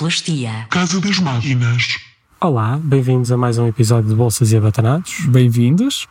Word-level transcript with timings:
Sonoplastia. 0.00 0.66
Casa 0.70 0.98
das 0.98 1.18
Máquinas. 1.18 1.98
Olá, 2.40 2.80
bem-vindos 2.82 3.30
a 3.30 3.36
mais 3.36 3.58
um 3.58 3.66
episódio 3.68 4.08
de 4.08 4.14
Bolsas 4.14 4.50
e 4.50 4.56
Abatanados. 4.56 5.26
Bem-vindos. 5.28 6.08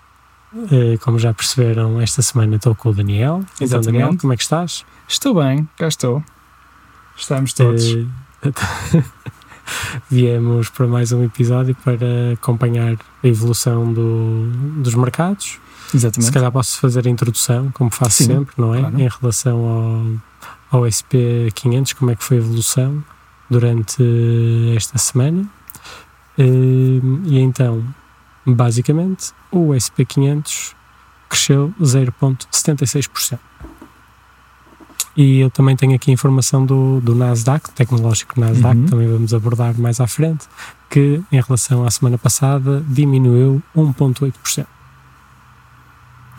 Eh, 0.72 0.96
Como 1.02 1.18
já 1.18 1.34
perceberam, 1.34 2.00
esta 2.00 2.22
semana 2.22 2.58
estou 2.58 2.76
com 2.76 2.90
o 2.90 2.94
Daniel. 2.94 3.38
Então, 3.56 3.66
Exatamente. 3.66 4.02
Daniel, 4.04 4.18
como 4.20 4.32
é 4.32 4.38
que 4.38 4.44
estás? 4.44 4.86
Estou 5.08 5.34
bem, 5.42 5.68
cá 5.76 5.88
estou. 5.88 6.24
Estamos 7.18 7.52
todos. 7.54 7.84
Eh, 7.84 8.06
Viemos 10.08 10.70
para 10.70 10.86
mais 10.86 11.12
um 11.12 11.24
episódio 11.24 11.76
para 11.84 12.34
acompanhar 12.34 12.94
a 13.24 13.28
evolução 13.28 13.92
do- 13.92 14.52
dos 14.84 14.94
mercados. 14.94 15.58
Se 15.88 15.98
Exatamente. 15.98 16.32
calhar 16.32 16.52
posso 16.52 16.80
fazer 16.80 17.08
a 17.08 17.10
introdução, 17.10 17.72
como 17.72 17.90
faço 17.90 18.18
Sim, 18.18 18.26
sempre, 18.26 18.54
não 18.56 18.76
é? 18.76 18.82
claro. 18.82 19.00
Em 19.02 19.08
relação 19.08 20.20
ao, 20.72 20.80
ao 20.80 20.86
SP500, 20.88 21.96
como 21.96 22.12
é 22.12 22.16
que 22.16 22.24
foi 22.24 22.38
a 22.38 22.40
evolução 22.40 23.04
durante 23.50 24.04
esta 24.76 24.98
semana. 24.98 25.46
Eh, 26.38 27.02
E 27.26 27.40
então, 27.40 27.84
basicamente, 28.46 29.32
o 29.52 29.70
SP500 29.74 30.74
cresceu 31.28 31.74
0,76%. 31.82 33.40
E 35.18 35.40
eu 35.40 35.50
também 35.50 35.76
tenho 35.76 35.96
aqui 35.96 36.12
informação 36.12 36.66
do, 36.66 37.02
do 37.02 37.14
Nasdaq, 37.14 37.72
tecnológico 37.72 38.40
Nasdaq, 38.40 38.78
Uhum. 38.78 38.86
também 38.86 39.08
vamos 39.08 39.34
abordar 39.34 39.78
mais 39.78 40.00
à 40.00 40.08
frente, 40.08 40.48
que 40.90 41.22
em 41.32 41.42
relação 41.42 41.86
à 41.86 41.92
semana 41.92 42.18
passada 42.18 42.84
diminuiu 42.88 43.62
1,8%. 43.76 44.66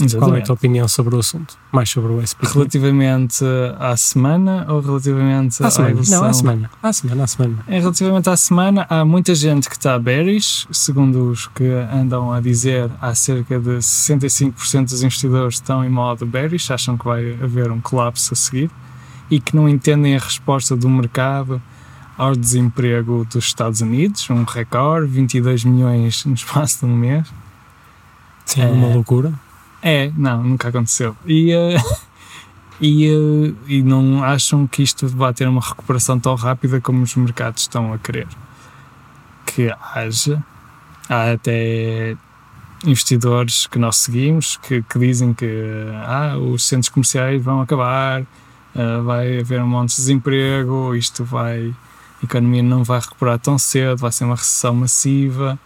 Qual 0.00 0.10
é 0.10 0.14
a 0.14 0.16
Exatamente. 0.18 0.46
tua 0.46 0.54
opinião 0.54 0.88
sobre 0.88 1.14
o 1.14 1.18
assunto? 1.18 1.56
Mais 1.72 1.90
sobre 1.90 2.12
o 2.12 2.16
SP500? 2.18 2.52
Relativamente 2.54 3.44
à 3.78 3.96
semana 3.96 4.66
ou 4.68 4.80
relativamente 4.80 5.62
À 5.62 5.66
à 5.66 5.70
semana. 5.70 5.90
evolução? 5.92 6.20
Não, 6.22 6.28
à 6.28 6.32
semana. 6.32 6.70
À 6.82 6.92
semana, 6.92 7.24
à 7.24 7.26
semana. 7.26 7.64
Em 7.68 7.80
relativamente 7.80 8.30
à 8.30 8.36
semana, 8.36 8.86
há 8.88 9.04
muita 9.04 9.34
gente 9.34 9.68
que 9.68 9.76
está 9.76 9.98
bearish, 9.98 10.66
segundo 10.70 11.30
os 11.30 11.46
que 11.48 11.64
andam 11.92 12.32
a 12.32 12.40
dizer, 12.40 12.90
há 13.00 13.14
cerca 13.14 13.58
de 13.60 13.78
65% 13.78 14.84
dos 14.84 15.02
investidores 15.02 15.54
estão 15.56 15.84
em 15.84 15.88
modo 15.90 16.24
bearish, 16.26 16.70
acham 16.70 16.96
que 16.96 17.04
vai 17.04 17.32
haver 17.42 17.70
um 17.70 17.80
colapso 17.80 18.32
a 18.34 18.36
seguir 18.36 18.70
e 19.30 19.38
que 19.40 19.54
não 19.54 19.68
entendem 19.68 20.16
a 20.16 20.18
resposta 20.18 20.76
do 20.76 20.88
mercado 20.88 21.60
ao 22.18 22.34
desemprego 22.36 23.24
dos 23.32 23.44
Estados 23.46 23.80
Unidos, 23.80 24.28
um 24.28 24.44
recorde, 24.44 25.06
22 25.06 25.64
milhões 25.64 26.24
no 26.26 26.34
espaço 26.34 26.80
de 26.84 26.92
um 26.92 26.96
mês. 26.96 27.26
Sim, 28.44 28.62
É. 28.62 28.66
uma 28.66 28.88
loucura. 28.88 29.32
É, 29.82 30.10
não, 30.16 30.42
nunca 30.42 30.68
aconteceu. 30.68 31.16
E, 31.26 31.52
eh, 31.52 31.76
e, 32.80 33.06
eh, 33.06 33.54
e 33.66 33.82
não 33.82 34.22
acham 34.22 34.66
que 34.66 34.82
isto 34.82 35.08
vai 35.08 35.32
ter 35.32 35.48
uma 35.48 35.60
recuperação 35.60 36.18
tão 36.18 36.34
rápida 36.34 36.80
como 36.80 37.02
os 37.02 37.14
mercados 37.16 37.62
estão 37.62 37.92
a 37.92 37.98
querer. 37.98 38.28
Que 39.46 39.72
haja. 39.94 40.42
Há 41.08 41.32
até 41.32 42.16
investidores 42.84 43.66
que 43.66 43.78
nós 43.78 43.96
seguimos 43.96 44.56
que, 44.56 44.82
que 44.82 44.98
dizem 44.98 45.34
que 45.34 45.46
ah, 46.06 46.36
os 46.38 46.62
centros 46.64 46.88
comerciais 46.88 47.42
vão 47.42 47.60
acabar, 47.60 48.24
ah, 48.74 49.00
vai 49.02 49.40
haver 49.40 49.62
um 49.62 49.66
monte 49.66 49.90
de 49.90 49.96
desemprego, 49.96 50.94
isto 50.94 51.24
vai. 51.24 51.74
A 52.22 52.24
economia 52.26 52.62
não 52.62 52.84
vai 52.84 53.00
recuperar 53.00 53.38
tão 53.38 53.58
cedo, 53.58 53.96
vai 53.96 54.12
ser 54.12 54.24
uma 54.24 54.36
recessão 54.36 54.74
massiva 54.74 55.58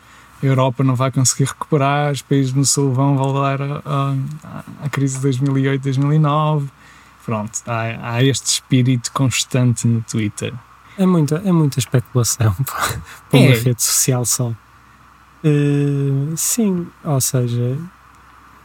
a 0.46 0.50
Europa 0.50 0.82
não 0.84 0.94
vai 0.94 1.10
conseguir 1.10 1.44
recuperar, 1.44 2.12
os 2.12 2.22
países 2.22 2.52
no 2.52 2.64
Sul 2.64 2.92
vão 2.92 3.16
voltar 3.16 3.60
à- 3.62 4.88
crise 4.90 5.16
de 5.16 5.22
2008, 5.22 5.82
2009. 5.82 6.68
Pronto, 7.24 7.52
há, 7.66 8.12
há 8.12 8.22
este 8.22 8.46
espírito 8.46 9.10
constante 9.12 9.86
no 9.88 10.00
Twitter. 10.02 10.52
É 10.98 11.06
muita, 11.06 11.42
é 11.44 11.50
muita 11.52 11.78
especulação 11.78 12.52
para 12.64 13.00
para 13.30 13.40
É. 13.40 13.46
uma 13.48 13.56
rede 13.56 13.82
social 13.82 14.24
só. 14.24 14.52
Eh, 15.42 16.32
sim, 16.36 16.86
ou 17.04 17.20
seja, 17.20 17.76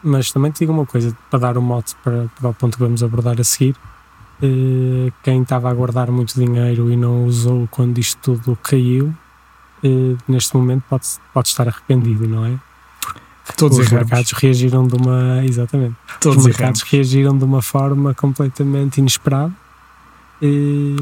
mas 0.04 0.32
também 0.32 0.52
te 0.52 0.60
digo 0.60 0.72
uma 0.72 0.86
coisa, 0.86 1.16
para 1.30 1.40
dar 1.40 1.58
um 1.58 1.62
mote 1.62 1.96
para, 2.04 2.28
para 2.40 2.50
o 2.50 2.54
ponto 2.54 2.78
que 2.78 2.84
vamos 2.84 3.04
abordar 3.04 3.40
a 3.40 3.44
seguir. 3.44 3.76
eh, 4.42 5.12
quem 5.24 5.42
estava 5.42 5.70
a 5.70 5.74
guardar 5.74 6.10
muito 6.12 6.34
dinheiro 6.34 6.90
e 6.92 6.96
não 6.96 7.26
usou 7.26 7.68
quando 7.70 7.98
isto 7.98 8.18
tudo 8.22 8.58
caiu, 8.64 9.14
eh, 9.84 10.16
neste 10.28 10.56
momento 10.56 10.84
pode, 10.90 11.08
pode 11.34 11.48
estar 11.48 11.68
arrependido, 11.68 12.28
não 12.28 12.46
é? 12.46 12.60
Todos 13.58 13.80
Os 13.80 13.88
erramos. 13.88 14.10
mercados 14.10 14.32
reagiram 14.34 14.88
de 14.88 14.96
uma. 14.96 15.44
Exatamente. 15.44 15.96
Todos 16.22 16.38
os 16.40 16.46
mercados 16.46 16.82
erramos. 16.82 16.92
reagiram 16.92 17.38
de 17.38 17.44
uma 17.44 17.62
forma 17.62 18.14
completamente 18.14 19.00
inesperada 19.00 19.52
e, 20.42 20.96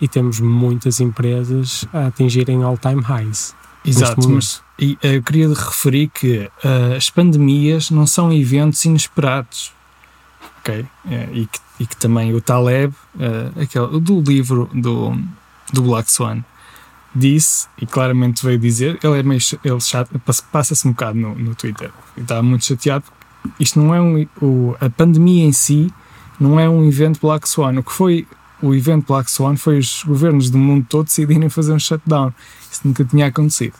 e 0.00 0.08
temos 0.08 0.40
muitas 0.40 1.00
empresas 1.00 1.84
a 1.92 2.06
atingirem 2.06 2.62
all-time 2.62 3.02
highs. 3.02 3.54
Exato, 3.84 4.28
mas 4.28 4.62
e, 4.78 4.96
eh, 5.02 5.16
eu 5.16 5.22
queria 5.22 5.48
referir 5.48 6.08
que 6.08 6.48
eh, 6.62 6.96
as 6.96 7.10
pandemias 7.10 7.90
não 7.90 8.06
são 8.06 8.32
eventos 8.32 8.84
inesperados. 8.84 9.72
Ok? 10.60 10.86
Eh, 11.10 11.28
e, 11.32 11.46
que, 11.46 11.58
e 11.80 11.86
que 11.86 11.96
também 11.96 12.32
o 12.32 12.40
Taleb, 12.40 12.94
eh, 13.18 13.62
aquele, 13.62 14.00
do 14.00 14.20
livro 14.20 14.70
do, 14.72 15.18
do 15.72 15.82
Black 15.82 16.10
Swan, 16.12 16.44
disse, 17.14 17.66
e 17.80 17.86
claramente 17.86 18.44
veio 18.44 18.58
dizer, 18.58 18.98
ele 19.02 19.18
é 19.18 19.22
meio 19.22 19.40
ele 19.64 19.78
passa-se 20.50 20.86
um 20.88 20.92
bocado 20.92 21.18
no, 21.18 21.34
no 21.34 21.54
Twitter, 21.54 21.90
e 22.16 22.20
estava 22.20 22.42
muito 22.42 22.64
chateado, 22.64 23.04
isto 23.58 23.78
não 23.80 23.94
é 23.94 24.00
um, 24.00 24.26
o, 24.40 24.76
a 24.80 24.88
pandemia 24.88 25.44
em 25.44 25.52
si 25.52 25.92
não 26.40 26.58
é 26.58 26.68
um 26.68 26.84
evento 26.88 27.20
Black 27.20 27.48
Swan, 27.48 27.78
o 27.78 27.82
que 27.82 27.92
foi 27.92 28.26
o 28.62 28.74
evento 28.74 29.06
Black 29.06 29.30
Swan 29.30 29.56
foi 29.56 29.78
os 29.78 30.02
governos 30.04 30.48
do 30.48 30.56
mundo 30.58 30.86
todo 30.88 31.06
decidirem 31.06 31.48
fazer 31.48 31.72
um 31.72 31.78
shutdown, 31.78 32.32
isso 32.70 32.80
nunca 32.84 33.04
tinha 33.04 33.26
acontecido. 33.26 33.74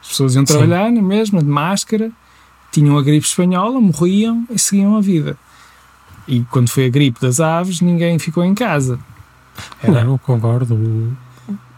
As 0.00 0.08
pessoas 0.08 0.34
iam 0.34 0.44
trabalhar 0.44 0.90
na 0.92 1.02
mesma, 1.02 1.42
de 1.42 1.48
máscara, 1.48 2.12
tinham 2.70 2.96
a 2.98 3.02
gripe 3.02 3.26
espanhola, 3.26 3.80
morriam 3.80 4.46
e 4.50 4.58
seguiam 4.58 4.96
a 4.96 5.00
vida. 5.00 5.36
E 6.26 6.44
quando 6.50 6.68
foi 6.68 6.84
a 6.86 6.88
gripe 6.90 7.18
das 7.20 7.40
aves, 7.40 7.80
ninguém 7.80 8.18
ficou 8.18 8.44
em 8.44 8.54
casa. 8.54 8.98
Era- 9.82 10.04
Não, 10.04 10.18
concordo. 10.18 11.16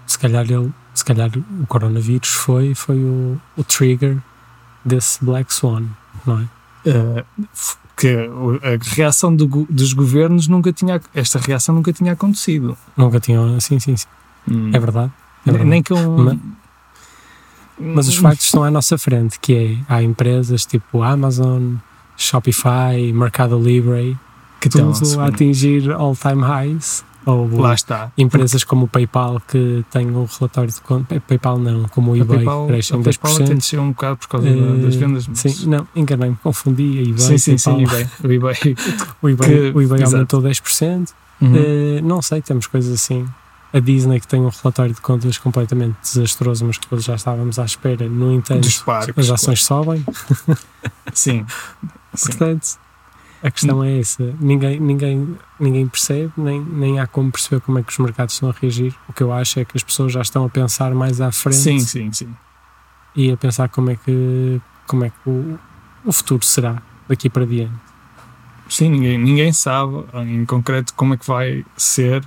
Se 0.07 0.19
calhar, 0.19 0.45
ele, 0.51 0.73
se 0.95 1.05
calhar 1.05 1.31
o 1.63 1.67
coronavírus 1.67 2.29
foi, 2.31 2.75
foi 2.75 2.97
o, 2.99 3.41
o 3.57 3.65
trigger 3.65 4.19
desse 4.85 5.25
Black 5.25 5.53
Swan, 5.53 5.85
não 6.27 6.41
é? 6.41 7.25
f- 7.55 7.77
que 7.97 8.09
a 8.09 8.95
reação 8.95 9.35
do 9.37 9.47
dos 9.69 9.93
governos 9.93 10.49
nunca 10.49 10.73
tinha 10.73 10.99
esta 11.15 11.39
reação 11.39 11.75
nunca 11.75 11.93
tinha 11.93 12.13
acontecido 12.15 12.77
Nunca 12.97 13.21
tinham. 13.21 13.61
Sim, 13.61 13.79
sim, 13.79 13.95
sim. 13.97 14.07
Hum. 14.51 14.71
É 14.73 14.79
verdade. 14.79 15.13
É 15.47 15.51
verdade. 15.51 15.69
nem 15.71 15.83
que 15.83 15.93
um 15.93 16.17
Mas- 16.25 16.39
Mas 17.79 18.09
os 18.09 18.17
factos 18.17 18.47
estão 18.47 18.65
à 18.65 18.71
nossa 18.71 18.97
frente, 18.99 19.39
que 19.39 19.55
é, 19.89 19.95
há 19.95 20.03
empresas 20.03 20.65
tipo 20.67 21.03
Amazon, 21.03 21.75
Shopify, 22.17 23.13
Mercado 23.15 23.59
Libre, 23.59 24.17
que 24.61 24.69
tudo 24.69 24.93
estão 24.93 25.21
a 25.23 25.27
atingir 25.29 25.91
all-time 25.93 26.43
highs. 26.43 27.05
Ou 27.27 27.61
lá 27.61 27.75
está 27.75 28.11
empresas 28.17 28.65
como 28.65 28.87
o 28.87 28.89
PayPal 28.89 29.41
que 29.47 29.85
têm 29.91 30.07
um 30.11 30.25
relatório 30.25 30.73
de 30.73 30.81
conta. 30.81 31.21
PayPal 31.21 31.59
não, 31.59 31.85
como 31.89 32.13
o 32.13 32.15
a 32.15 32.19
eBay, 32.19 32.37
PayPal, 32.39 32.67
crescem 32.67 33.01
a 33.01 33.03
PayPal 33.03 33.35
até 33.35 33.45
10%. 33.45 33.55
desceu 33.57 33.83
um 33.83 33.89
bocado 33.91 34.17
por 34.17 34.29
causa 34.29 34.47
da- 34.51 34.77
das 34.87 34.95
vendas 34.97 35.29
mas- 35.29 35.39
Sim, 35.39 35.67
não, 35.69 35.87
enganei-me, 35.95 36.37
confundi 36.43 36.99
a 36.99 37.03
eBay. 37.03 37.19
sim, 37.19 37.39
sim, 37.39 37.59
sim, 37.59 37.83
eBay, 37.83 38.07
o 38.25 38.33
eBay. 38.33 38.57
O 39.23 39.29
eBay, 39.29 39.49
que- 39.49 39.77
o 39.79 39.83
eBay 39.83 40.03
aumentou 40.05 40.41
10%. 40.41 41.13
Uhum. 41.43 41.53
Eh, 41.57 42.01
não 42.03 42.21
sei, 42.23 42.41
temos 42.43 42.67
coisas 42.67 42.93
assim. 42.93 43.27
A 43.73 43.79
Disney 43.79 44.19
que 44.19 44.27
tem 44.27 44.41
um 44.41 44.49
relatório 44.49 44.93
de 44.95 45.01
contas 45.01 45.39
completamente 45.39 45.95
desastroso, 46.03 46.65
mas 46.65 46.77
que 46.77 46.87
todos 46.89 47.05
já 47.05 47.15
estávamos 47.15 47.59
à 47.59 47.65
espera. 47.65 48.09
No 48.09 48.33
entanto, 48.33 48.67
parques 48.85 49.17
as 49.17 49.31
ações 49.31 49.65
sobem. 49.65 50.05
sim, 51.13 51.45
sim. 52.15 52.27
Portanto, 52.29 52.67
a 53.43 53.51
questão 53.51 53.83
é 53.83 53.99
essa. 53.99 54.35
Ninguém, 54.39 54.79
ninguém, 54.79 55.37
ninguém 55.59 55.89
percebe, 55.89 56.33
nem, 56.37 56.61
nem 56.61 57.01
há 57.01 57.07
como 57.07 57.33
perceber 57.33 57.61
como 57.63 57.79
é 57.79 57.83
que 57.83 57.91
os 57.91 57.99
mercados 57.99 58.35
estão 58.35 58.51
a 58.51 58.53
reagir. 58.53 58.95
O 59.09 59.13
que 59.13 59.23
eu 59.23 59.33
acho 59.33 59.61
é 59.61 59.65
que 59.65 59.77
as 59.77 59.83
pessoas 59.83 60.13
já 60.13 60.21
estão 60.21 60.45
a 60.45 60.49
pensar 60.49 60.95
mais 60.95 61.21
à 61.21 61.33
frente 61.33 61.57
sim, 61.57 61.81
sim, 61.81 62.13
sim. 62.13 62.35
e 63.17 63.33
a 63.33 63.37
pensar 63.37 63.69
como 63.71 63.91
é 63.91 63.97
que, 63.97 64.61
como 64.87 65.05
é 65.05 65.11
que 65.11 65.31
o, 65.31 65.59
o 66.05 66.13
futuro 66.13 66.45
será 66.45 66.83
daqui 67.09 67.31
para 67.31 67.47
diante. 67.47 67.73
Sim, 68.69 68.91
ninguém, 68.91 69.19
ninguém 69.19 69.53
sabe 69.53 70.05
em 70.27 70.45
concreto 70.45 70.93
como 70.95 71.15
é 71.15 71.17
que 71.17 71.27
vai 71.27 71.65
ser, 71.77 72.23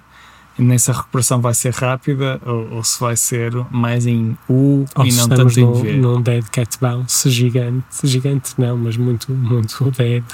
nem 0.58 0.78
se 0.78 0.92
a 0.92 0.94
recuperação 0.96 1.40
vai 1.40 1.54
ser 1.54 1.74
rápida 1.74 2.42
ou, 2.46 2.74
ou 2.74 2.84
se 2.84 3.00
vai 3.00 3.16
ser 3.16 3.54
mais 3.72 4.06
em 4.06 4.38
U 4.50 4.86
Ou 4.96 5.06
e 5.06 5.12
se 5.12 5.20
não 5.20 5.30
tanto 5.30 5.60
em 5.60 5.64
num, 5.64 5.74
V. 5.74 5.94
num 5.94 6.22
dead 6.22 6.44
cat 6.50 6.78
bounce 6.82 7.30
gigante, 7.30 7.86
gigante 8.04 8.56
não, 8.58 8.76
mas 8.76 8.98
muito, 8.98 9.32
muito 9.32 9.90
dead 9.92 10.26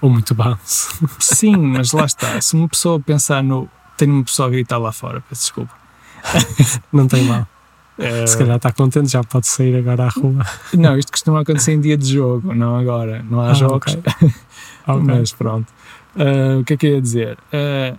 ou 0.00 0.10
muito 0.10 0.34
bounce. 0.34 0.88
Sim, 1.18 1.56
mas 1.56 1.92
lá 1.92 2.04
está. 2.04 2.40
Se 2.40 2.54
uma 2.56 2.68
pessoa 2.68 2.98
pensar 3.00 3.42
no. 3.42 3.68
Tenho 3.96 4.12
uma 4.14 4.24
pessoa 4.24 4.48
a 4.48 4.50
gritar 4.50 4.78
lá 4.78 4.90
fora, 4.92 5.22
peço 5.28 5.42
desculpa. 5.42 5.72
Não 6.92 7.06
tem 7.06 7.24
mal. 7.24 7.46
Eh, 7.98 8.26
Se 8.26 8.36
calhar 8.38 8.56
está 8.56 8.72
contente, 8.72 9.10
já 9.10 9.22
pode 9.22 9.46
sair 9.46 9.76
agora 9.76 10.04
à 10.06 10.08
rua. 10.08 10.44
Não, 10.74 10.96
isto 10.96 11.12
costuma 11.12 11.40
acontecer 11.42 11.72
em 11.72 11.80
dia 11.80 11.96
de 11.96 12.14
jogo, 12.14 12.54
não 12.54 12.76
agora. 12.76 13.22
Não 13.28 13.40
há 13.40 13.50
Ah, 13.50 13.54
jogos. 13.54 13.94
ok. 13.94 14.32
Ok. 14.88 15.02
Mas 15.04 15.30
pronto. 15.32 15.72
Ah, 16.16 16.58
o 16.60 16.64
que 16.64 16.72
é 16.72 16.76
que 16.76 16.86
eu 16.86 16.94
ia 16.94 17.00
dizer? 17.02 17.38
Ah, 17.52 17.94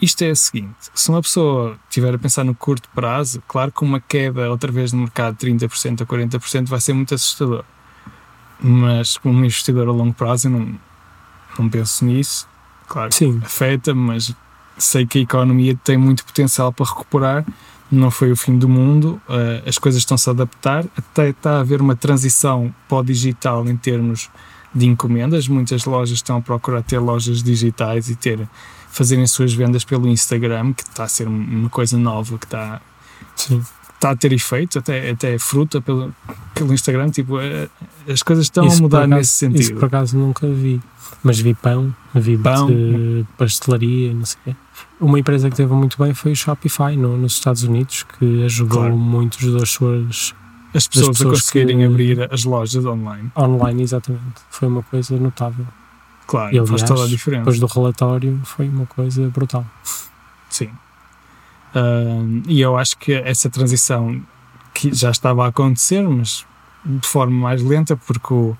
isto 0.00 0.22
é 0.22 0.30
o 0.30 0.36
seguinte: 0.36 0.76
se 0.94 1.08
uma 1.08 1.22
pessoa 1.22 1.76
estiver 1.88 2.14
a 2.14 2.18
pensar 2.18 2.44
no 2.44 2.54
curto 2.54 2.88
prazo, 2.94 3.42
claro 3.48 3.72
que 3.72 3.82
uma 3.82 3.98
queda 4.00 4.48
outra 4.50 4.70
vez 4.70 4.92
no 4.92 5.00
mercado 5.00 5.36
de 5.36 5.46
30% 5.50 6.02
a 6.02 6.06
40% 6.06 6.66
vai 6.68 6.80
ser 6.80 6.92
muito 6.92 7.14
assustador. 7.14 7.64
Mas 8.60 9.16
como 9.18 9.38
investidor 9.44 9.88
a 9.88 9.92
longo 9.92 10.14
prazo, 10.14 10.46
eu 10.48 10.52
não, 10.52 10.74
não 11.62 11.68
penso 11.68 12.04
nisso. 12.04 12.48
Claro, 12.88 13.12
Sim. 13.12 13.40
afeta, 13.44 13.94
mas 13.94 14.34
sei 14.78 15.06
que 15.06 15.18
a 15.18 15.22
economia 15.22 15.78
tem 15.82 15.96
muito 15.96 16.24
potencial 16.24 16.72
para 16.72 16.86
recuperar. 16.86 17.44
Não 17.90 18.10
foi 18.10 18.32
o 18.32 18.36
fim 18.36 18.58
do 18.58 18.68
mundo, 18.68 19.20
uh, 19.28 19.68
as 19.68 19.78
coisas 19.78 20.00
estão-se 20.00 20.28
a 20.28 20.32
adaptar. 20.32 20.84
Até 20.96 21.30
está 21.30 21.58
a 21.58 21.60
haver 21.60 21.80
uma 21.80 21.94
transição 21.94 22.74
para 22.88 22.98
o 22.98 23.04
digital 23.04 23.66
em 23.68 23.76
termos 23.76 24.28
de 24.74 24.86
encomendas. 24.86 25.48
Muitas 25.48 25.84
lojas 25.84 26.18
estão 26.18 26.38
a 26.38 26.42
procurar 26.42 26.82
ter 26.82 26.98
lojas 26.98 27.42
digitais 27.42 28.08
e 28.10 28.16
ter 28.16 28.48
fazerem 28.90 29.26
suas 29.26 29.52
vendas 29.52 29.84
pelo 29.84 30.08
Instagram, 30.08 30.72
que 30.72 30.82
está 30.82 31.04
a 31.04 31.08
ser 31.08 31.28
uma 31.28 31.68
coisa 31.68 31.98
nova, 31.98 32.38
que 32.38 32.46
está, 32.46 32.80
Sim. 33.34 33.62
Está 33.96 34.10
a 34.10 34.16
ter 34.16 34.32
efeito, 34.32 34.78
até, 34.78 35.10
até 35.10 35.38
fruta 35.38 35.80
pelo, 35.80 36.14
pelo 36.54 36.72
Instagram. 36.72 37.10
Tipo, 37.10 37.40
eh, 37.40 37.68
as 38.08 38.22
coisas 38.22 38.44
estão 38.46 38.66
Isso 38.66 38.78
a 38.78 38.82
mudar 38.82 38.98
acaso- 38.98 39.14
nesse 39.14 39.30
sentido. 39.32 39.60
Isso 39.60 39.74
por 39.74 39.84
acaso 39.86 40.16
nunca 40.16 40.46
vi. 40.46 40.80
Mas 41.22 41.38
vi 41.40 41.54
pão, 41.54 41.94
vi 42.14 42.36
Pão. 42.38 42.66
de 42.68 43.24
pastelaria, 43.38 44.12
não 44.14 44.24
sei 44.24 44.38
o 44.40 44.44
quê. 44.44 44.56
Uma 45.00 45.18
empresa 45.18 45.50
que 45.50 45.56
teve 45.56 45.72
muito 45.72 45.96
bem 46.02 46.14
foi 46.14 46.32
o 46.32 46.36
Shopify 46.36 46.96
no- 46.96 47.16
nos 47.16 47.34
Estados 47.34 47.62
Unidos, 47.64 48.04
que 48.18 48.44
ajudou 48.44 48.78
Claro. 48.80 48.96
muitos 48.96 49.52
das 49.52 49.70
suas 49.70 50.34
as 50.74 50.86
pessoas, 50.86 51.16
pessoas 51.16 51.20
a 51.20 51.40
conseguirem 51.40 51.78
que- 51.78 51.84
abrir 51.84 52.28
as 52.32 52.44
lojas 52.44 52.84
online. 52.84 53.30
online, 53.36 53.82
exatamente. 53.82 54.22
Foi 54.50 54.68
uma 54.68 54.82
coisa 54.82 55.16
notável. 55.16 55.66
Claro, 56.26 56.54
E, 56.54 56.58
faz 56.58 56.70
aliás, 56.70 56.82
toda 56.90 57.04
a 57.04 57.08
diferença. 57.08 57.40
Depois 57.44 57.60
do 57.60 57.66
relatório, 57.66 58.40
foi 58.44 58.68
uma 58.68 58.84
coisa 58.86 59.28
brutal. 59.28 59.64
Sim. 60.50 60.68
E 62.46 62.60
eu 62.60 62.76
acho 62.76 62.96
que 62.98 63.12
essa 63.12 63.48
transição 63.50 64.20
que 64.74 64.92
já 64.94 65.10
estava 65.10 65.44
a 65.44 65.48
acontecer, 65.48 66.02
mas 66.08 66.44
de 66.84 67.06
forma 67.06 67.34
mais 67.38 67.62
lenta, 67.62 67.96
porque 67.96 68.32
o- 68.32 68.56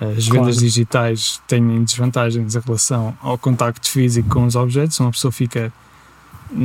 as 0.00 0.26
Claro. 0.28 0.44
vendas 0.44 0.56
digitais 0.58 1.40
têm 1.46 1.84
desvantagens 1.84 2.54
em 2.54 2.60
relação 2.60 3.16
ao 3.22 3.36
contacto 3.38 3.88
físico 3.88 4.28
com 4.28 4.44
os 4.46 4.56
objetos. 4.56 4.98
Uma 5.00 5.10
pessoa 5.10 5.30
fica, 5.30 5.72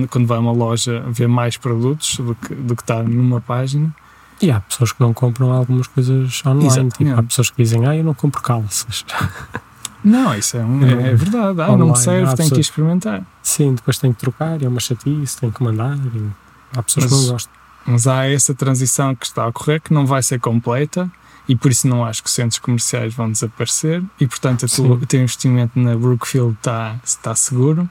quando 0.09 0.25
vai 0.25 0.37
a 0.37 0.41
uma 0.41 0.51
loja, 0.51 1.01
ver 1.09 1.27
mais 1.27 1.57
produtos 1.57 2.17
do 2.17 2.33
que, 2.35 2.55
do 2.55 2.75
que 2.75 2.81
está 2.81 3.03
numa 3.03 3.41
página. 3.41 3.93
E 4.41 4.51
há 4.51 4.59
pessoas 4.59 4.91
que 4.91 4.99
não 5.01 5.13
compram 5.13 5.51
algumas 5.51 5.87
coisas 5.87 6.41
online. 6.45 6.89
Tipo, 6.91 7.19
há 7.19 7.23
pessoas 7.23 7.49
que 7.49 7.61
dizem, 7.63 7.85
ah, 7.85 7.95
eu 7.95 8.03
não 8.03 8.13
compro 8.13 8.41
calças. 8.41 9.05
Não, 10.05 10.35
isso 10.37 10.55
é, 10.55 10.63
um- 10.63 10.85
é- 10.85 11.09
é 11.09 11.15
verdade. 11.15 11.59
Ah, 11.61 11.75
não 11.75 11.89
me 11.89 11.97
serve, 11.97 12.35
tenho 12.35 12.51
que 12.51 12.59
experimentar. 12.61 13.23
Sim, 13.41 13.73
depois 13.73 13.97
tem 13.97 14.13
que 14.13 14.19
trocar, 14.19 14.61
é 14.61 14.67
uma 14.67 14.79
chatice, 14.79 15.37
tem 15.37 15.49
que 15.51 15.61
mandar. 15.63 15.97
e 15.97 16.29
há 16.77 16.83
pessoas 16.83 17.05
que 17.07 17.11
Mas- 17.11 17.23
não 17.25 17.31
gostam. 17.31 17.53
Mas 17.87 18.07
há 18.07 18.25
essa 18.29 18.53
transição 18.53 19.13
que 19.15 19.25
está 19.25 19.43
a 19.43 19.47
ocorrer 19.47 19.81
que 19.81 19.93
não 19.93 20.05
vai 20.05 20.21
ser 20.23 20.39
completa 20.39 21.09
e 21.47 21.55
por 21.55 21.69
isso 21.71 21.87
não 21.87 22.03
acho 22.05 22.23
que 22.23 22.29
os 22.29 22.33
centros 22.35 22.57
comerciais 22.59 23.13
vão 23.13 23.31
desaparecer 23.31 24.03
e 24.19 24.25
portanto 24.27 24.65
tua- 24.67 24.95
o 24.95 25.05
teu 25.05 25.21
investimento 25.21 25.77
na 25.79 25.95
Brookfield 25.95 26.53
está, 26.55 26.95
está 27.03 27.35
seguro 27.35 27.87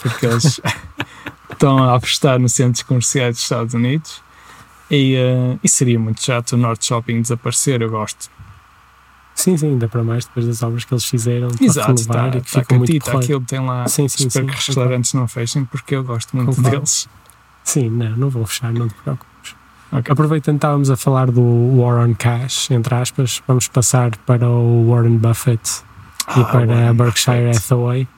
porque 0.00 0.26
eles 0.26 0.60
estão 1.52 1.78
a 1.82 1.94
apostar 1.94 2.38
nos 2.40 2.52
centros 2.54 2.82
comerciais 2.82 3.36
dos 3.36 3.42
Estados 3.44 3.74
Unidos 3.74 4.20
e, 4.90 5.14
eh, 5.14 5.56
e 5.62 5.68
seria 5.68 5.98
muito 6.00 6.20
chato 6.22 6.52
o 6.52 6.56
North 6.56 6.82
Shopping 6.84 7.22
desaparecer, 7.22 7.80
eu 7.80 7.90
gosto. 7.90 8.28
Sim, 9.34 9.56
sim, 9.56 9.66
ainda 9.70 9.88
para 9.88 10.02
mais 10.04 10.24
depois 10.24 10.46
das 10.46 10.62
obras 10.62 10.84
que 10.84 10.92
eles 10.92 11.04
fizeram 11.04 11.48
para 11.48 11.64
Exato, 11.64 11.92
está, 11.94 12.28
e 12.28 12.30
que 12.32 12.36
está 12.46 12.60
ficou 12.60 12.78
muito 12.78 12.88
catita, 12.92 13.04
porreiro. 13.10 13.24
aquilo 13.24 13.40
tem 13.46 13.60
lá, 13.66 13.88
Sim, 13.88 14.08
sim, 14.08 14.26
espero 14.28 14.46
sim, 14.46 14.52
que 14.52 14.58
os 14.58 14.66
restaurantes 14.66 15.14
não 15.14 15.26
fechem 15.26 15.64
porque 15.64 15.94
eu 15.96 16.04
gosto 16.04 16.36
muito 16.36 16.48
Concordo. 16.54 16.70
deles. 16.76 17.08
Sim, 17.64 17.88
não, 17.90 18.16
não 18.16 18.28
vão 18.30 18.44
fechar, 18.46 18.72
não 18.72 18.88
te 18.88 18.94
preocupes. 18.94 19.54
Ok. 19.90 20.10
Aproveitando, 20.12 20.56
estávamos 20.56 20.90
a 20.90 20.96
falar 20.96 21.30
do 21.30 21.42
War 21.42 22.06
on 22.06 22.14
Cash, 22.14 22.70
entre 22.70 22.94
aspas, 22.94 23.42
vamos 23.46 23.68
passar 23.68 24.16
para 24.18 24.48
o 24.48 24.88
Warren 24.90 25.16
Buffett 25.18 25.82
e 26.36 26.40
Ah, 26.40 26.44
para 26.44 26.62
a 26.62 26.66
Warren 26.66 26.94
Berkshire 26.94 27.46
Buffett. 27.48 27.56
Hathaway. 27.58 28.08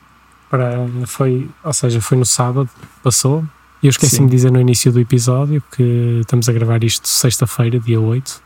Para, 0.51 0.87
foi, 1.07 1.49
ou 1.65 1.73
seja, 1.73 2.01
foi 2.01 2.17
no 2.19 2.25
sábado, 2.25 2.69
passou. 3.03 3.45
E 3.83 3.87
eu 3.87 3.91
esqueci-me 3.91 4.29
de 4.29 4.37
dizer 4.37 4.53
no 4.53 4.61
início 4.61 4.91
do 4.93 5.01
episódio 5.01 5.63
que 5.75 6.19
estamos 6.21 6.49
a 6.49 6.53
gravar 6.53 6.83
isto 6.85 7.09
sexta-feira, 7.09 7.79
dia 7.81 8.01
8, 8.01 8.41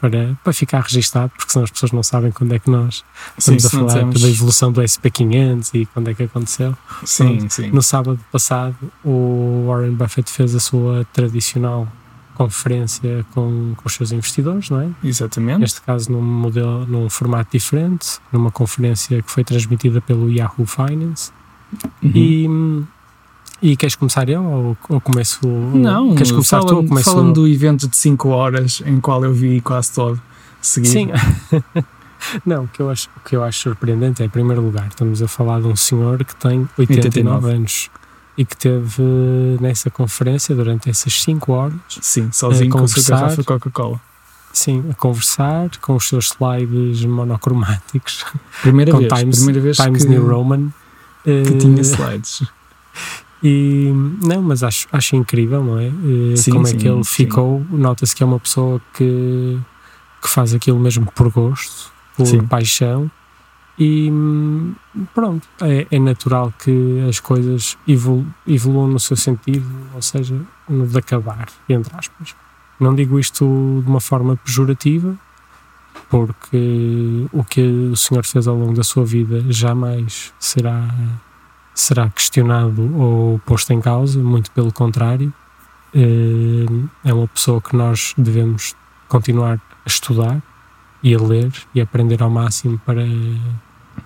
para, 0.00 0.36
para 0.44 0.52
ficar 0.52 0.80
registado, 0.82 1.30
porque 1.36 1.50
senão 1.52 1.64
as 1.64 1.70
pessoas 1.70 1.92
não 1.92 2.02
sabem 2.02 2.30
quando 2.30 2.52
é 2.54 2.58
que 2.58 2.70
nós 2.70 3.04
Sim, 3.38 3.56
estamos 3.56 3.64
a 3.64 3.68
se 3.70 3.76
não 3.76 3.88
falar 3.88 4.00
temos- 4.00 4.22
da 4.22 4.28
evolução 4.28 4.70
do 4.72 4.82
SP500 4.82 5.70
e 5.74 5.86
quando 5.86 6.10
é 6.10 6.14
que 6.14 6.22
aconteceu. 6.24 6.76
Sim, 7.04 7.48
sim. 7.48 7.70
No 7.70 7.82
sábado 7.82 8.20
passado, 8.30 8.76
o 9.04 9.64
Warren 9.68 9.92
Buffett 9.94 10.30
fez 10.30 10.54
a 10.54 10.60
sua 10.60 11.06
tradicional 11.12 11.88
conferência 12.34 13.24
com, 13.32 13.72
com 13.76 13.82
os 13.86 13.94
seus 13.94 14.12
investidores, 14.12 14.68
não 14.68 14.80
é? 14.82 14.90
Exatamente. 15.02 15.58
Neste 15.60 15.80
caso, 15.80 16.12
num 16.12 16.20
modelo, 16.22 16.86
num 16.86 17.08
formato 17.08 17.50
diferente, 17.56 18.18
numa 18.30 18.50
conferência 18.50 19.22
que 19.22 19.30
foi 19.30 19.42
transmitida 19.42 20.00
pelo 20.02 20.30
Yahoo 20.30 20.66
Finance. 20.66 21.32
Uhum. 22.02 22.10
E, 22.14 22.46
e 23.62 23.76
queres 23.76 23.94
começar 23.94 24.28
eu 24.28 24.42
ou, 24.44 24.76
ou 24.88 25.00
começo? 25.00 25.46
Não, 25.46 26.14
queres 26.14 26.30
começar 26.32 26.60
tu 26.64 26.76
ou 26.76 26.86
começo 26.86 27.10
fala-me 27.10 27.28
eu? 27.28 27.34
do 27.34 27.48
evento 27.48 27.88
de 27.88 27.96
5 27.96 28.28
horas 28.28 28.82
em 28.84 29.00
qual 29.00 29.24
eu 29.24 29.32
vi 29.32 29.60
quase 29.60 29.92
todo 29.92 30.20
seguido. 30.60 30.92
Sim. 30.92 31.08
Não, 32.44 32.64
o 32.64 32.68
que, 32.68 32.80
eu 32.80 32.90
acho, 32.90 33.08
o 33.16 33.28
que 33.28 33.36
eu 33.36 33.44
acho 33.44 33.60
surpreendente 33.60 34.22
é, 34.22 34.26
em 34.26 34.28
primeiro 34.28 34.60
lugar, 34.62 34.88
estamos 34.88 35.22
a 35.22 35.28
falar 35.28 35.60
de 35.60 35.66
um 35.68 35.76
senhor 35.76 36.24
que 36.24 36.34
tem 36.34 36.68
89, 36.76 37.06
89. 37.08 37.50
anos 37.52 37.90
e 38.38 38.44
que 38.44 38.56
teve 38.56 39.02
eh, 39.02 39.56
nessa 39.60 39.90
conferência 39.90 40.54
durante 40.54 40.88
essas 40.90 41.22
5 41.22 41.52
horas 41.52 41.74
Sim, 42.00 42.30
sozinho 42.32 42.70
com 42.70 42.78
a 42.78 42.80
conversar. 42.82 43.36
de 43.36 43.44
Coca-Cola. 43.44 44.00
Sim, 44.52 44.84
a 44.90 44.94
conversar 44.94 45.68
com 45.82 45.94
os 45.96 46.08
seus 46.08 46.26
slides 46.32 47.04
monocromáticos, 47.04 48.24
Primeira 48.62 48.90
com 48.92 48.98
vez, 48.98 49.12
Times, 49.12 49.36
primeira 49.36 49.60
vez 49.60 49.76
Times 49.76 50.02
que, 50.04 50.08
New 50.10 50.26
Roman. 50.26 50.68
que 51.22 51.30
Eh, 51.30 51.58
tinha 51.58 51.80
slides. 51.82 52.42
E 53.42 53.92
não, 54.22 54.42
mas 54.42 54.62
acho, 54.62 54.88
acho 54.90 55.14
incrível, 55.14 55.62
não 55.62 55.78
é? 55.78 55.90
Sim, 56.36 56.52
Como 56.52 56.66
sim, 56.66 56.76
é 56.76 56.78
que 56.78 56.88
ele 56.88 57.04
sim. 57.04 57.24
ficou. 57.24 57.64
Nota-se 57.70 58.14
que 58.14 58.22
é 58.22 58.26
uma 58.26 58.40
pessoa 58.40 58.80
que, 58.94 59.58
que 60.22 60.28
faz 60.28 60.54
aquilo 60.54 60.78
mesmo 60.78 61.06
por 61.14 61.30
gosto, 61.30 61.92
por 62.16 62.44
paixão. 62.48 63.10
E 63.78 64.10
pronto, 65.14 65.46
é, 65.60 65.86
é 65.90 65.98
natural 65.98 66.52
que 66.58 67.04
as 67.06 67.20
coisas 67.20 67.76
evolu 67.86 68.26
evoluam 68.46 68.88
no 68.88 68.98
seu 68.98 69.16
sentido, 69.16 69.66
ou 69.94 70.00
seja, 70.00 70.34
no 70.66 70.86
de 70.86 70.98
acabar, 70.98 71.46
entre 71.68 71.94
aspas. 71.94 72.34
Não 72.80 72.94
digo 72.94 73.18
isto 73.18 73.82
de 73.84 73.90
uma 73.90 74.00
forma 74.00 74.36
pejorativa, 74.36 75.14
porque 76.08 77.26
o 77.32 77.44
que 77.44 77.60
o 77.60 77.96
senhor 77.96 78.24
fez 78.24 78.48
ao 78.48 78.56
longo 78.56 78.74
da 78.74 78.82
sua 78.82 79.04
vida 79.04 79.44
jamais 79.50 80.32
será, 80.38 80.88
será 81.76 82.08
questionado 82.08 82.90
ou 82.98 83.38
posto 83.40 83.72
em 83.72 83.80
causa, 83.80 84.18
muito 84.18 84.50
pelo 84.50 84.72
contrário. 84.72 85.32
Eh, 85.94 86.66
É 87.04 87.12
uma 87.12 87.28
pessoa 87.28 87.60
que 87.60 87.76
nós 87.76 88.14
devemos 88.16 88.74
continuar 89.08 89.60
a 89.84 89.88
estudar 89.88 90.42
e 91.02 91.14
a 91.14 91.18
ler 91.20 91.52
e 91.74 91.80
aprender 91.80 92.22
ao 92.22 92.30
máximo 92.30 92.80
para 92.84 93.02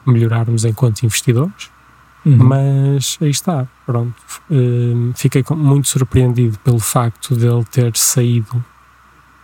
melhorarmos 0.04 0.64
enquanto 0.64 1.04
investidores. 1.04 1.70
Uhum. 2.26 2.36
Mas 2.36 3.16
aí 3.22 3.30
está, 3.30 3.66
pronto. 3.86 4.14
Hum, 4.50 5.12
fiquei 5.16 5.42
muito 5.50 5.88
surpreendido 5.88 6.58
pelo 6.58 6.78
facto 6.78 7.34
dele 7.34 7.64
ter 7.70 7.96
saído 7.96 8.62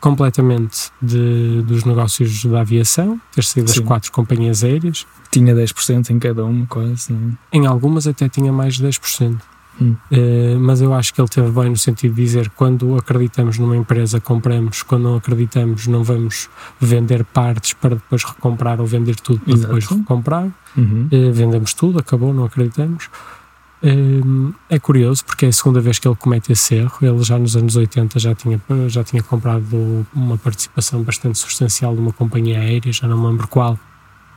completamente 0.06 0.92
de, 1.02 1.62
dos 1.62 1.84
negócios 1.84 2.44
da 2.44 2.60
aviação, 2.60 3.20
ter 3.34 3.42
saído 3.42 3.66
das 3.66 3.76
Sim. 3.76 3.84
quatro 3.84 4.12
companhias 4.12 4.62
aéreas. 4.62 5.04
Tinha 5.32 5.52
10% 5.52 6.10
em 6.10 6.18
cada 6.20 6.44
uma, 6.44 6.64
quase. 6.66 7.12
não 7.12 7.30
é? 7.52 7.56
Em 7.56 7.66
algumas 7.66 8.06
até 8.06 8.28
tinha 8.28 8.52
mais 8.52 8.74
de 8.74 8.86
10%. 8.86 9.36
Hum. 9.80 9.94
Eh, 10.10 10.56
mas 10.58 10.80
eu 10.80 10.94
acho 10.94 11.12
que 11.12 11.20
ele 11.20 11.28
teve 11.28 11.50
bem 11.50 11.68
no 11.68 11.76
sentido 11.76 12.14
de 12.14 12.22
dizer 12.22 12.50
quando 12.50 12.96
acreditamos 12.96 13.58
numa 13.58 13.76
empresa 13.76 14.18
compramos, 14.18 14.82
quando 14.82 15.02
não 15.02 15.16
acreditamos 15.16 15.86
não 15.86 16.02
vamos 16.02 16.48
vender 16.80 17.22
partes 17.24 17.74
para 17.74 17.96
depois 17.96 18.24
recomprar 18.24 18.80
ou 18.80 18.86
vender 18.86 19.16
tudo 19.16 19.40
para 19.40 19.52
Exato. 19.52 19.74
depois 19.74 19.86
recomprar. 19.86 20.48
Uhum. 20.76 21.08
Eh, 21.10 21.30
vendemos 21.30 21.74
tudo, 21.74 21.98
acabou, 21.98 22.32
não 22.32 22.44
acreditamos. 22.44 23.10
Hum, 23.82 24.54
é 24.70 24.78
curioso 24.78 25.24
porque 25.24 25.46
é 25.46 25.48
a 25.48 25.52
segunda 25.52 25.80
vez 25.80 25.98
que 25.98 26.08
ele 26.08 26.16
comete 26.16 26.52
esse 26.52 26.74
erro. 26.74 26.96
Ele 27.02 27.22
já 27.22 27.38
nos 27.38 27.56
anos 27.56 27.76
80 27.76 28.18
já 28.18 28.34
tinha, 28.34 28.60
já 28.88 29.04
tinha 29.04 29.22
comprado 29.22 30.06
uma 30.14 30.38
participação 30.38 31.02
bastante 31.02 31.38
substancial 31.38 31.94
de 31.94 32.00
uma 32.00 32.12
companhia 32.12 32.60
aérea, 32.60 32.92
já 32.92 33.06
não 33.06 33.18
me 33.18 33.26
lembro 33.26 33.46
qual, 33.48 33.78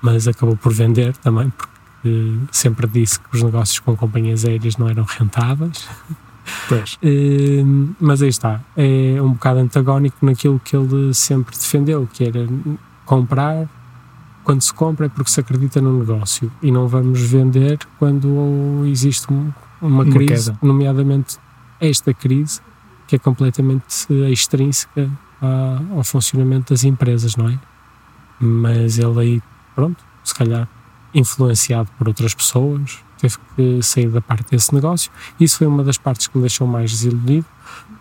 mas 0.01 0.27
acabou 0.27 0.57
por 0.57 0.73
vender 0.73 1.15
também, 1.17 1.49
porque 1.49 2.39
sempre 2.51 2.87
disse 2.87 3.19
que 3.19 3.35
os 3.35 3.43
negócios 3.43 3.79
com 3.79 3.95
companhias 3.95 4.45
aéreas 4.45 4.77
não 4.77 4.89
eram 4.89 5.03
rentáveis. 5.03 5.87
Pois. 6.67 6.97
Hum, 7.03 7.93
mas 7.99 8.21
aí 8.21 8.29
está, 8.29 8.61
é 8.75 9.21
um 9.21 9.33
bocado 9.33 9.59
antagónico 9.59 10.25
naquilo 10.25 10.59
que 10.59 10.75
ele 10.75 11.13
sempre 11.13 11.55
defendeu, 11.55 12.07
que 12.11 12.23
era 12.23 12.47
comprar 13.05 13.67
quando 14.49 14.61
se 14.63 14.73
compra 14.73 15.05
é 15.05 15.09
porque 15.09 15.29
se 15.29 15.39
acredita 15.39 15.79
no 15.79 15.99
negócio 15.99 16.51
e 16.59 16.71
não 16.71 16.87
vamos 16.87 17.21
vender 17.21 17.77
quando 17.99 18.83
existe 18.87 19.31
um- 19.31 19.53
uma 19.79 20.03
Uma 20.03 20.11
crise, 20.11 20.51
queda. 20.51 20.59
nomeadamente 20.63 21.37
esta 21.79 22.11
crise, 22.15 22.59
que 23.07 23.15
é 23.15 23.19
completamente 23.19 24.07
extrínseca 24.31 25.07
à- 25.39 25.79
ao 25.95 26.03
funcionamento 26.03 26.73
das 26.73 26.83
empresas, 26.83 27.35
não 27.35 27.47
é? 27.47 27.59
Mas 28.39 28.97
ele 28.97 29.19
aí, 29.19 29.41
pronto, 29.75 30.03
se 30.23 30.33
calhar 30.33 30.67
influenciado 31.13 31.89
por 31.97 32.07
outras 32.07 32.33
pessoas, 32.33 32.97
teve 33.19 33.35
que 33.55 33.83
sair 33.83 34.09
da 34.09 34.19
parte 34.21 34.49
desse 34.49 34.73
negócio. 34.73 35.11
Isso 35.39 35.59
foi 35.59 35.67
uma 35.67 35.83
das 35.83 35.97
partes 35.99 36.25
que 36.27 36.35
me 36.37 36.41
deixou 36.41 36.65
mais 36.65 36.89
desiludido. 36.89 37.45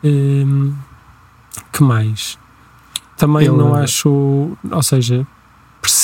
Hum, 0.02 0.72
que 1.72 1.82
mais? 1.82 2.38
Também 3.18 3.46
Ele- 3.48 3.56
não 3.56 3.74
acho, 3.74 4.56
ou 4.70 4.82
seja, 4.82 5.26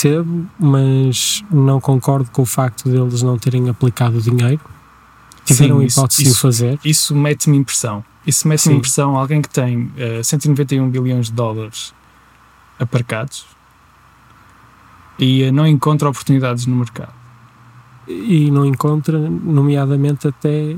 percebo, 0.09 0.47
mas 0.59 1.43
não 1.51 1.81
concordo 1.81 2.31
com 2.31 2.43
o 2.43 2.47
facto 2.47 2.89
deles 2.91 3.23
não 3.23 3.39
terem 3.39 3.69
aplicado 3.71 4.19
o 4.19 4.21
dinheiro. 4.21 4.61
Tiveram 5.45 5.79
Sim, 5.79 5.83
a 5.83 5.87
isso- 5.87 6.01
hipótese 6.01 6.25
de 6.25 6.31
o 6.31 6.35
fazer. 6.35 6.81
Isso 6.85 7.17
mete-me 7.17 7.57
impressão. 7.57 8.05
Isso 8.27 8.47
mete-me 8.49 8.77
impressão 8.77 9.17
alguém 9.17 9.41
que 9.43 9.49
tem 9.49 9.91
eh, 9.97 10.23
191 10.23 10.89
bilhões 10.91 11.27
de 11.27 11.33
dólares 11.33 11.93
aparcados 12.79 13.45
e 15.19 15.43
eh, 15.43 15.51
não 15.53 15.67
encontra 15.67 16.09
oportunidades 16.09 16.67
no 16.67 16.77
mercado. 16.77 17.13
E 18.07 18.51
não 18.51 18.67
encontra, 18.67 19.19
nomeadamente, 19.19 20.29
até 20.29 20.71
eh, 20.73 20.75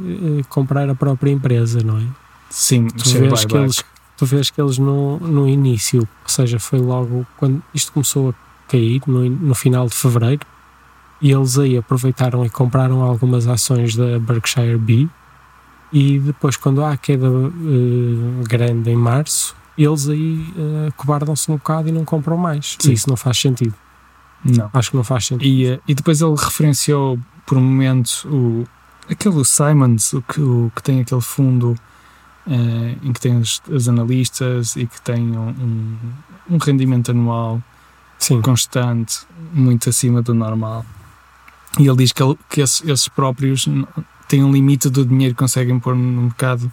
comprar 0.48 0.88
a 0.88 0.94
própria 0.94 1.30
empresa, 1.30 1.80
não 1.84 1.98
é? 1.98 2.04
Sim, 2.50 2.86
tu 2.88 3.08
share 3.08 3.28
vês, 3.28 3.44
que 3.44 3.56
eles, 3.56 3.84
tu 4.16 4.26
vês 4.26 4.50
que 4.50 4.60
eles 4.60 4.78
no, 4.78 5.18
no 5.18 5.48
início, 5.48 6.00
ou 6.00 6.28
seja, 6.28 6.58
foi 6.60 6.78
logo 6.80 7.26
quando 7.36 7.62
isto 7.74 7.92
começou 7.92 8.30
a 8.30 8.45
cair, 8.68 9.00
no, 9.06 9.28
no 9.28 9.54
final 9.54 9.86
de 9.86 9.94
fevereiro, 9.94 10.46
e 11.20 11.30
eles 11.30 11.58
aí 11.58 11.76
aproveitaram 11.76 12.44
e 12.44 12.50
compraram 12.50 13.02
algumas 13.02 13.46
ações 13.46 13.96
da 13.96 14.18
Berkshire 14.18 14.76
B, 14.76 15.08
e 15.92 16.18
depois, 16.18 16.56
quando 16.56 16.82
há 16.82 16.92
a 16.92 16.96
queda 16.96 17.26
eh, 17.26 18.44
grande 18.44 18.90
em 18.90 18.96
março, 18.96 19.54
eles 19.78 20.08
aí 20.08 20.52
eh, 20.56 20.92
cobardam-se 20.96 21.50
um 21.50 21.56
bocado 21.56 21.88
e 21.88 21.92
não 21.92 22.04
compram 22.04 22.36
mais. 22.36 22.76
Sim. 22.78 22.92
Isso 22.92 23.08
não 23.08 23.16
faz 23.16 23.38
sentido. 23.38 23.74
Não. 24.44 24.70
Acho 24.72 24.90
que 24.90 24.96
não 24.96 25.04
faz 25.04 25.26
sentido. 25.26 25.46
E, 25.46 25.66
eh, 25.66 25.80
e 25.86 25.94
depois 25.94 26.20
ele 26.20 26.34
referenciou 26.36 27.18
por 27.44 27.56
um 27.56 27.62
momento 27.62 28.26
o, 28.26 28.66
aquele 29.10 29.44
Simons, 29.44 30.12
o 30.12 30.22
que, 30.22 30.40
o 30.40 30.72
que 30.74 30.82
tem 30.82 31.00
aquele 31.00 31.20
fundo 31.20 31.76
eh, 32.48 32.96
em 33.02 33.12
que 33.12 33.20
tem 33.20 33.38
os, 33.38 33.62
os 33.68 33.88
analistas 33.88 34.76
e 34.76 34.86
que 34.86 35.00
tem 35.00 35.36
um, 35.36 35.48
um, 35.48 35.96
um 36.50 36.58
rendimento 36.58 37.10
anual 37.10 37.62
Sim, 38.18 38.40
constante, 38.40 39.20
muito 39.52 39.88
acima 39.88 40.22
do 40.22 40.34
normal. 40.34 40.84
E 41.78 41.86
ele 41.86 41.96
diz 41.98 42.12
que, 42.12 42.22
ele- 42.22 42.38
que 42.48 42.60
esses, 42.60 42.82
esses 42.88 43.08
próprios 43.08 43.68
têm 44.28 44.42
um 44.42 44.50
limite 44.52 44.88
do 44.88 45.04
dinheiro 45.04 45.34
que 45.34 45.38
conseguem 45.38 45.78
pôr 45.78 45.94
no 45.94 46.22
mercado 46.22 46.70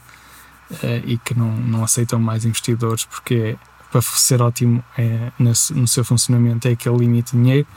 eh, 0.82 1.02
e 1.06 1.18
que 1.18 1.38
não, 1.38 1.52
não 1.52 1.84
aceitam 1.84 2.18
mais 2.20 2.46
investidores 2.46 3.04
porque 3.06 3.36
é, 3.36 3.58
para 3.92 4.02
ser 4.02 4.42
ótimo 4.42 4.84
é, 4.98 5.32
nesse- 5.38 5.74
no 5.74 5.88
seu 5.88 6.04
funcionamento 6.06 6.68
é 6.68 6.72
aquele 6.72 6.98
limite 6.98 7.34
de 7.36 7.38
dinheiro. 7.44 7.68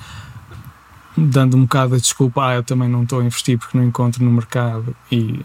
Dando 1.16 1.56
um 1.56 1.62
bocado 1.62 1.94
a 1.94 1.98
desculpa, 1.98 2.46
ah, 2.46 2.54
eu 2.56 2.62
também 2.62 2.88
não 2.88 3.02
estou 3.02 3.20
a 3.20 3.24
investir 3.24 3.58
porque 3.58 3.76
não 3.76 3.84
encontro 3.84 4.22
no 4.22 4.30
mercado 4.30 4.94
e 5.10 5.40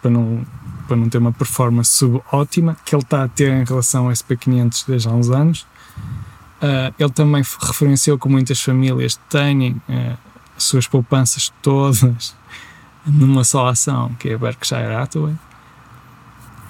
para 0.00 0.10
não, 0.10 0.46
para 0.86 0.96
não 0.96 1.08
ter 1.08 1.18
uma 1.18 1.32
performance 1.32 1.90
subótima 1.90 2.76
que 2.84 2.94
ele 2.94 3.02
está 3.02 3.24
a 3.24 3.28
ter 3.28 3.52
em 3.52 3.64
relação 3.64 4.06
ao 4.06 4.12
SP500 4.12 4.84
desde 4.86 5.08
há 5.08 5.10
uns 5.10 5.28
anos. 5.30 5.66
Uh, 6.56 6.94
ele 6.98 7.10
também 7.10 7.42
referenciou 7.60 8.18
que 8.18 8.28
muitas 8.28 8.60
famílias 8.60 9.20
têm 9.28 9.72
uh, 9.72 10.18
as 10.56 10.64
suas 10.64 10.86
poupanças 10.86 11.52
todas 11.60 12.34
numa 13.06 13.44
só 13.44 13.68
ação, 13.68 14.14
que 14.18 14.30
é 14.30 14.34
a 14.34 14.38
Berkshire 14.38 14.94
Hathaway, 14.94 15.34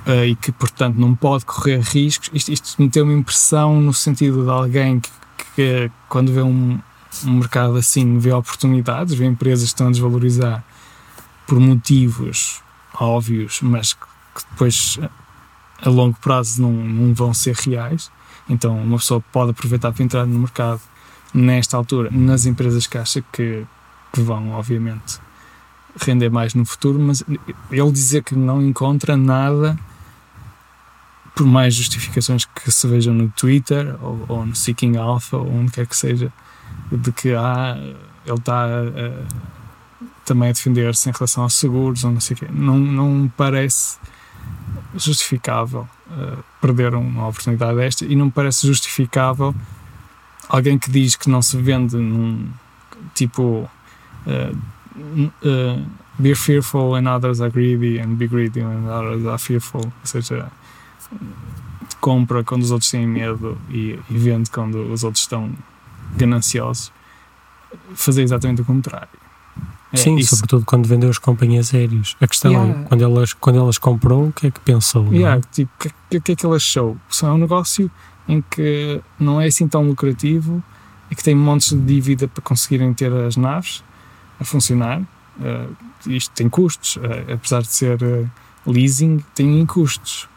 uh, 0.06 0.24
e 0.26 0.34
que, 0.34 0.50
portanto, 0.50 0.96
não 0.96 1.14
pode 1.14 1.44
correr 1.44 1.80
riscos. 1.80 2.30
Isto, 2.32 2.52
isto 2.52 2.82
me 2.82 2.88
deu 2.88 3.04
uma 3.04 3.12
impressão 3.12 3.80
no 3.80 3.94
sentido 3.94 4.44
de 4.44 4.50
alguém 4.50 4.98
que, 4.98 5.10
que 5.54 5.90
quando 6.08 6.32
vê 6.32 6.42
um, 6.42 6.80
um 7.24 7.32
mercado 7.32 7.76
assim, 7.76 8.18
vê 8.18 8.32
oportunidades, 8.32 9.14
vê 9.14 9.24
empresas 9.24 9.68
que 9.68 9.74
estão 9.74 9.86
a 9.86 9.90
desvalorizar 9.90 10.64
por 11.46 11.60
motivos 11.60 12.60
óbvios, 12.98 13.60
mas 13.62 13.92
que, 13.92 14.06
que 14.34 14.42
depois 14.50 14.98
a 15.82 15.88
longo 15.88 16.16
prazo 16.20 16.62
não, 16.62 16.72
não 16.72 17.14
vão 17.14 17.32
ser 17.32 17.54
reais. 17.54 18.10
Então, 18.48 18.76
uma 18.76 18.98
pessoa 18.98 19.20
pode 19.32 19.50
aproveitar 19.50 19.92
para 19.92 20.04
entrar 20.04 20.26
no 20.26 20.38
mercado 20.38 20.80
nesta 21.34 21.76
altura, 21.76 22.10
nas 22.10 22.46
empresas 22.46 22.86
que 22.86 22.96
acha 22.96 23.22
que, 23.32 23.66
que 24.12 24.20
vão, 24.20 24.52
obviamente, 24.52 25.18
render 26.00 26.30
mais 26.30 26.54
no 26.54 26.64
futuro, 26.64 26.98
mas 26.98 27.24
ele 27.70 27.92
dizer 27.92 28.22
que 28.22 28.34
não 28.34 28.62
encontra 28.62 29.16
nada, 29.16 29.78
por 31.34 31.46
mais 31.46 31.74
justificações 31.74 32.44
que 32.44 32.70
se 32.70 32.86
vejam 32.86 33.12
no 33.12 33.28
Twitter 33.30 33.96
ou, 34.02 34.24
ou 34.28 34.46
no 34.46 34.54
Seeking 34.54 34.96
Alpha 34.96 35.36
ou 35.36 35.50
onde 35.52 35.72
quer 35.72 35.86
que 35.86 35.96
seja, 35.96 36.32
de 36.90 37.12
que 37.12 37.34
ah, 37.34 37.76
ele 38.24 38.38
está 38.38 38.68
também 40.24 40.48
a 40.48 40.52
defender-se 40.52 41.08
em 41.08 41.12
relação 41.12 41.42
aos 41.42 41.54
seguros 41.54 42.04
ou 42.04 42.10
não 42.10 42.20
sei 42.20 42.34
o 42.34 42.38
quê, 42.38 42.48
não, 42.50 42.78
não 42.78 43.30
parece 43.36 43.98
justificável 44.96 45.88
uh, 46.08 46.42
perder 46.60 46.94
uma 46.94 47.28
oportunidade 47.28 47.76
desta 47.76 48.04
e 48.04 48.16
não 48.16 48.26
me 48.26 48.32
parece 48.32 48.66
justificável 48.66 49.54
alguém 50.48 50.78
que 50.78 50.90
diz 50.90 51.16
que 51.16 51.28
não 51.28 51.42
se 51.42 51.56
vende 51.56 51.96
num 51.96 52.48
tipo 53.14 53.68
uh, 54.26 54.56
uh, 54.96 55.86
be 56.18 56.34
fearful 56.34 56.94
and 56.96 57.08
others 57.08 57.40
are 57.40 57.50
greedy 57.50 57.98
and 58.00 58.16
be 58.16 58.26
greedy 58.26 58.60
and 58.60 58.88
others 58.88 59.26
are 59.26 59.38
fearful. 59.38 59.84
Ou 59.84 59.92
seja 60.06 60.50
compra 62.00 62.44
quando 62.44 62.62
os 62.62 62.70
outros 62.70 62.90
têm 62.90 63.06
medo 63.06 63.58
e, 63.70 63.98
e 64.08 64.18
vende 64.18 64.50
quando 64.50 64.92
os 64.92 65.04
outros 65.04 65.22
estão 65.22 65.52
gananciosos. 66.16 66.92
Fazer 67.94 68.22
exatamente 68.22 68.62
o 68.62 68.64
contrário 68.64 69.25
Sim, 69.96 70.16
isso- 70.16 70.36
sobretudo 70.36 70.64
quando 70.64 70.86
vendeu 70.86 71.08
as 71.10 71.18
companhias 71.18 71.72
aéreas. 71.74 72.16
A 72.20 72.26
questão 72.26 72.50
Yeah. 72.52 72.80
é, 72.80 72.84
quando 72.84 73.02
elas, 73.02 73.32
quando 73.32 73.58
elas 73.58 73.78
comprou, 73.78 74.28
o 74.28 74.32
que 74.32 74.46
é 74.48 74.50
que 74.50 74.60
pensou? 74.60 75.06
é? 75.12 75.16
Yeah, 75.16 75.40
tipo, 75.52 75.70
o 75.76 75.78
que, 76.10 76.20
que 76.20 76.32
é 76.32 76.36
que 76.36 76.46
ele 76.46 76.56
achou? 76.56 76.96
Só 77.08 77.28
é 77.28 77.32
um 77.32 77.38
negócio 77.38 77.90
em 78.28 78.42
que 78.42 79.00
não 79.18 79.40
é 79.40 79.46
assim 79.46 79.66
tão 79.68 79.82
lucrativo 79.86 80.62
e 81.10 81.14
que 81.14 81.22
tem 81.22 81.34
montes 81.34 81.70
de 81.70 81.78
dívida 81.80 82.26
para 82.28 82.42
conseguirem 82.42 82.92
ter 82.92 83.12
as 83.12 83.36
naves 83.36 83.82
a 84.40 84.44
funcionar. 84.44 85.00
Eh, 85.40 85.66
isto 86.08 86.32
tem 86.34 86.48
custos, 86.48 86.98
eh, 87.02 87.34
apesar 87.34 87.62
de 87.62 87.68
ser 87.68 88.02
eh, 88.02 88.24
leasing, 88.66 89.22
tem 89.34 89.64
custos. 89.66 90.28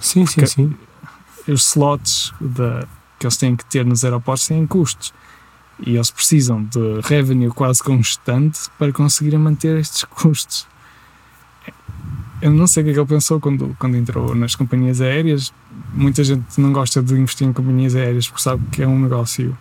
Sim, 0.00 0.24
sim, 0.26 0.46
sim. 0.46 0.74
os 1.48 1.66
slots 1.70 2.32
da- 2.40 2.86
que 3.18 3.26
eles 3.26 3.36
têm 3.36 3.54
que 3.56 3.64
ter 3.66 3.84
nos 3.84 4.04
aeroportos 4.04 4.46
têm 4.46 4.66
custos. 4.66 5.12
E 5.86 5.94
eles 5.94 6.10
precisam 6.10 6.64
de 6.64 7.00
revenue 7.02 7.48
quase 7.48 7.82
constante 7.82 8.60
para 8.78 8.92
conseguirem 8.92 9.38
manter 9.38 9.78
estes 9.78 10.04
custos. 10.04 10.66
Eu 12.42 12.50
não 12.50 12.66
sei 12.66 12.82
o 12.82 12.84
que 12.84 12.90
é 12.90 12.94
que 12.94 13.00
ele 13.00 13.06
pensou 13.06 13.38
quando, 13.38 13.76
quando 13.78 13.96
entrou 13.96 14.34
nas 14.34 14.54
companhias 14.54 15.00
aéreas. 15.00 15.52
Muita 15.92 16.24
gente 16.24 16.60
não 16.60 16.72
gosta 16.72 17.02
de 17.02 17.14
investir 17.14 17.46
em 17.46 17.52
companhias 17.52 17.94
aéreas 17.94 18.28
porque 18.28 18.42
sabe 18.42 18.62
que 18.72 18.82
é 18.82 18.86
um 18.86 18.98
negócio 18.98 19.56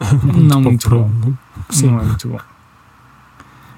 não 0.34 0.60
muito 0.60 0.88
bom. 0.88 1.10
Sim. 1.68 1.86
Não 1.86 2.00
é 2.00 2.04
muito 2.04 2.28
bom. 2.28 2.40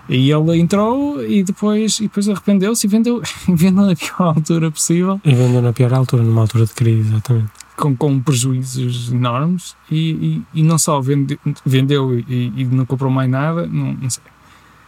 E 0.08 0.30
ele 0.30 0.58
entrou 0.58 1.24
e 1.24 1.42
depois, 1.42 1.98
e 1.98 2.02
depois 2.02 2.28
arrependeu-se 2.28 2.86
e 2.86 2.90
vendeu, 2.90 3.22
vendeu 3.48 3.86
na 3.86 3.94
pior 3.94 4.34
altura 4.36 4.70
possível. 4.70 5.20
E 5.24 5.34
vendeu 5.34 5.62
na 5.62 5.72
pior 5.72 5.92
altura, 5.92 6.22
numa 6.22 6.42
altura 6.42 6.66
de 6.66 6.72
crise, 6.72 7.08
exatamente. 7.08 7.61
Com, 7.82 7.96
com 7.96 8.20
prejuízos 8.20 9.10
enormes 9.10 9.76
e, 9.90 10.44
e, 10.54 10.60
e 10.60 10.62
não 10.62 10.78
só 10.78 11.00
vende, 11.00 11.36
vendeu 11.66 12.16
e, 12.16 12.52
e 12.56 12.64
não 12.64 12.86
comprou 12.86 13.10
mais 13.10 13.28
nada, 13.28 13.66
não, 13.66 13.94
não 13.94 14.08
sei. 14.08 14.22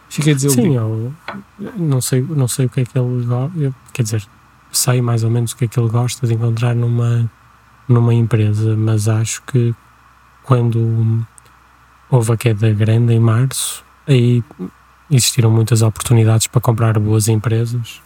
Fiquei 0.07 0.33
desiludido. 0.33 0.63
Sim, 0.63 0.75
eu 0.75 1.13
não 1.75 1.99
sei, 1.99 2.21
não 2.21 2.47
sei 2.47 2.67
o 2.67 2.69
que 2.69 2.79
é 2.79 2.85
que 2.85 2.97
ele 2.97 3.25
gosta. 3.25 3.75
Quer 3.91 4.03
dizer, 4.03 4.23
sei 4.71 5.01
mais 5.01 5.25
ou 5.25 5.29
menos 5.29 5.51
o 5.51 5.57
que 5.57 5.65
é 5.65 5.67
que 5.67 5.77
ele 5.77 5.89
gosta 5.89 6.25
de 6.25 6.35
encontrar 6.35 6.73
numa, 6.73 7.29
numa 7.85 8.13
empresa, 8.13 8.77
mas 8.77 9.09
acho 9.09 9.43
que 9.43 9.75
quando 10.43 11.25
houve 12.09 12.31
a 12.31 12.37
queda 12.37 12.71
grande 12.71 13.13
em 13.13 13.19
março, 13.19 13.83
aí 14.07 14.41
existiram 15.11 15.49
muitas 15.51 15.81
oportunidades 15.81 16.47
para 16.47 16.61
comprar 16.61 16.97
boas 16.97 17.27
empresas. 17.27 18.01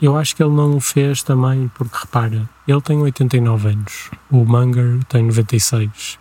Eu 0.00 0.16
acho 0.16 0.36
que 0.36 0.42
ele 0.42 0.54
não 0.54 0.76
o 0.76 0.80
fez 0.80 1.24
também 1.24 1.68
porque, 1.74 1.96
repara, 2.00 2.48
ele 2.66 2.80
tem 2.80 2.98
89 2.98 3.68
anos, 3.68 4.10
o 4.30 4.44
Munger 4.44 5.02
tem 5.04 5.22
96. 5.24 6.18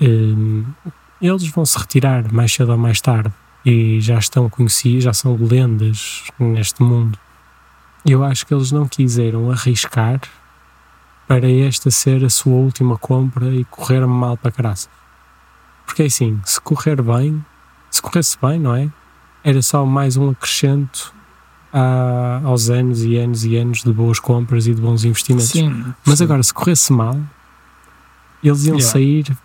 Hum, 0.00 0.64
eles 1.20 1.48
vão 1.48 1.64
se 1.64 1.78
retirar 1.78 2.32
mais 2.32 2.52
cedo 2.52 2.72
ou 2.72 2.78
mais 2.78 3.00
tarde 3.00 3.32
e 3.64 4.00
já 4.00 4.18
estão 4.18 4.48
conhecidos, 4.48 5.04
já 5.04 5.12
são 5.12 5.36
lendas 5.36 6.24
neste 6.38 6.82
mundo. 6.82 7.18
Eu 8.04 8.22
acho 8.22 8.46
que 8.46 8.52
eles 8.52 8.70
não 8.70 8.86
quiseram 8.86 9.50
arriscar 9.50 10.20
para 11.26 11.50
esta 11.50 11.90
ser 11.90 12.24
a 12.24 12.30
sua 12.30 12.52
última 12.52 12.98
compra 12.98 13.46
e 13.54 13.64
correr 13.64 14.06
mal 14.06 14.36
para 14.36 14.52
caraça. 14.52 14.88
Porque 15.86 16.02
é 16.02 16.06
assim, 16.06 16.40
se 16.44 16.60
correr 16.60 17.00
bem, 17.00 17.44
se 17.90 18.02
corresse 18.02 18.36
bem, 18.40 18.58
não 18.58 18.74
é? 18.74 18.90
era 19.44 19.60
só 19.60 19.84
mais 19.84 20.16
um 20.16 20.30
acrescento 20.30 21.14
a, 21.74 22.40
aos 22.44 22.70
anos 22.70 23.02
e 23.02 23.16
anos 23.18 23.44
e 23.44 23.56
anos 23.56 23.82
de 23.82 23.92
boas 23.92 24.20
compras 24.20 24.68
e 24.68 24.74
de 24.74 24.80
bons 24.80 25.04
investimentos. 25.04 25.48
Sim. 25.50 25.92
Mas 26.06 26.18
sim. 26.18 26.24
agora, 26.24 26.40
se 26.42 26.54
corresse 26.54 26.92
mal, 26.92 27.18
eles 28.42 28.64
iam 28.66 28.76
Yeah. 28.76 28.92
sair 28.92 29.36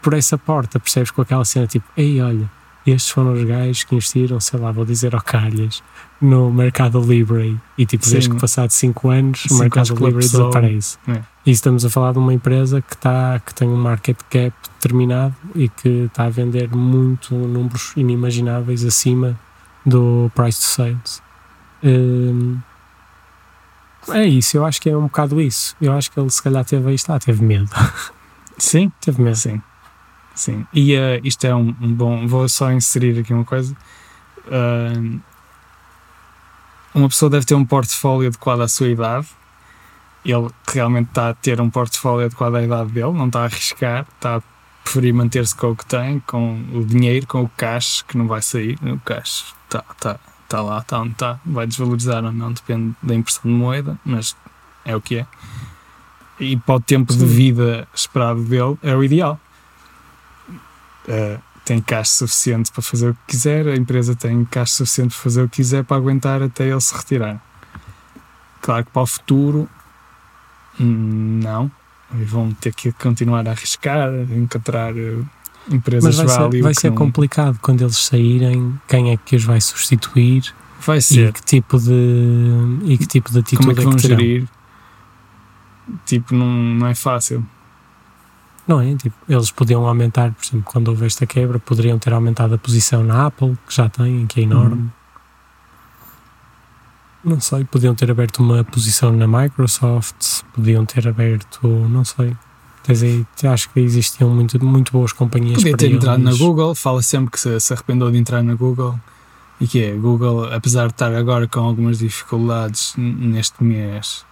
por 0.00 0.14
essa 0.14 0.38
porta, 0.38 0.80
percebes? 0.80 1.10
Com 1.10 1.20
aquela 1.20 1.44
cena 1.44 1.66
tipo, 1.66 1.84
ei, 1.96 2.20
olha, 2.22 2.50
estes 2.86 3.10
foram 3.10 3.32
os 3.34 3.44
gajos 3.44 3.84
que 3.84 3.94
investiram, 3.94 4.40
sei 4.40 4.58
lá, 4.58 4.70
vou 4.72 4.84
dizer 4.86 5.14
ao 5.14 5.20
calhas, 5.20 5.82
no 6.20 6.50
Mercado 6.50 6.98
Libre. 7.00 7.60
E 7.76 7.84
tipo, 7.84 8.08
desde 8.08 8.30
que 8.30 8.40
passado 8.40 8.70
5 8.70 9.08
anos, 9.10 9.44
o 9.44 9.48
Cinco 9.48 9.60
Mercado 9.60 9.88
anos 9.88 9.98
colapsou. 9.98 10.48
desaparece. 10.50 10.98
É. 11.08 11.20
E 11.44 11.50
estamos 11.50 11.84
a 11.84 11.90
falar 11.90 12.12
de 12.12 12.18
uma 12.18 12.32
empresa 12.32 12.80
que, 12.80 12.96
tá, 12.96 13.38
que 13.44 13.52
tem 13.54 13.68
um 13.68 13.76
market 13.76 14.16
cap 14.30 14.54
determinado 14.76 15.34
e 15.54 15.68
que 15.68 15.88
está 16.06 16.24
a 16.24 16.30
vender 16.30 16.74
muito 16.74 17.34
números 17.34 17.92
inimagináveis 17.96 18.84
acima 18.84 19.38
do 19.84 20.30
price 20.34 20.58
to 20.60 20.64
sales. 20.64 21.25
Hum, 21.86 22.58
é 24.08 24.24
isso, 24.24 24.56
eu 24.56 24.64
acho 24.66 24.80
que 24.80 24.90
é 24.90 24.96
um 24.96 25.04
bocado 25.04 25.40
isso. 25.40 25.76
Eu 25.80 25.92
acho 25.92 26.10
que 26.10 26.18
ele 26.18 26.30
se 26.30 26.42
calhar 26.42 26.64
teve 26.64 26.88
aí 26.88 26.94
está, 26.94 27.18
teve 27.18 27.44
medo. 27.44 27.70
Sim, 28.58 28.90
teve 29.00 29.22
medo. 29.22 29.36
sim. 29.36 29.62
Sim. 30.34 30.66
E 30.72 30.94
eh, 30.94 31.20
isto 31.24 31.46
é 31.46 31.54
um, 31.54 31.74
um 31.80 31.92
bom. 31.94 32.26
Vou 32.26 32.48
só 32.48 32.72
inserir 32.72 33.18
aqui 33.20 33.32
uma 33.32 33.44
coisa. 33.44 33.76
Ah, 34.50 34.92
uma 36.94 37.08
pessoa 37.08 37.30
deve 37.30 37.44
ter 37.44 37.54
um 37.54 37.64
portfólio 37.64 38.28
adequado 38.28 38.62
à 38.62 38.68
sua 38.68 38.88
idade. 38.88 39.28
Ele 40.24 40.48
realmente 40.66 41.08
está 41.08 41.30
a 41.30 41.34
ter 41.34 41.60
um 41.60 41.70
portfólio 41.70 42.26
adequado 42.26 42.56
à 42.56 42.62
idade 42.62 42.90
dele, 42.90 43.12
não 43.12 43.26
está 43.26 43.42
a 43.42 43.44
arriscar, 43.44 44.06
está 44.14 44.36
a 44.36 44.42
preferir 44.82 45.12
manter-se 45.12 45.54
com 45.54 45.72
o 45.72 45.76
que 45.76 45.84
tem, 45.84 46.20
com 46.20 46.58
o 46.72 46.84
dinheiro, 46.84 47.26
com 47.26 47.42
o 47.42 47.48
cash 47.50 48.02
que 48.08 48.16
não 48.16 48.26
vai 48.26 48.40
sair. 48.40 48.78
O 48.82 48.98
cash 49.00 49.54
está 49.64 49.82
tá, 50.00 50.18
tá 50.48 50.62
lá, 50.62 50.78
está 50.78 51.00
onde 51.00 51.12
está. 51.12 51.38
Vai 51.44 51.66
desvalorizar 51.66 52.24
ou 52.24 52.32
não, 52.32 52.52
depende 52.52 52.94
da 53.02 53.14
impressão 53.14 53.42
de 53.44 53.56
moeda, 53.56 53.98
mas 54.04 54.36
é 54.84 54.94
o 54.94 55.00
que 55.00 55.18
é. 55.18 55.26
E 56.38 56.56
para 56.56 56.74
o 56.74 56.80
tempo 56.80 57.12
de 57.12 57.20
Sim. 57.20 57.26
vida 57.26 57.88
esperado 57.94 58.42
dele, 58.44 58.78
é 58.82 58.94
o 58.94 59.02
ideal. 59.02 59.40
Uh, 61.08 61.40
tem 61.64 61.80
caixa 61.80 62.12
suficiente 62.12 62.70
para 62.70 62.82
fazer 62.82 63.10
o 63.10 63.14
que 63.14 63.20
quiser, 63.28 63.66
a 63.66 63.76
empresa 63.76 64.14
tem 64.14 64.44
caixa 64.44 64.74
suficiente 64.74 65.14
para 65.14 65.22
fazer 65.22 65.42
o 65.42 65.48
que 65.48 65.56
quiser 65.56 65.82
para 65.84 65.96
aguentar 65.96 66.42
até 66.42 66.68
ele 66.68 66.80
se 66.80 66.94
retirar. 66.94 67.42
Claro 68.60 68.84
que 68.84 68.90
para 68.90 69.02
o 69.02 69.06
futuro, 69.06 69.68
hum, 70.80 71.40
não. 71.42 71.70
E 72.14 72.24
vão 72.24 72.52
ter 72.52 72.72
que 72.72 72.92
continuar 72.92 73.46
a 73.48 73.50
arriscar, 73.50 74.10
encontrar 74.30 74.94
uh, 74.94 75.28
empresas 75.70 76.16
Mas 76.16 76.16
vai 76.16 76.50
ser, 76.50 76.62
vai 76.62 76.74
que 76.74 76.80
ser 76.80 76.92
complicado 76.92 77.58
quando 77.60 77.80
eles 77.82 77.96
saírem, 77.96 78.74
quem 78.88 79.10
é 79.12 79.16
que 79.16 79.36
os 79.36 79.44
vai 79.44 79.60
substituir 79.60 80.54
Vai 80.80 80.98
e 80.98 81.02
ser. 81.02 81.32
que 81.32 81.42
tipo 81.42 81.78
de, 81.78 81.92
e 82.84 82.96
que 82.98 83.06
tipo 83.06 83.30
de 83.32 83.38
atitude 83.40 83.56
Como 83.58 83.72
é 83.72 83.74
que 83.74 83.80
vão 83.82 83.96
terão. 83.96 84.18
gerir? 84.18 84.48
Tipo, 86.04 86.34
não, 86.34 86.46
não 86.46 86.86
é 86.86 86.94
fácil. 86.94 87.44
Não 88.66 88.80
é? 88.80 88.94
Tipo, 88.96 89.16
eles 89.28 89.50
podiam 89.50 89.86
aumentar, 89.86 90.32
por 90.32 90.44
exemplo, 90.44 90.64
quando 90.64 90.88
houve 90.88 91.06
esta 91.06 91.24
quebra, 91.26 91.58
poderiam 91.58 91.98
ter 91.98 92.12
aumentado 92.12 92.54
a 92.54 92.58
posição 92.58 93.02
na 93.04 93.26
Apple, 93.26 93.56
que 93.66 93.74
já 93.74 93.88
têm, 93.88 94.26
que 94.26 94.40
é 94.40 94.42
enorme. 94.42 94.74
Uhum. 94.82 94.90
Não 97.24 97.40
sei, 97.40 97.64
podiam 97.64 97.94
ter 97.94 98.10
aberto 98.10 98.38
uma 98.38 98.62
posição 98.62 99.12
na 99.12 99.26
Microsoft, 99.26 100.42
podiam 100.54 100.84
ter 100.84 101.08
aberto, 101.08 101.66
não 101.66 102.04
sei. 102.04 102.36
Tens 102.86 103.02
aí, 103.02 103.26
acho 103.44 103.68
que 103.70 103.80
existiam 103.80 104.30
muito, 104.30 104.64
muito 104.64 104.92
boas 104.92 105.12
companhias 105.12 105.56
Podia 105.56 105.72
para 105.72 105.78
ter 105.78 105.90
entrado 105.92 106.22
na. 106.22 106.32
Google, 106.34 106.74
fala 106.74 107.02
sempre 107.02 107.32
que 107.32 107.40
se, 107.40 107.58
se 107.60 107.72
arrependeu 107.72 108.10
de 108.10 108.18
entrar 108.18 108.42
na 108.42 108.54
Google. 108.54 108.98
E 109.60 109.66
que 109.66 109.82
é, 109.82 109.92
Google, 109.92 110.52
apesar 110.52 110.86
de 110.86 110.92
estar 110.92 111.12
agora 111.14 111.48
com 111.48 111.60
algumas 111.60 111.98
dificuldades 111.98 112.92
neste 112.96 113.64
mês 113.64 114.24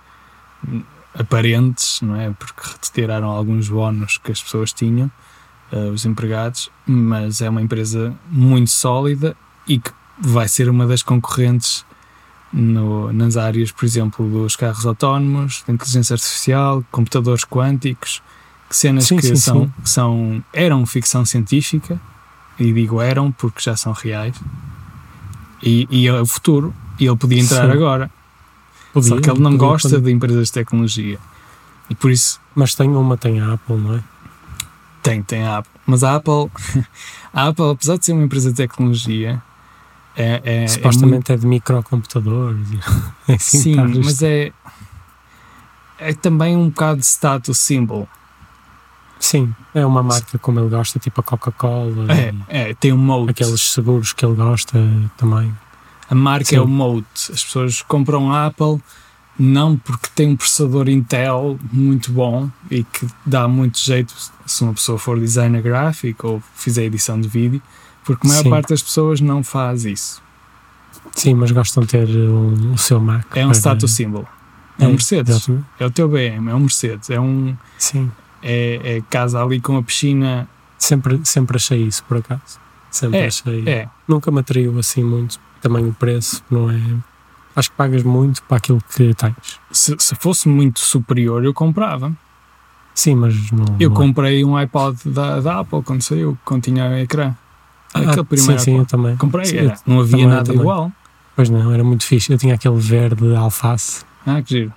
aparentes, 1.15 2.01
não 2.03 2.17
é? 2.17 2.31
Porque 2.31 2.61
retiraram 2.63 3.29
alguns 3.29 3.69
bónus 3.69 4.19
que 4.19 4.33
as 4.33 4.43
pessoas 4.43 4.73
tinham, 4.73 5.11
eh, 5.73 5.77
os 5.91 6.05
empregados, 6.05 6.71
mas 6.87 7.41
é 7.41 7.49
uma 7.49 7.63
empresa 7.63 8.15
muito 8.31 8.71
sólida 8.71 9.37
e 9.67 9.79
que 9.79 9.91
vai 10.21 10.49
ser 10.49 10.69
uma 10.69 10.87
das 10.87 11.03
concorrentes 11.03 11.85
no- 12.53 13.13
nas 13.13 13.37
áreas, 13.37 13.73
por 13.73 13.85
exemplo, 13.85 14.29
dos 14.29 14.57
carros 14.57 14.85
autónomos, 14.87 15.65
da 15.67 15.73
inteligência 15.73 16.15
artificial, 16.15 16.85
computadores 16.91 17.45
quânticos, 17.45 18.23
cenas 18.71 19.05
Sim, 19.05 19.17
que 19.17 19.27
sim, 19.27 19.37
são, 19.37 19.65
sim. 19.65 19.73
que 19.83 19.91
são 19.91 20.45
eram 20.53 20.85
ficção 20.87 21.25
científica, 21.25 22.01
e 22.59 22.73
digo 22.73 23.01
eram 23.01 23.31
porque 23.33 23.61
já 23.61 23.77
são 23.77 23.93
reais, 23.93 24.35
e, 25.63 25.87
e 25.91 26.07
é 26.07 26.21
o 26.21 26.27
futuro, 26.27 26.75
e 26.99 27.07
ele 27.07 27.17
podia 27.17 27.41
entrar 27.41 27.71
agora, 27.71 28.11
Podia, 28.93 29.09
só 29.09 29.21
que 29.21 29.29
ele 29.29 29.41
não 29.41 29.53
podia, 29.53 29.67
gosta 29.67 29.89
podia. 29.89 30.05
de 30.05 30.13
empresas 30.13 30.47
de 30.47 30.53
tecnologia. 30.53 31.19
E 31.91 31.95
por 31.95 32.11
isso 32.11 32.41
Mas 32.55 32.75
tem 32.75 32.89
uma, 32.89 33.17
tem 33.17 33.41
a 33.41 33.55
Apple, 33.55 33.77
não 33.77 33.97
é? 33.97 34.03
tem, 35.03 35.23
tem 35.23 35.45
a 35.45 35.59
Apple. 35.59 35.73
Mas 35.87 36.03
a 36.03 36.15
Apple, 36.15 36.51
a 37.33 37.49
Apple, 37.49 37.71
apesar 37.71 37.99
de 37.99 38.07
ser 38.07 38.13
uma 38.13 38.25
empresa 38.25 38.51
de 38.51 38.57
tecnologia, 38.57 39.43
é, 40.17 40.41
é, 40.45 40.55
é 40.55 40.59
muito 40.61 40.73
Supostamente 40.73 41.33
é, 41.33 41.37
de 41.37 41.47
microcomputadores. 41.47 42.67
é 43.29 43.35
assim 43.35 43.75
Sim, 43.75 44.03
mas 44.03 44.23
é, 44.23 44.53
é 45.99 46.13
também 46.15 46.57
um 46.57 46.69
bocado 46.69 47.01
de 47.01 47.07
status 47.07 47.59
symbol. 47.59 48.09
Sim, 49.19 49.55
é 49.75 49.85
uma 49.87 50.03
marca 50.03 50.39
como 50.39 50.61
ele 50.61 50.69
gosta, 50.69 50.99
tipo 50.99 51.21
a 51.21 51.25
Coca-Cola, 51.25 52.07
É, 52.13 52.35
é, 52.71 52.75
tem 52.75 52.93
um 52.93 52.99
moat. 52.99 53.31
aqueles 53.31 53.61
seguros 53.73 54.13
que 54.13 54.25
ele 54.25 54.35
gosta 54.35 54.79
também. 55.17 55.53
A 56.11 56.15
marca 56.15 56.45
Sim. 56.45 56.57
é 56.57 56.61
o 56.61 56.69
moat. 56.69 57.07
As 57.33 57.43
pessoas 57.45 57.81
compram 57.83 58.31
a 58.33 58.47
Apple 58.47 58.81
não 59.39 59.77
porque 59.77 60.09
tem 60.15 60.29
um 60.29 60.37
processador 60.37 60.89
Intel 60.89 61.59
muito 61.73 62.13
bom 62.13 62.49
e 62.71 62.85
que 62.85 63.07
dá 63.27 63.49
muito 63.49 63.79
jeito 63.79 64.15
se 64.47 64.63
uma 64.63 64.75
pessoa 64.75 64.97
for 64.99 65.19
designer 65.19 65.61
gráfico 65.63 66.29
ou 66.29 66.43
fizer 66.55 66.85
edição 66.85 67.21
de 67.21 67.27
vídeo, 67.27 67.61
porque 68.05 68.27
a 68.27 68.29
maior 68.31 68.43
Sim. 68.45 68.51
parte 68.51 68.69
das 68.69 68.83
pessoas 68.83 69.21
não 69.21 69.43
faz 69.43 69.85
isso. 69.87 70.23
Sim, 71.13 71.35
mas 71.35 71.51
gostam 71.51 71.83
de 71.83 71.89
ter 71.89 72.09
um, 72.09 72.73
o 72.75 72.79
seu 72.79 73.01
Mac. 73.01 73.25
É 73.37 73.45
um 73.45 73.49
para- 73.49 73.59
status 73.59 73.91
symbol. 73.93 74.27
É 74.79 74.87
um 74.87 74.91
Mercedes. 74.91 75.35
exatamente. 75.37 75.67
É 75.81 75.87
o 75.87 75.91
teu 75.91 76.09
BM, 76.09 76.49
é 76.51 76.55
um 76.55 76.61
Mercedes. 76.61 77.09
É 77.11 77.19
um 77.21 77.57
Sim, 77.79 78.11
é, 78.45 78.99
é 78.99 79.03
casa 79.11 79.43
ali 79.43 79.61
com 79.61 79.77
a 79.77 79.83
piscina. 79.83 80.47
sempre, 80.79 81.21
sempre 81.25 81.57
achei 81.57 81.83
isso, 81.83 82.05
por 82.05 82.19
acaso. 82.19 82.61
Sempre 82.91 83.19
É, 83.19 83.27
achei. 83.27 83.63
É, 83.69 83.89
Nunca 84.07 84.31
me 84.31 84.41
atraiu 84.41 84.79
assim 84.79 85.03
muito. 85.03 85.39
Também 85.61 85.85
o 85.87 85.93
preço, 85.93 86.45
não 86.51 86.71
é? 86.71 86.79
Acho 87.57 87.71
que 87.71 87.77
pagas 87.77 88.03
muito 88.03 88.43
para 88.43 88.59
aquilo 88.59 88.81
que 88.95 89.15
tens. 89.15 89.35
se, 89.73 89.97
se 89.99 90.15
fosse 90.17 90.49
muito 90.49 90.81
superior, 90.81 91.45
eu 91.45 91.55
comprava. 91.55 92.13
Sim, 92.95 93.15
mas 93.17 93.51
não. 93.51 93.65
Eu 93.81 93.91
não 93.91 93.97
é. 93.97 93.99
comprei 94.07 94.45
um 94.45 94.57
iPod 94.57 94.99
da, 95.07 95.41
da 95.41 95.61
Apple 95.61 95.83
quando 95.83 96.03
saiu, 96.03 96.33
que 96.35 96.43
continha 96.45 97.01
ecrã. 97.01 97.35
Aquele 97.93 98.21
Ah, 98.21 98.25
primeiro 98.25 98.59
sim, 98.61 98.73
sim, 98.73 98.79
eu 98.79 98.87
também. 98.87 99.17
Comprei, 99.17 99.45
Sim, 99.47 99.57
era. 99.59 99.77
não 99.87 100.01
havia 100.01 100.27
nada 100.29 100.53
igual. 100.53 100.93
Pois 101.37 101.49
não, 101.49 101.73
era 101.73 101.83
muito 101.83 102.05
fixe. 102.05 102.33
Eu 102.33 102.39
tinha 102.39 102.55
aquele 102.55 102.77
verde 102.79 103.35
alface. 103.35 104.05
Ah, 104.27 104.43
que 104.43 104.51
giro. 104.51 104.73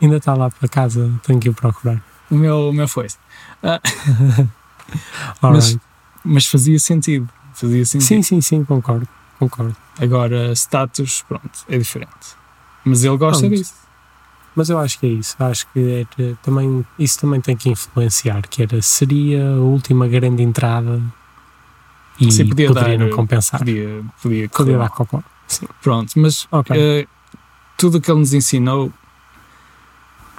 Ainda 0.00 0.16
está 0.18 0.34
lá 0.34 0.48
para 0.50 0.68
casa, 0.68 1.10
tenho 1.26 1.40
que 1.40 1.48
ir 1.48 1.52
procurar. 1.54 2.02
O 2.30 2.34
meu, 2.34 2.68
o 2.68 2.72
meu 2.72 2.86
foi 2.88 3.06
esse. 3.06 3.18
All 5.42 5.52
Mas- 5.52 5.68
right. 5.72 5.80
Mas 6.24 6.46
fazia 6.46 6.78
sentido. 6.78 7.28
Fazia 7.54 7.84
sentido. 7.86 8.06
Sim, 8.06 8.22
sim, 8.22 8.40
sim, 8.40 8.64
concordo. 8.64 9.08
Concordo. 9.38 9.74
Agora, 10.00 10.52
status, 10.52 11.24
pronto, 11.26 11.50
é 11.68 11.78
diferente. 11.78 12.36
Mas 12.84 13.04
ele 13.04 13.16
gosta 13.16 13.40
Pronto. 13.46 13.56
disso. 13.56 13.74
Mas 14.54 14.68
eu 14.68 14.78
acho 14.78 14.98
que 14.98 15.06
é 15.06 15.10
isso. 15.10 15.36
Acho 15.38 15.66
que 15.72 16.06
era, 16.18 16.36
também, 16.42 16.84
isso 16.98 17.20
também 17.20 17.40
tem 17.40 17.56
que 17.56 17.68
influenciar. 17.70 18.42
Que 18.48 18.62
era, 18.64 18.82
seria 18.82 19.48
a 19.52 19.60
última 19.60 20.08
grande 20.08 20.42
entrada 20.42 21.00
e 22.20 22.30
Sim, 22.32 22.48
podia 22.48 22.66
poderia 22.68 22.98
dar- 22.98 23.04
não 23.06 23.14
compensar. 23.16 23.60
Podia, 23.60 24.04
podia, 24.20 24.48
Podia 24.48 24.72
dar 24.74 24.78
mal. 24.80 24.90
cocó. 24.90 25.22
Pronto, 25.80 26.12
mas 26.16 26.46
Ok. 26.50 26.76
eh, 26.76 27.06
tudo 27.76 27.98
o 27.98 28.00
que 28.00 28.10
ele 28.10 28.18
nos 28.20 28.34
ensinou, 28.34 28.92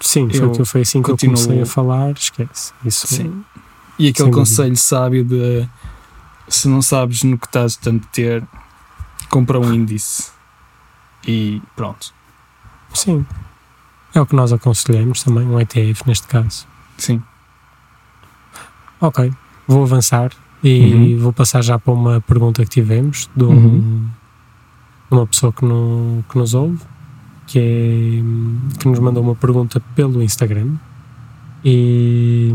Sim, 0.02 0.30
foi, 0.30 0.50
que- 0.52 0.66
foi 0.66 0.82
assim 0.82 1.02
que 1.02 1.10
continuo- 1.12 1.36
eu 1.36 1.42
comecei 1.44 1.62
a 1.62 1.66
falar. 1.66 2.12
Esquece. 2.12 2.74
Isso 2.86 3.08
Sim. 3.08 3.44
e 3.98 4.08
aquele 4.08 4.16
Sem 4.16 4.26
dúvida. 4.26 4.38
conselho 4.38 4.78
sábio 4.78 5.26
de 5.26 5.68
se 6.48 6.68
não 6.68 6.82
sabes 6.82 7.24
no 7.24 7.38
que 7.38 7.46
estás 7.48 7.78
a 7.86 7.92
meter, 7.92 8.44
compra 9.30 9.60
um 9.60 9.74
índice 9.74 10.32
e 11.28 11.62
pronto. 11.76 12.14
Sim. 12.94 13.26
É 14.16 14.20
o 14.22 14.26
que 14.26 14.36
nós 14.36 14.52
aconselhamos 14.52 15.22
também, 15.24 15.46
um 15.46 15.60
ETF 15.60 16.04
neste 16.08 16.26
caso. 16.28 16.66
Sim. 16.98 17.22
Ok, 19.00 19.32
vou 19.68 19.84
avançar 19.84 20.32
e 20.64 20.94
Uhum. 21.16 21.20
vou 21.20 21.34
passar 21.34 21.62
já 21.62 21.78
para 21.80 21.94
uma 21.94 22.20
pergunta 22.22 22.64
que 22.64 22.70
tivemos 22.70 23.30
de, 23.36 23.44
um- 23.44 23.50
Uhum. 23.52 24.10
uma 25.12 25.28
pessoa 25.28 25.54
que, 25.54 25.64
no, 25.64 26.24
que 26.30 26.38
nos 26.38 26.54
ouve, 26.54 26.80
que, 27.50 27.58
é, 27.60 28.78
que 28.80 28.88
nos 28.88 29.00
mandou 29.00 29.24
uma 29.24 29.34
pergunta 29.36 29.80
pelo 29.96 30.22
Instagram. 30.22 30.76
E 31.66 32.54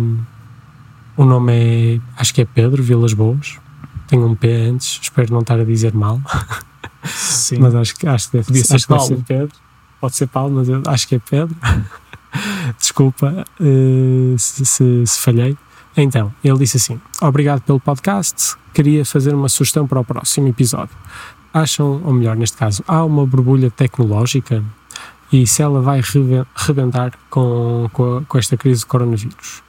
o 1.16 1.24
nome 1.24 1.52
é, 1.96 2.00
acho 2.16 2.33
que 2.33 2.40
é 2.42 2.44
Pedro 2.44 2.80
Vilas 2.83 3.12
Boas. 3.12 3.59
Tem 4.07 4.18
um 4.18 4.35
P 4.37 4.48
antes, 4.52 5.00
espero 5.02 5.33
não 5.33 5.40
estar 5.40 5.59
a 5.59 5.64
dizer 5.64 5.92
mal. 5.94 6.20
Sim. 7.04 7.59
Mas 7.61 7.74
acho 7.74 7.96
que, 7.96 8.07
acho 8.07 8.30
que 8.30 8.37
deve, 8.38 8.46
Podia 8.46 8.62
acho 8.62 8.68
ser 8.68 8.76
deve 8.76 8.87
Paulo. 8.88 9.07
ser 9.16 9.24
Pedro. 9.24 9.57
Pode 10.00 10.16
ser 10.16 10.26
Paulo, 10.28 10.54
mas 10.54 10.68
eu 10.68 10.83
acho 10.87 11.09
que 11.09 11.14
é 11.14 11.18
Pedro. 11.18 11.57
Desculpa 12.78 13.44
eh, 13.59 14.35
se, 14.37 14.64
se- 14.66 15.07
se 15.07 15.18
falhei. 15.18 15.57
Então, 15.96 16.30
ele 16.44 16.59
disse 16.59 16.76
assim: 16.76 17.00
Obrigado 17.22 17.62
pelo 17.62 17.80
podcast. 17.80 18.54
Queria 18.74 19.02
fazer 19.04 19.35
uma 19.35 19.48
sugestão 19.48 19.87
para 19.87 19.98
o 20.00 20.04
próximo 20.04 20.48
episódio. 20.48 20.94
Acham, 21.54 22.02
ou 22.04 22.12
melhor, 22.12 22.37
neste 22.37 22.57
caso, 22.57 22.85
há 22.87 23.02
uma 23.04 23.24
borbulha 23.26 23.70
tecnológica 23.70 24.62
e 25.35 25.47
se 25.49 25.62
ela 25.62 25.81
vai 25.81 26.01
rebentar 26.55 27.12
com, 27.29 27.88
com, 27.92 28.18
a- 28.18 28.23
com 28.23 28.38
esta 28.38 28.57
crise 28.57 28.83
do 28.83 28.87
coronavírus? 28.87 29.62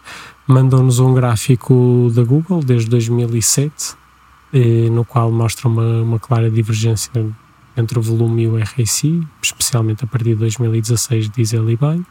Mandou-nos 0.47 0.99
um 0.99 1.11
gráfico 1.13 2.11
da 2.13 2.23
Google 2.23 2.63
desde 2.63 2.87
2007, 2.89 3.95
eh, 4.53 4.89
no 4.91 5.03
qual 5.03 5.31
mostra 5.31 5.67
uma, 5.67 6.03
uma 6.03 6.19
clara 6.19 6.51
divergência 6.51 7.11
entre 7.75 7.97
o 7.97 8.01
volume 8.01 8.43
e 8.43 8.47
o 8.47 8.57
RSI, 8.57 9.27
especialmente 9.41 10.03
a 10.03 10.07
partir 10.07 10.29
de 10.29 10.35
2016, 10.35 11.29
diz 11.31 11.51
ele 11.51 11.75
bem, 11.75 12.05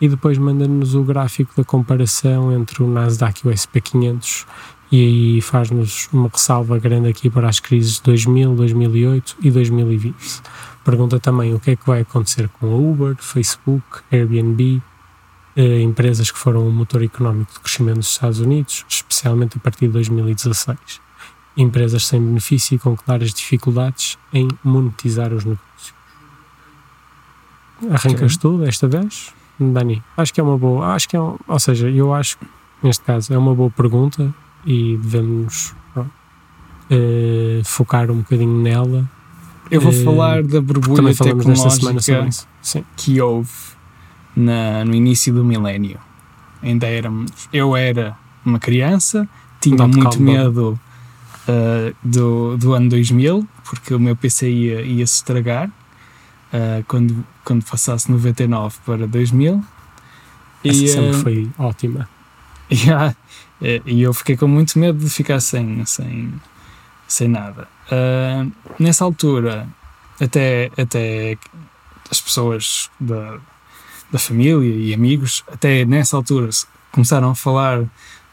e 0.00 0.08
depois 0.08 0.36
manda-nos 0.36 0.96
o 0.96 1.02
gráfico 1.04 1.52
da 1.56 1.62
comparação 1.64 2.52
entre 2.52 2.82
o 2.82 2.90
Nasdaq 2.90 3.40
e 3.44 3.48
o 3.48 3.52
SP500 3.52 4.44
e 4.90 5.00
aí 5.36 5.40
faz-nos 5.40 6.08
uma 6.12 6.28
ressalva 6.32 6.78
grande 6.78 7.08
aqui 7.08 7.28
para 7.30 7.48
as 7.48 7.58
crises 7.58 7.94
de 7.96 8.02
2000, 8.02 8.54
2008 8.54 9.36
e 9.42 9.50
2020. 9.50 10.14
Pergunta 10.86 11.18
também 11.18 11.52
o 11.52 11.58
que 11.58 11.72
é 11.72 11.76
que 11.76 11.84
vai 11.84 12.02
acontecer 12.02 12.48
com 12.48 12.66
a 12.72 12.76
Uber, 12.76 13.16
Facebook, 13.16 13.84
Airbnb, 14.12 14.80
eh, 15.56 15.80
empresas 15.82 16.30
que 16.30 16.38
foram 16.38 16.66
o 16.66 16.70
motor 16.72 17.02
económico 17.02 17.52
de 17.54 17.58
crescimento 17.60 17.96
dos 17.98 18.10
Estados 18.12 18.38
Unidos, 18.38 18.84
especialmente 18.88 19.56
a 19.58 19.60
partir 19.60 19.88
de 19.88 19.92
2016 19.94 21.04
empresas 21.58 22.06
sem 22.06 22.20
benefício 22.24 22.74
e 22.76 22.78
com 22.78 22.94
claras 22.94 23.32
dificuldades 23.34 24.16
em 24.32 24.46
monetizar 24.62 25.32
os 25.32 25.44
negócios. 25.44 25.94
Arrancas 27.90 28.36
Ok. 28.36 28.38
tu 28.40 28.58
desta 28.58 28.86
vez, 28.86 29.32
Dani? 29.58 30.02
Acho 30.16 30.32
que 30.34 30.40
é 30.40 30.44
uma 30.44 30.56
boa, 30.58 30.94
acho 30.94 31.08
que 31.08 31.16
é, 31.16 31.20
um- 31.20 31.36
ou 31.48 31.58
seja, 31.58 31.90
eu 31.90 32.12
acho 32.14 32.38
que 32.38 32.46
neste 32.82 33.02
caso 33.04 33.32
é 33.32 33.38
uma 33.38 33.54
boa 33.54 33.70
pergunta 33.70 34.32
e 34.64 34.96
devemos 34.98 35.74
pronto, 35.94 36.10
eh, 36.90 37.62
focar 37.64 38.10
um 38.10 38.18
bocadinho 38.18 38.60
nela. 38.62 39.10
Eu 39.70 39.80
vou 39.80 39.92
Eh, 39.92 40.04
falar 40.04 40.42
da 40.42 40.60
borbulha 40.60 41.14
tecnológica 41.14 42.28
que 42.96 43.20
houve 43.20 43.50
na, 44.34 44.84
no 44.84 44.94
início 44.94 45.32
do 45.32 45.44
milénio. 45.44 45.98
Ainda 46.62 46.86
éramos. 46.86 47.30
Eu 47.52 47.76
era 47.76 48.16
uma 48.44 48.58
criança, 48.58 49.28
tinha 49.60 49.86
muito 49.86 50.18
bubble. 50.18 50.22
medo 50.22 50.80
ah, 51.48 51.92
do, 52.02 52.56
do 52.56 52.72
ano 52.72 52.88
2000, 52.90 53.46
porque 53.64 53.94
o 53.94 54.00
meu 54.00 54.16
PC 54.16 54.50
ia, 54.50 54.82
ia 54.82 55.06
se 55.06 55.14
estragar 55.14 55.70
ah, 56.52 56.82
quando, 56.86 57.24
quando 57.44 57.64
passasse 57.64 58.10
99 58.10 58.76
para 58.84 59.06
2000. 59.06 59.64
essa 60.64 60.84
E, 60.84 60.88
sempre 60.88 61.10
ah, 61.10 61.22
foi 61.22 61.50
ótima. 61.58 62.08
e, 62.70 63.82
e 63.86 64.02
eu 64.02 64.12
fiquei 64.12 64.36
com 64.36 64.48
muito 64.48 64.78
medo 64.78 64.98
de 64.98 65.08
ficar 65.08 65.40
sem, 65.40 65.84
sem, 65.84 66.32
sem 67.06 67.28
nada. 67.28 67.68
Ah, 67.90 68.46
nessa 68.78 69.04
altura, 69.04 69.68
até, 70.20 70.70
até 70.76 71.38
as 72.10 72.20
pessoas 72.20 72.90
da, 72.98 73.38
da 74.10 74.18
família 74.18 74.64
e 74.64 74.92
amigos, 74.94 75.44
até 75.52 75.84
nessa 75.84 76.16
altura, 76.16 76.48
começaram 76.92 77.30
a 77.30 77.34
falar 77.34 77.84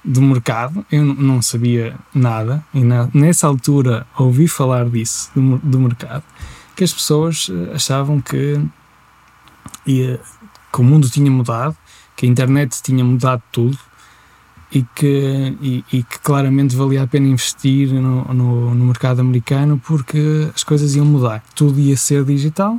do 0.04 0.22
mercado. 0.22 0.86
Eu 0.92 1.04
não 1.04 1.42
sabia 1.42 1.96
nada, 2.14 2.64
e 2.74 2.84
na- 2.84 3.10
nessa 3.14 3.48
altura 3.48 4.06
ouvi 4.18 4.48
falar 4.48 4.90
disso, 4.90 5.30
do, 5.36 5.58
do 5.60 5.80
mercado, 5.80 6.24
que 6.76 6.84
as 6.84 6.94
pessoas 6.94 7.50
eh, 7.52 7.76
achavam 7.76 8.20
que, 8.20 8.60
ia, 9.86 10.20
que 10.72 10.82
o 10.82 10.84
mundo 10.84 11.10
tinha 11.10 11.30
mudado, 11.32 11.76
que 12.16 12.26
a 12.26 12.30
internet 12.30 12.82
tinha 12.82 13.04
mudado 13.04 13.42
tudo 13.52 13.78
e 14.74 14.84
que, 14.96 15.56
e, 15.62 15.86
e 15.94 16.04
que 16.04 16.20
claramente 16.20 16.76
valia 16.76 17.04
a 17.04 17.08
pena 17.08 17.28
investir 17.28 17.94
no, 17.94 18.26
no, 18.34 18.74
no 18.74 18.86
mercado 18.86 19.20
americano 19.20 19.80
porque 19.86 20.50
as 20.54 20.64
coisas 20.64 20.96
iam 20.96 21.06
mudar, 21.06 21.44
tudo 21.54 21.80
ia 21.80 21.96
ser 21.96 22.26
digital. 22.26 22.76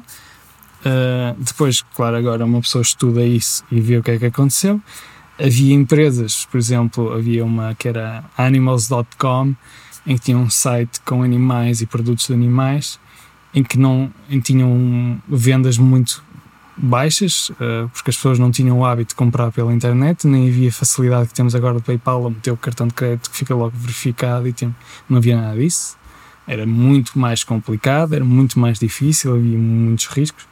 Uh, 0.85 1.35
depois, 1.39 1.83
claro, 1.95 2.17
agora 2.17 2.45
uma 2.45 2.61
pessoa 2.61 2.83
estuda 2.83 3.25
isso 3.25 3.65
e 3.71 3.81
vê 3.81 3.97
o 3.97 4.03
que 4.03 4.11
é 4.11 4.19
que 4.19 4.27
aconteceu. 4.27 4.83
Havia 5.39 5.73
empresas, 5.73 6.45
por 6.47 6.59
exemplo, 6.59 7.13
havia 7.13 7.45
uma 7.45 7.75
que 7.77 7.89
era 7.89 8.25
animals.com, 8.37 9.55
em 10.05 10.17
que 10.17 10.25
tinha 10.25 10.37
um 10.37 10.51
site 10.51 11.01
com 11.05 11.23
animais 11.23 11.81
e 11.81 11.87
produtos 11.87 12.27
de 12.27 12.35
animais, 12.35 12.99
em 13.55 13.63
que 13.63 13.79
não 13.79 14.13
em 14.29 14.41
tinham 14.41 15.23
vendas 15.29 15.79
muito 15.79 16.23
baixas, 16.77 17.51
uh, 17.51 17.89
porque 17.93 18.11
as 18.11 18.17
pessoas 18.17 18.39
não 18.39 18.51
tinham 18.51 18.79
o 18.79 18.85
hábito 18.85 19.11
de 19.11 19.15
comprar 19.15 19.51
pela 19.53 19.73
internet, 19.73 20.27
nem 20.27 20.49
havia 20.49 20.73
facilidade 20.73 21.29
que 21.29 21.35
temos 21.35 21.55
agora 21.55 21.75
do 21.75 21.83
PayPal, 21.83 22.27
a 22.27 22.31
meter 22.31 22.51
o 22.51 22.57
cartão 22.57 22.87
de 22.87 22.95
crédito 22.95 23.31
que 23.31 23.37
fica 23.37 23.55
logo 23.55 23.73
verificado 23.77 24.49
e 24.49 24.53
tem, 24.53 24.75
não 25.09 25.19
havia 25.19 25.41
nada 25.41 25.59
disso. 25.59 25.97
Era 26.47 26.67
muito 26.67 27.19
mais 27.19 27.43
complicado, 27.43 28.15
era 28.15 28.25
muito 28.25 28.59
mais 28.59 28.79
difícil, 28.79 29.35
havia 29.35 29.57
muitos 29.59 30.07
riscos 30.07 30.47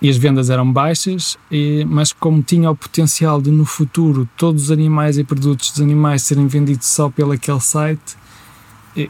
e 0.00 0.10
as 0.10 0.16
vendas 0.16 0.50
eram 0.50 0.70
baixas, 0.70 1.38
e, 1.50 1.84
mas 1.86 2.12
como 2.12 2.42
tinha 2.42 2.70
o 2.70 2.76
potencial 2.76 3.40
de 3.40 3.50
no 3.50 3.64
futuro 3.64 4.28
todos 4.36 4.64
os 4.64 4.70
animais 4.70 5.16
e 5.16 5.24
produtos 5.24 5.70
dos 5.70 5.80
animais 5.80 6.22
serem 6.22 6.46
vendidos 6.46 6.86
só 6.86 7.08
pelo 7.08 7.32
aquele 7.32 7.60
site, 7.60 8.16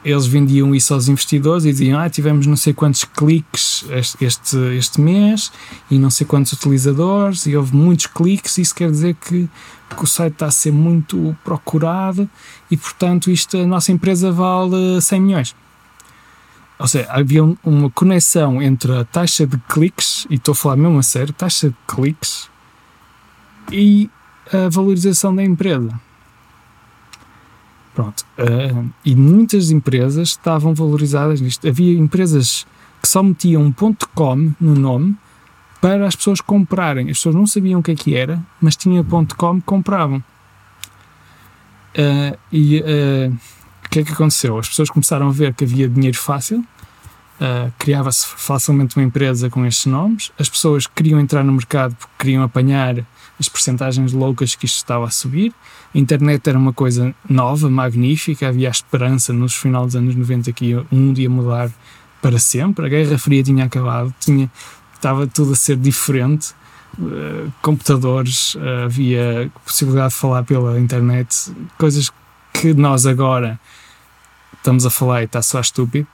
eles 0.05 0.27
vendiam 0.27 0.75
isso 0.75 0.92
aos 0.94 1.09
investidores 1.09 1.64
e 1.64 1.70
diziam: 1.70 1.99
Ah, 1.99 2.09
tivemos 2.11 2.46
não 2.46 2.57
sei 2.57 2.72
quantos 2.72 3.05
cliques 3.05 3.85
este, 3.90 4.25
este, 4.25 4.57
este 4.77 5.01
mês 5.01 5.53
e 5.90 5.99
não 5.99 6.11
sei 6.11 6.27
quantos 6.27 6.53
utilizadores, 6.53 7.46
e 7.46 7.57
houve 7.57 7.75
muitos 7.75 8.07
cliques. 8.07 8.59
Isso 8.59 8.75
quer 8.75 8.90
dizer 8.90 9.14
que, 9.14 9.49
que 9.96 10.05
o 10.05 10.07
site 10.07 10.33
está 10.33 10.46
a 10.46 10.51
ser 10.51 10.72
muito 10.72 11.37
procurado 11.44 12.29
e, 12.70 12.77
portanto, 12.77 13.31
isto, 13.31 13.57
a 13.57 13.66
nossa 13.66 13.92
empresa 13.92 14.33
vale 14.33 15.01
100 15.01 15.20
milhões. 15.20 15.55
Ou 16.79 16.87
seja, 16.87 17.07
havia 17.11 17.42
um- 17.42 17.57
uma 17.64 17.88
conexão 17.90 18.61
entre 18.61 18.92
a 18.94 19.05
taxa 19.05 19.46
de 19.46 19.57
cliques, 19.68 20.27
e 20.29 20.35
estou 20.35 20.53
a 20.53 20.55
falar 20.55 20.77
mesmo 20.77 20.99
a 20.99 21.03
sério, 21.03 21.33
taxa 21.33 21.70
de 21.70 21.77
cliques 21.87 22.51
e 23.72 24.11
a 24.53 24.68
valorização 24.68 25.35
da 25.35 25.42
empresa. 25.42 25.88
Pronto. 27.97 28.27
eh, 28.37 28.85
e 29.07 29.17
muitas 29.17 29.71
empresas 29.71 30.29
estavam 30.29 30.75
valorizadas 30.75 31.41
nisto. 31.41 31.67
Havia 31.67 31.99
empresas 31.99 32.67
que 33.01 33.09
só 33.09 33.23
metiam 33.23 33.63
um 33.63 33.73
ponto 33.73 34.07
.com 34.15 34.53
no 34.61 34.75
nome 34.75 35.17
para 35.81 36.07
as 36.07 36.15
pessoas 36.15 36.43
comprarem. 36.43 37.09
As 37.09 37.17
pessoas 37.17 37.35
não 37.35 37.47
sabiam 37.47 37.81
o 37.81 37.83
que 37.83 37.93
é 37.93 37.95
que 37.95 38.15
era, 38.15 38.39
mas 38.61 38.77
tinha 38.77 39.03
ponto 39.03 39.35
.com, 39.35 39.59
compravam. 39.63 40.23
Eh, 41.95 42.39
e 42.53 42.83
eh, 42.85 43.31
o 43.87 43.89
que 43.89 44.01
é 44.01 44.05
que 44.05 44.13
aconteceu? 44.13 44.59
As 44.59 44.69
pessoas 44.69 44.91
começaram 44.91 45.29
a 45.29 45.33
ver 45.33 45.55
que 45.55 45.65
havia 45.65 45.89
dinheiro 45.89 46.19
fácil, 46.19 46.59
uh, 47.41 47.73
criava-se 47.79 48.27
facilmente 48.27 48.95
uma 48.97 49.05
empresa 49.07 49.49
com 49.49 49.65
estes 49.65 49.87
nomes, 49.87 50.33
as 50.39 50.51
pessoas 50.51 50.87
queriam 50.87 51.19
entrar 51.19 51.43
no 51.43 51.53
mercado 51.53 51.95
porque 51.95 52.13
queriam 52.19 52.43
apanhar 52.43 52.97
as 53.38 53.49
percentagens 53.49 54.12
loucas 54.12 54.55
que 54.55 54.66
isto 54.66 54.77
estava 54.77 55.07
a 55.07 55.11
subir. 55.11 55.53
A 55.94 55.99
internet 55.99 56.49
era 56.49 56.59
uma 56.59 56.72
coisa 56.72 57.14
nova, 57.29 57.68
magnífica, 57.68 58.49
havia 58.49 58.68
a 58.68 58.70
esperança 58.70 59.33
nos 59.33 59.55
final 59.55 59.85
dos 59.87 59.96
anos 59.96 60.14
90 60.14 60.53
que 60.53 60.66
ia, 60.66 60.87
um 60.90 61.12
dia 61.12 61.29
mudar 61.29 61.70
para 62.20 62.38
sempre. 62.38 62.87
A 62.87 62.88
Guerra 62.88 63.18
Fria 63.18 63.42
tinha 63.42 63.64
acabado, 63.64 64.14
tinha, 64.20 64.51
estava 64.94 65.27
tudo 65.27 65.53
a 65.53 65.57
ser 65.57 65.77
diferente. 65.77 66.55
Uh, 66.99 67.53
computadores, 67.61 68.55
uh, 68.55 68.85
havia 68.87 69.51
possibilidade 69.66 70.14
de 70.14 70.18
falar 70.18 70.44
pela 70.44 70.81
internet, 70.81 71.53
coisas 71.77 72.11
que 72.55 72.72
nós 72.72 73.05
agora 73.05 73.61
estamos 74.57 74.87
a 74.87 74.90
falar 74.90 75.20
e 75.20 75.25
está 75.27 75.42
só 75.42 75.61
estúpido, 75.61 76.07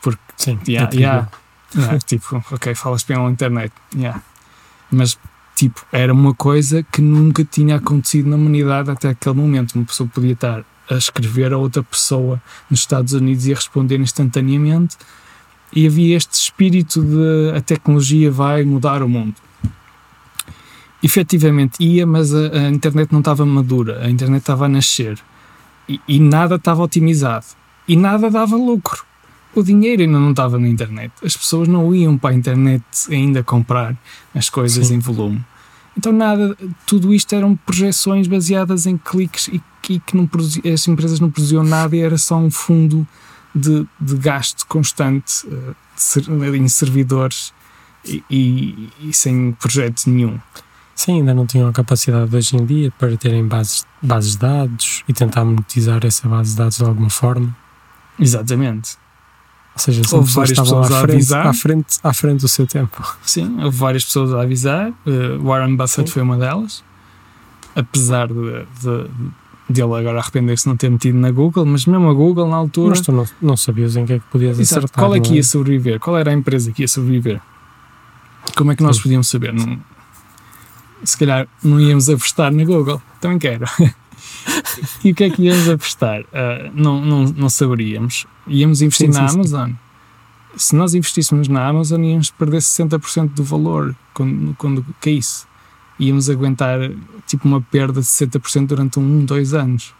porque 0.00 0.20
Sim, 0.38 0.58
yeah, 0.66 0.90
é 0.90 0.96
yeah, 0.96 1.28
yeah, 1.76 1.98
tipo, 1.98 2.42
ok, 2.50 2.74
falas 2.74 3.02
pela 3.04 3.30
internet, 3.30 3.70
yeah. 3.94 4.22
mas 4.90 5.18
tipo, 5.54 5.84
era 5.92 6.12
uma 6.12 6.34
coisa 6.34 6.82
que 6.82 7.00
nunca 7.00 7.44
tinha 7.44 7.76
acontecido 7.76 8.28
na 8.28 8.36
humanidade 8.36 8.90
até 8.90 9.10
aquele 9.10 9.36
momento. 9.36 9.74
Uma 9.74 9.84
pessoa 9.84 10.08
podia 10.12 10.32
estar 10.32 10.64
a 10.90 10.94
escrever 10.94 11.52
a 11.52 11.58
outra 11.58 11.82
pessoa 11.82 12.42
nos 12.68 12.80
Estados 12.80 13.12
Unidos 13.12 13.46
e 13.46 13.52
a 13.52 13.54
responder 13.54 13.98
instantaneamente, 14.00 14.96
e 15.72 15.86
havia 15.86 16.16
este 16.16 16.32
espírito 16.32 17.00
de 17.02 17.56
a 17.56 17.60
tecnologia 17.60 18.30
vai 18.30 18.64
mudar 18.64 19.02
o 19.02 19.08
mundo. 19.08 19.36
Efetivamente 21.02 21.82
ia, 21.82 22.06
mas 22.06 22.34
a, 22.34 22.38
a 22.38 22.68
internet 22.68 23.12
não 23.12 23.20
estava 23.20 23.46
madura, 23.46 24.04
a 24.04 24.10
internet 24.10 24.40
estava 24.40 24.66
a 24.66 24.68
nascer 24.68 25.18
e, 25.88 26.00
e 26.08 26.18
nada 26.18 26.56
estava 26.56 26.82
otimizado 26.82 27.46
e 27.86 27.96
nada 27.96 28.30
dava 28.30 28.56
lucro. 28.56 29.04
O 29.54 29.62
dinheiro 29.62 30.02
ainda 30.02 30.18
não 30.18 30.30
estava 30.30 30.58
na 30.58 30.68
internet. 30.68 31.12
As 31.24 31.36
pessoas 31.36 31.66
não 31.68 31.92
iam 31.94 32.16
para 32.16 32.30
a 32.30 32.34
internet 32.34 32.84
ainda 33.10 33.42
comprar 33.42 33.96
as 34.34 34.48
coisas 34.48 34.86
Sim. 34.88 34.94
em 34.94 34.98
volume. 35.00 35.44
Então 35.98 36.12
nada, 36.12 36.56
tudo 36.86 37.12
isto 37.12 37.34
eram 37.34 37.56
projeções 37.56 38.28
baseadas 38.28 38.86
em 38.86 38.96
cliques 38.96 39.48
e, 39.48 39.60
que- 39.82 39.94
e 39.94 40.00
que 40.00 40.16
não 40.16 40.26
produzi- 40.26 40.62
as 40.68 40.86
empresas 40.86 41.18
não 41.18 41.30
produziam 41.30 41.64
nada 41.64 41.96
e 41.96 42.00
era 42.00 42.16
só 42.16 42.36
um 42.38 42.50
fundo 42.50 43.06
de, 43.54 43.84
de 44.00 44.14
gasto 44.16 44.64
constante 44.68 45.44
uh, 45.48 45.74
ser, 45.96 46.24
em 46.54 46.68
servidores 46.68 47.52
e, 48.04 48.22
e, 48.30 48.88
e, 49.00 49.12
sem 49.12 49.50
projeto 49.52 50.06
nenhum. 50.08 50.38
Sim, 50.94 51.14
ainda 51.18 51.34
não 51.34 51.44
tinham 51.44 51.68
a 51.68 51.72
capacidade 51.72 52.34
hoje 52.34 52.56
em 52.56 52.64
dia 52.64 52.92
para 52.96 53.16
terem 53.16 53.44
bases, 53.46 53.84
bases 54.00 54.32
de 54.32 54.38
dados 54.38 55.02
e 55.08 55.12
tentar 55.12 55.44
monetizar 55.44 56.00
essa 56.06 56.28
base 56.28 56.52
de 56.52 56.56
dados 56.58 56.76
de 56.76 56.84
alguma 56.84 57.10
forma. 57.10 57.54
Exatamente. 58.18 58.96
Ou 59.80 59.84
seja, 59.94 60.04
são 60.04 60.18
houve 60.18 60.32
várias 60.32 60.58
pessoas 60.58 60.90
à 60.90 60.96
a 60.96 61.00
frente, 61.00 61.14
avisar. 61.14 61.46
à, 61.46 61.52
frente, 61.54 61.86
à 62.02 62.12
frente 62.12 62.40
do 62.40 62.48
seu 62.48 62.66
tempo. 62.66 63.16
Sim, 63.22 63.62
houve 63.62 63.76
várias 63.78 64.04
pessoas 64.04 64.34
a 64.34 64.42
avisar. 64.42 64.90
Uh, 65.06 65.42
Warren 65.42 65.74
Buffett 65.74 66.08
Sim. 66.08 66.12
foi 66.12 66.22
uma 66.22 66.36
delas. 66.36 66.84
Apesar 67.74 68.28
de, 68.28 68.34
de, 68.34 69.10
de 69.70 69.82
ele 69.82 69.94
agora 69.94 70.18
arrepender-se 70.18 70.64
de 70.64 70.68
não 70.68 70.76
ter 70.76 70.90
metido 70.90 71.16
na 71.18 71.30
Google, 71.30 71.64
mas 71.64 71.86
mesmo 71.86 72.10
a 72.10 72.12
Google 72.12 72.46
na 72.48 72.56
altura. 72.56 72.90
Mas 72.90 73.00
tu 73.00 73.10
não, 73.10 73.26
não 73.40 73.56
sabias 73.56 73.96
em 73.96 74.04
que 74.04 74.12
é 74.14 74.18
que 74.18 74.24
podias 74.26 74.58
Exato. 74.58 74.80
acertar. 74.86 75.02
Qual 75.04 75.14
é 75.14 75.20
que 75.20 75.34
ia 75.34 75.42
sobreviver? 75.42 75.98
Qual 75.98 76.18
era 76.18 76.30
a 76.30 76.34
empresa 76.34 76.70
que 76.72 76.82
ia 76.82 76.88
sobreviver? 76.88 77.40
Como 78.54 78.72
é 78.72 78.76
que 78.76 78.82
nós 78.82 78.96
Sim. 78.96 79.02
podíamos 79.04 79.28
saber? 79.28 79.54
Não- 79.54 79.78
se 81.02 81.16
calhar 81.16 81.48
não 81.64 81.80
íamos 81.80 82.10
apostar 82.10 82.52
na 82.52 82.64
Google. 82.64 83.00
Também 83.18 83.38
quero. 83.38 83.64
e 85.04 85.12
o 85.12 85.14
que 85.14 85.24
é 85.24 85.30
que 85.30 85.42
íamos 85.42 85.68
apostar? 85.68 86.24
Ah, 86.32 86.70
não, 86.74 87.00
não, 87.04 87.24
não 87.24 87.48
saberíamos. 87.50 88.26
Íamos 88.46 88.82
investir 88.82 89.12
Sim, 89.12 89.20
na 89.20 89.28
sim, 89.28 89.32
sim. 89.44 89.54
Amazon. 89.56 89.70
Se 90.56 90.74
nós 90.74 90.94
investíssemos 90.94 91.46
na 91.48 91.66
Amazon, 91.66 92.02
íamos 92.02 92.30
perder 92.30 92.58
60% 92.58 93.34
do 93.34 93.44
valor 93.44 93.94
quando, 94.12 94.54
quando 94.56 94.84
caísse. 95.00 95.44
Íamos 95.98 96.28
aguentar 96.30 96.78
tipo 97.26 97.46
uma 97.46 97.60
perda 97.60 98.00
de 98.00 98.06
60% 98.06 98.66
durante 98.66 98.98
um, 98.98 99.24
dois 99.24 99.54
anos. 99.54 99.94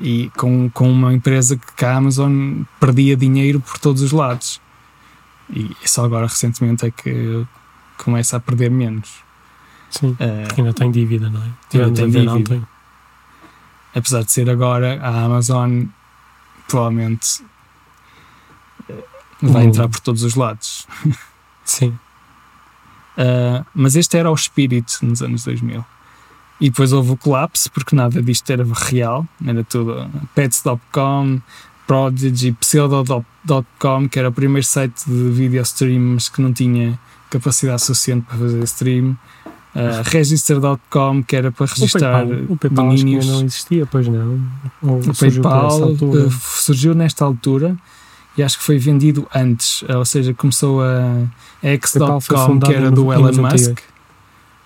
E 0.00 0.30
com, 0.36 0.68
com 0.70 0.90
uma 0.90 1.12
empresa 1.12 1.56
que 1.56 1.72
que 1.76 1.84
a 1.84 1.96
Amazon 1.96 2.62
perdia 2.80 3.16
dinheiro 3.16 3.60
por 3.60 3.78
todos 3.78 4.00
os 4.02 4.10
lados. 4.12 4.60
E 5.50 5.70
só 5.84 6.04
agora 6.04 6.26
recentemente 6.26 6.86
é 6.86 6.90
que 6.90 7.44
começa 7.98 8.36
a 8.36 8.40
perder 8.40 8.70
menos. 8.70 9.10
Sim, 9.90 10.16
Ah, 10.18 10.46
porque 10.46 10.60
ainda 10.62 10.72
tem 10.72 10.90
dívida, 10.90 11.28
não 11.30 11.40
é? 11.42 11.48
Tivemos 11.68 11.98
tem 11.98 12.04
a 12.04 12.08
ver 12.08 12.20
dívida. 12.20 12.32
ontem. 12.32 12.66
Apesar 13.94 14.24
de 14.24 14.32
ser 14.32 14.50
agora, 14.50 15.00
a 15.02 15.24
Amazon 15.24 15.84
provavelmente 16.68 17.44
eh, 18.88 19.04
vai 19.42 19.64
Hum. 19.64 19.68
entrar 19.68 19.88
por 19.88 20.00
todos 20.00 20.22
os 20.22 20.34
lados. 20.34 20.86
Sim, 21.64 21.96
Uh, 23.16 23.64
mas 23.72 23.94
este 23.94 24.18
era 24.18 24.28
o 24.28 24.34
espírito 24.34 24.98
nos 25.02 25.22
anos 25.22 25.44
2000. 25.44 25.84
E 26.60 26.68
depois 26.68 26.92
houve 26.92 27.12
o 27.12 27.16
colapso, 27.16 27.70
porque 27.70 27.94
nada 27.94 28.20
disto 28.20 28.50
era 28.50 28.64
real, 28.64 29.24
era 29.46 29.62
tudo 29.62 30.10
pets.com, 30.34 31.40
Prodigy, 31.86 32.50
pseudo.com, 32.54 34.08
que 34.08 34.18
era 34.18 34.30
o 34.30 34.32
primeiro 34.32 34.66
site 34.66 35.04
de 35.06 35.30
video 35.30 35.62
stream, 35.62 36.00
mas 36.14 36.28
que 36.28 36.42
não 36.42 36.52
tinha 36.52 36.98
capacidade 37.30 37.82
suficiente 37.82 38.26
para 38.26 38.36
fazer 38.36 38.64
stream. 38.64 39.16
Uh, 39.74 40.02
Register.com, 40.04 41.22
que 41.24 41.34
era 41.34 41.50
para 41.50 41.64
o 41.64 41.66
registrar 41.66 42.24
PayPal, 42.26 42.44
o 42.48 42.56
PayPal 42.56 42.86
domínios. 42.88 43.24
ainda 43.24 43.36
não 43.38 43.44
existia, 43.44 43.86
pois 43.86 44.06
não. 44.06 44.40
Ou 44.82 45.00
O 45.00 45.14
PayPal 45.16 45.92
uh, 45.92 46.30
surgiu 46.30 46.94
nesta 46.94 47.24
altura 47.24 47.76
e 48.36 48.42
acho 48.42 48.58
que 48.58 48.64
foi 48.64 48.78
vendido 48.78 49.26
antes, 49.34 49.82
uh, 49.82 49.96
ou 49.98 50.04
seja, 50.04 50.32
começou 50.34 50.80
a 50.82 51.26
PayPal 51.60 52.20
X.com, 52.20 52.60
que 52.60 52.72
era 52.72 52.90
do 52.90 53.12
Elon 53.12 53.32
98. 53.32 53.42
Musk. 53.70 53.82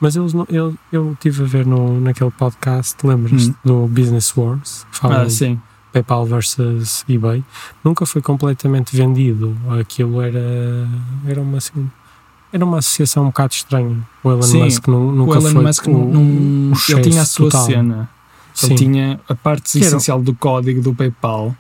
Mas 0.01 0.15
eles 0.15 0.33
não, 0.35 0.47
eu, 0.51 0.75
eu 0.93 1.13
estive 1.13 1.43
a 1.43 1.47
ver 1.47 1.67
no, 1.67 2.01
naquele 2.01 2.31
podcast, 2.31 2.95
lembras-te 3.05 3.51
Hum. 3.51 3.55
do 3.65 3.87
Business 3.89 4.33
Wars? 4.37 4.87
Falam 4.93 5.23
Ah, 5.23 5.31
sim. 5.31 5.59
PayPal 5.93 6.27
versus 6.27 7.03
eBay. 7.09 7.43
Nunca 7.83 8.05
foi 8.07 8.21
completamente 8.23 8.95
vendido. 8.95 9.57
Aquilo 9.81 10.21
era, 10.21 10.87
era 11.27 11.41
uma 11.41 11.57
assim, 11.59 11.91
era 12.53 12.65
uma 12.65 12.79
associação 12.79 13.25
um 13.25 13.27
bocado 13.27 13.53
estranha. 13.55 13.97
O 14.23 14.31
Elon 14.31 14.43
Sim, 14.43 14.63
Musk 14.65 14.87
nu- 14.89 15.09
O 15.09 15.13
nunca 15.13 15.39
Elon 15.39 15.51
foi 15.53 15.63
Musk 15.65 15.87
o, 15.87 15.91
não, 15.91 16.05
não- 16.07 16.73
o 16.73 16.77
ele 16.93 17.01
tinha 17.03 17.23
a 17.23 17.25
sua 17.25 17.51
total. 17.51 17.67
cena. 17.67 18.11
Sim. 18.55 18.67
Ele 18.67 18.75
tinha 18.75 19.21
a 19.29 19.35
parte 19.35 19.73
Que 19.73 19.79
era- 19.79 19.87
essencial 19.87 20.21
do 20.23 20.35
código 20.35 20.81
do 20.83 20.95
PayPal, 20.95 21.55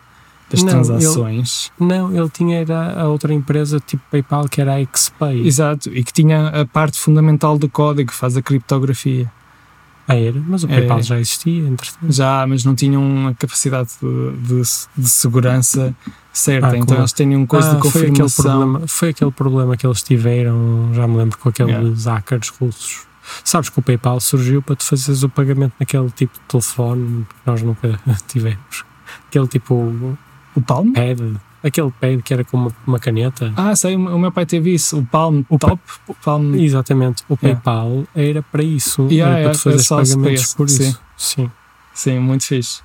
das 0.50 0.62
Não, 0.62 0.68
transações. 0.70 1.70
Não, 1.78 2.14
ele 2.16 2.28
tinha 2.30 2.58
era 2.60 3.00
a 3.00 3.08
outra 3.08 3.32
empresa 3.32 3.78
tipo 3.78 4.02
PayPal 4.10 4.48
que 4.48 4.60
era 4.60 4.74
a 4.76 4.80
XPay. 4.80 5.46
Exato, 5.46 5.90
e 5.90 6.02
que 6.02 6.12
tinha 6.12 6.48
a 6.48 6.64
parte 6.66 6.98
fundamental 6.98 7.58
do 7.58 7.68
código, 7.68 8.10
que 8.10 8.16
faz 8.16 8.36
a 8.36 8.42
criptografia. 8.42 9.30
Ah, 10.10 10.16
era, 10.16 10.42
mas 10.46 10.64
o 10.64 10.66
É. 10.66 10.70
PayPal 10.78 11.02
já 11.02 11.20
existia, 11.20 11.68
entretanto. 11.68 12.10
Já, 12.12 12.46
mas 12.46 12.64
não 12.64 12.74
tinham 12.74 13.28
a 13.28 13.34
capacidade 13.34 13.90
de, 14.00 14.32
de, 14.38 14.62
de 14.96 15.08
segurança 15.08 15.94
certa. 16.32 16.68
Ah, 16.68 16.70
então 16.76 16.86
claro. 16.86 17.02
eles 17.02 17.12
tinham 17.12 17.40
um 17.42 17.46
coisa 17.46 17.72
Ah, 17.72 17.74
de 17.74 17.80
foi 17.82 17.88
aquele, 18.02 18.06
confirmação. 18.22 18.44
problema, 18.60 18.88
foi 18.88 19.08
aquele 19.10 19.30
problema 19.30 19.76
que 19.76 19.86
eles 19.86 20.02
tiveram, 20.02 20.90
já 20.94 21.06
me 21.06 21.16
lembro, 21.18 21.36
com 21.38 21.50
aqueles 21.50 22.06
hackers 22.06 22.48
russos. 22.48 23.06
Sabes 23.44 23.68
que 23.68 23.78
o 23.78 23.82
PayPal 23.82 24.18
surgiu 24.20 24.62
para 24.62 24.74
tu 24.76 24.84
fazeres 24.84 25.22
o 25.22 25.28
pagamento 25.28 25.74
naquele 25.78 26.10
tipo 26.10 26.32
de 26.32 26.40
telefone 26.48 27.26
que 27.28 27.36
nós 27.50 27.60
nunca 27.60 28.00
tivemos. 28.26 28.84
Aquele 29.28 29.46
tipo 29.46 29.74
O 30.54 30.62
Palm? 30.62 30.92
pad, 30.94 31.20
aquele 31.62 31.90
pad 32.00 32.22
que 32.22 32.32
era 32.32 32.44
com 32.44 32.56
uma, 32.56 32.72
uma 32.86 32.98
caneta. 32.98 33.52
Ah, 33.56 33.74
sei, 33.76 33.96
o 33.96 34.18
meu 34.18 34.30
pai 34.32 34.46
teve 34.46 34.74
isso. 34.74 34.98
O 34.98 35.04
Palm 35.06 35.42
O 35.48 35.58
Top. 35.58 35.80
O 36.06 36.14
Palm. 36.14 36.54
Exatamente, 36.54 37.22
o 37.28 37.38
Yeah. 37.42 37.60
PayPal 37.60 38.04
era 38.14 38.42
para 38.42 38.62
isso, 38.62 39.02
Yeah, 39.10 39.38
era 39.38 39.40
yeah, 39.50 39.58
para 39.62 39.78
só 39.78 39.96
pagamentos 39.98 40.40
space, 40.42 40.56
por 40.56 40.68
sim. 40.68 40.82
isso. 40.88 41.00
Sim. 41.16 41.50
Sim, 41.94 42.18
muito 42.20 42.44
fixe. 42.44 42.80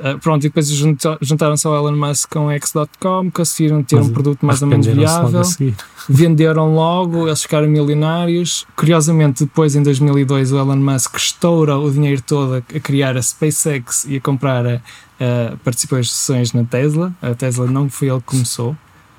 Ah, 0.00 0.16
pronto, 0.20 0.44
e 0.44 0.48
depois 0.48 0.68
junta- 0.70 1.18
juntaram-se 1.20 1.66
ao 1.66 1.74
Elon 1.74 1.96
Musk 1.96 2.30
com 2.32 2.48
X.com, 2.52 3.30
conseguiram 3.32 3.82
ter 3.82 3.96
Mas 3.96 4.06
um 4.06 4.12
produto 4.12 4.46
mais 4.46 4.62
ou 4.62 4.68
menos 4.68 4.86
viável, 4.86 5.42
venderam 6.08 6.72
logo, 6.74 7.26
eles 7.26 7.42
ficaram 7.42 7.66
milionários. 7.68 8.64
Curiosamente, 8.76 9.44
depois 9.44 9.74
em 9.74 9.82
2002, 9.82 10.52
o 10.52 10.58
Elon 10.58 10.76
Musk 10.76 11.16
estoura 11.16 11.76
o 11.76 11.90
dinheiro 11.90 12.22
todo 12.22 12.54
a, 12.54 12.58
a 12.58 12.80
criar 12.80 13.16
a 13.16 13.22
SpaceX 13.22 14.04
e 14.04 14.16
a 14.16 14.20
comprar 14.20 14.64
a, 14.66 14.80
a 15.20 15.56
participações 15.64 16.52
na 16.52 16.64
Tesla. 16.64 17.12
A 17.22 17.34
Tesla 17.34 17.66
não 17.66 17.88
foi 17.88 18.08
ele 18.08 18.18
que 18.20 18.26
começou, 18.26 18.76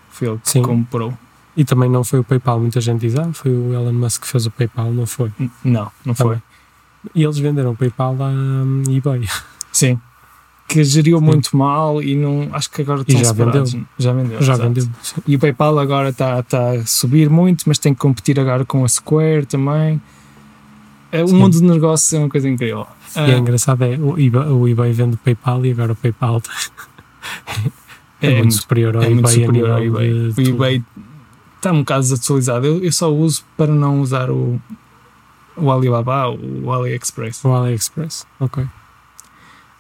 foi 0.10 0.28
ele 0.30 0.38
que 0.38 0.50
Sim. 0.50 0.62
comprou. 0.62 1.14
E 1.58 1.66
também 1.66 1.90
não 1.90 2.04
foi 2.04 2.20
o 2.20 2.24
PayPal, 2.24 2.60
muita 2.60 2.80
gente 2.80 3.02
diz, 3.02 3.16
ah, 3.18 3.30
foi 3.34 3.52
o 3.52 3.74
Elon 3.74 3.92
Musk 3.94 4.22
que 4.22 4.28
fez 4.28 4.46
o 4.46 4.52
PayPal, 4.52 4.92
não 4.92 5.06
foi. 5.06 5.32
N- 5.40 5.52
Não, 5.64 5.92
não 6.06 6.16
foi. 6.16 6.26
Também. 6.36 6.42
E 7.16 7.24
eles 7.24 7.38
venderam 7.38 7.72
o 7.72 7.76
PayPal 7.76 8.16
à 8.22 8.28
hum, 8.30 8.84
eBay. 8.90 9.28
Sim. 9.72 10.00
Que 10.68 10.84
geriu 10.84 11.20
muito 11.20 11.58
mal 11.58 12.02
e 12.02 12.16
não. 12.16 12.48
Acho 12.54 12.70
que 12.70 12.82
agora 12.84 13.00
E 13.00 13.02
estão 13.02 13.18
já 13.20 13.26
separados. 13.34 13.72
vendeu. 13.74 13.88
Já 13.98 14.14
vendeu. 14.14 14.42
Já 14.42 14.54
exato. 14.54 14.70
vendeu. 14.70 14.84
Sim. 15.02 15.16
E 15.28 15.36
o 15.36 15.40
PayPal 15.40 15.80
agora 15.80 16.10
está 16.10 16.44
tá 16.44 16.72
a 16.74 16.86
subir 16.86 17.30
muito, 17.30 17.64
mas 17.68 17.80
tem 17.80 17.94
que 17.94 18.00
competir 18.00 18.40
agora 18.40 18.64
com 18.64 18.86
a 18.86 18.88
Square 18.88 19.46
também. 19.48 20.00
É, 21.12 21.24
O 21.24 21.28
Sim. 21.28 21.36
mundo 21.38 21.54
de 21.58 21.64
negócios 21.64 22.14
é 22.14 22.20
uma 22.20 22.30
coisa 22.30 22.48
incrível. 22.48 22.86
E 23.16 23.20
é 23.20 23.36
Ah, 23.36 23.38
engraçado, 23.40 23.84
é, 23.84 23.98
o, 23.98 24.18
eBay, 24.20 24.48
o 24.50 24.68
eBay 24.68 24.92
vende 24.94 25.16
o 25.16 25.18
PayPal 25.18 25.66
e 25.66 25.72
agora 25.72 25.94
o 25.94 25.96
PayPal 25.96 26.42
é, 28.22 28.28
é 28.28 28.30
muito, 28.30 28.38
muito- 28.40 28.54
superior 28.56 28.96
ao 28.96 29.02
é 29.04 29.06
eBay. 29.06 29.16
muito 29.16 29.30
superior 29.30 29.70
ao 29.72 29.84
eBay. 29.84 30.12
O 30.30 30.34
tudo. 30.34 30.50
eBay 30.50 30.84
está 31.58 31.72
um 31.72 31.80
bocado 31.80 32.02
desatualizado. 32.02 32.66
Eu, 32.68 32.84
eu 32.84 32.92
só 32.92 33.12
uso 33.12 33.44
para 33.58 33.72
não 33.74 34.02
usar 34.02 34.30
o, 34.30 34.60
o 35.58 35.72
Alibaba, 35.72 36.30
o 36.30 36.72
AliExpress. 36.72 37.44
O 37.44 37.54
AliExpress, 37.54 38.26
ok. 38.40 38.66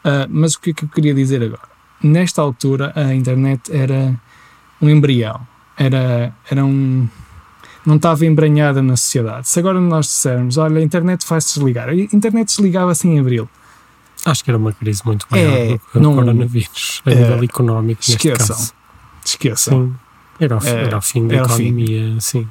Ah, 0.04 0.28
mas 0.30 0.56
o 0.56 0.62
que 0.62 0.72
é 0.72 0.74
que 0.74 0.86
eu 0.86 0.90
queria 0.90 1.14
dizer 1.14 1.44
agora? 1.44 1.70
Nesta 2.02 2.42
altura, 2.42 2.92
a 2.96 3.14
internet 3.14 3.72
era 3.72 4.18
um 4.82 4.90
embrião. 4.90 5.40
Era, 5.78 6.34
era 6.50 6.66
um. 6.66 7.08
Não 7.86 7.96
estava 7.96 8.26
embranhada 8.26 8.82
na 8.82 8.96
sociedade. 8.98 9.48
Se 9.48 9.60
agora 9.60 9.80
nós 9.80 10.06
dissermos, 10.08 10.58
olha, 10.58 10.80
a 10.80 10.84
internet 10.84 11.26
faz 11.26 11.46
desligar. 11.46 11.90
A 11.90 11.94
internet 11.96 12.48
desligava-se 12.48 13.08
em 13.08 13.20
abril. 13.20 13.50
Acho 14.26 14.44
que 14.44 14.52
era 14.52 14.58
uma 14.58 14.74
crise 14.74 15.02
muito 15.06 15.26
maior 15.32 15.54
É, 15.58 15.68
do 15.74 15.80
que 15.80 15.98
o 15.98 16.02
coronavírus, 16.02 17.02
a 17.06 17.12
é, 17.12 17.16
nível 17.16 17.44
económico, 17.44 18.02
neste 18.02 18.28
esqueçam. 18.28 18.56
caso. 18.58 18.74
Esqueçam. 19.26 19.86
Sim. 19.88 19.96
Era 20.40 20.58
o, 20.58 20.64
É, 20.66 20.70
era 20.86 20.98
o 20.98 21.02
fim 21.02 21.28
da 21.28 21.44
o 21.44 21.50
fim. 21.50 21.68
economia, 21.68 22.20
sim. 22.20 22.48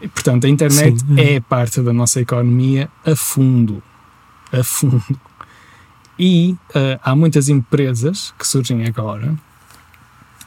E, 0.00 0.08
Portanto, 0.08 0.44
a 0.46 0.48
internet 0.48 1.00
Sim. 1.00 1.18
é 1.20 1.40
parte 1.40 1.80
da 1.80 1.92
nossa 1.92 2.20
economia 2.20 2.88
a 3.04 3.16
fundo. 3.16 3.82
A 4.52 4.62
fundo. 4.62 5.02
E 6.18 6.54
ah, 6.74 6.98
há 7.02 7.16
muitas 7.16 7.48
empresas 7.48 8.32
que 8.38 8.46
surgem 8.46 8.86
agora 8.86 9.34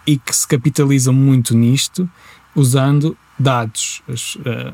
e 0.05 0.17
que 0.17 0.35
se 0.35 0.47
capitalizam 0.47 1.13
muito 1.13 1.55
nisto 1.55 2.09
usando 2.55 3.15
dados. 3.39 4.01
As, 4.07 4.37
ah, 4.45 4.73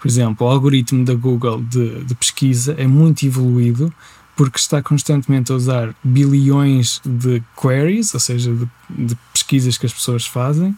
por 0.00 0.08
exemplo, 0.08 0.46
o 0.46 0.50
algoritmo 0.50 1.04
da 1.04 1.14
Google 1.14 1.62
de, 1.62 2.04
de 2.04 2.14
pesquisa 2.14 2.74
é 2.78 2.86
muito 2.86 3.24
evoluído 3.26 3.92
porque 4.36 4.58
está 4.58 4.82
constantemente 4.82 5.52
a 5.52 5.54
usar 5.54 5.94
bilhões 6.02 7.00
de 7.04 7.42
queries, 7.60 8.12
ou 8.14 8.20
seja, 8.20 8.52
de, 8.52 8.68
de 9.06 9.14
pesquisas 9.32 9.78
que 9.78 9.86
as 9.86 9.92
pessoas 9.92 10.26
fazem, 10.26 10.76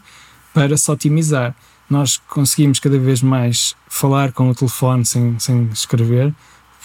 para 0.53 0.77
se 0.77 0.91
otimizar 0.91 1.55
nós 1.89 2.21
conseguimos 2.29 2.79
cada 2.79 2.99
vez 2.99 3.23
mais 3.23 3.77
falar 3.89 4.33
com 4.33 4.51
o 4.51 4.55
telefone 4.55 5.05
sem, 5.05 5.39
sem 5.39 5.69
escrever, 5.73 6.35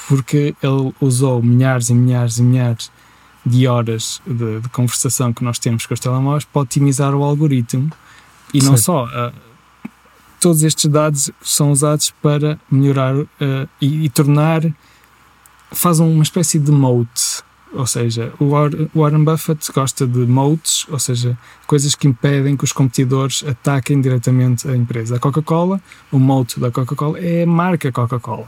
porque 0.07 0.55
ele 0.61 0.93
usou 1.01 1.41
milhares 1.41 1.89
e 1.89 1.93
milhares 1.93 2.37
e 2.37 2.43
milhares 2.43 2.91
de 3.43 3.67
horas 3.67 4.21
de, 4.25 4.59
de 4.59 4.69
conversação 4.69 5.33
que 5.33 5.43
nós 5.43 5.57
temos 5.57 5.85
com 5.85 5.93
os 5.93 5.99
telemóveis 5.99 6.45
para 6.45 6.61
otimizar 6.61 7.15
o 7.15 7.23
algoritmo. 7.23 7.91
E 8.53 8.61
não 8.61 8.77
Sim. 8.77 8.83
só. 8.83 9.05
uh, 9.05 9.33
todos 10.41 10.63
estes 10.63 10.87
dados 10.91 11.31
são 11.41 11.71
usados 11.71 12.11
para 12.21 12.59
melhorar 12.69 13.15
uh, 13.15 13.27
e, 13.79 14.05
e 14.05 14.09
tornar. 14.09 14.61
faz 15.71 15.99
uma 15.99 16.23
espécie 16.23 16.59
de 16.59 16.71
moat. 16.71 17.43
Ou 17.73 17.87
seja, 17.87 18.33
o 18.37 18.49
War- 18.49 18.73
o 18.93 18.99
Warren 18.99 19.23
Buffett 19.23 19.71
gosta 19.71 20.05
de 20.05 20.19
moats, 20.19 20.85
ou 20.89 20.99
seja, 20.99 21.37
coisas 21.65 21.95
que 21.95 22.05
impedem 22.05 22.57
que 22.57 22.65
os 22.65 22.73
competidores 22.73 23.45
ataquem 23.47 24.01
diretamente 24.01 24.67
a 24.67 24.75
empresa. 24.75 25.15
A 25.15 25.19
Coca-Cola, 25.19 25.79
o 26.11 26.19
moat 26.19 26.59
da 26.59 26.69
Coca-Cola 26.69 27.17
é 27.19 27.43
a 27.43 27.47
marca 27.47 27.89
Coca-Cola. 27.89 28.45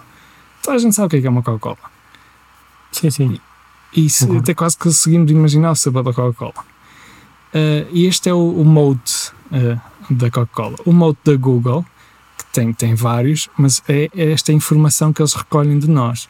Toda 0.62 0.76
a 0.76 0.80
gente 0.80 0.94
sabe 0.94 1.08
o 1.08 1.10
que 1.12 1.16
é 1.18 1.22
que 1.22 1.28
é 1.28 1.30
uma 1.30 1.42
Coca-Cola. 1.42 1.78
Sim, 2.92 3.10
sim. 3.10 3.40
E 3.96 4.10
se- 4.10 4.26
Concordo. 4.26 4.42
até 4.44 4.54
quase 4.54 4.78
conseguimos 4.78 5.32
imaginar 5.32 5.72
o 5.72 5.76
sabor 5.76 6.04
da 6.04 6.12
Coca-Cola. 6.12 6.54
Uh, 7.54 7.88
e 7.94 8.06
este 8.08 8.28
é 8.28 8.34
o, 8.34 8.40
o 8.60 8.66
moat 8.66 9.32
uh, 9.52 9.80
da 10.10 10.30
Coca-Cola. 10.32 10.76
O 10.86 10.92
moat 10.94 11.18
da 11.24 11.36
Google, 11.36 11.86
que 12.38 12.46
tem, 12.52 12.74
tem 12.74 12.96
vários, 12.96 13.50
mas 13.58 13.82
é, 13.88 14.10
é 14.16 14.32
esta 14.32 14.52
informação 14.52 15.12
que 15.14 15.22
eles 15.22 15.34
recolhem 15.34 15.80
de 15.80 15.90
nós. 15.90 16.30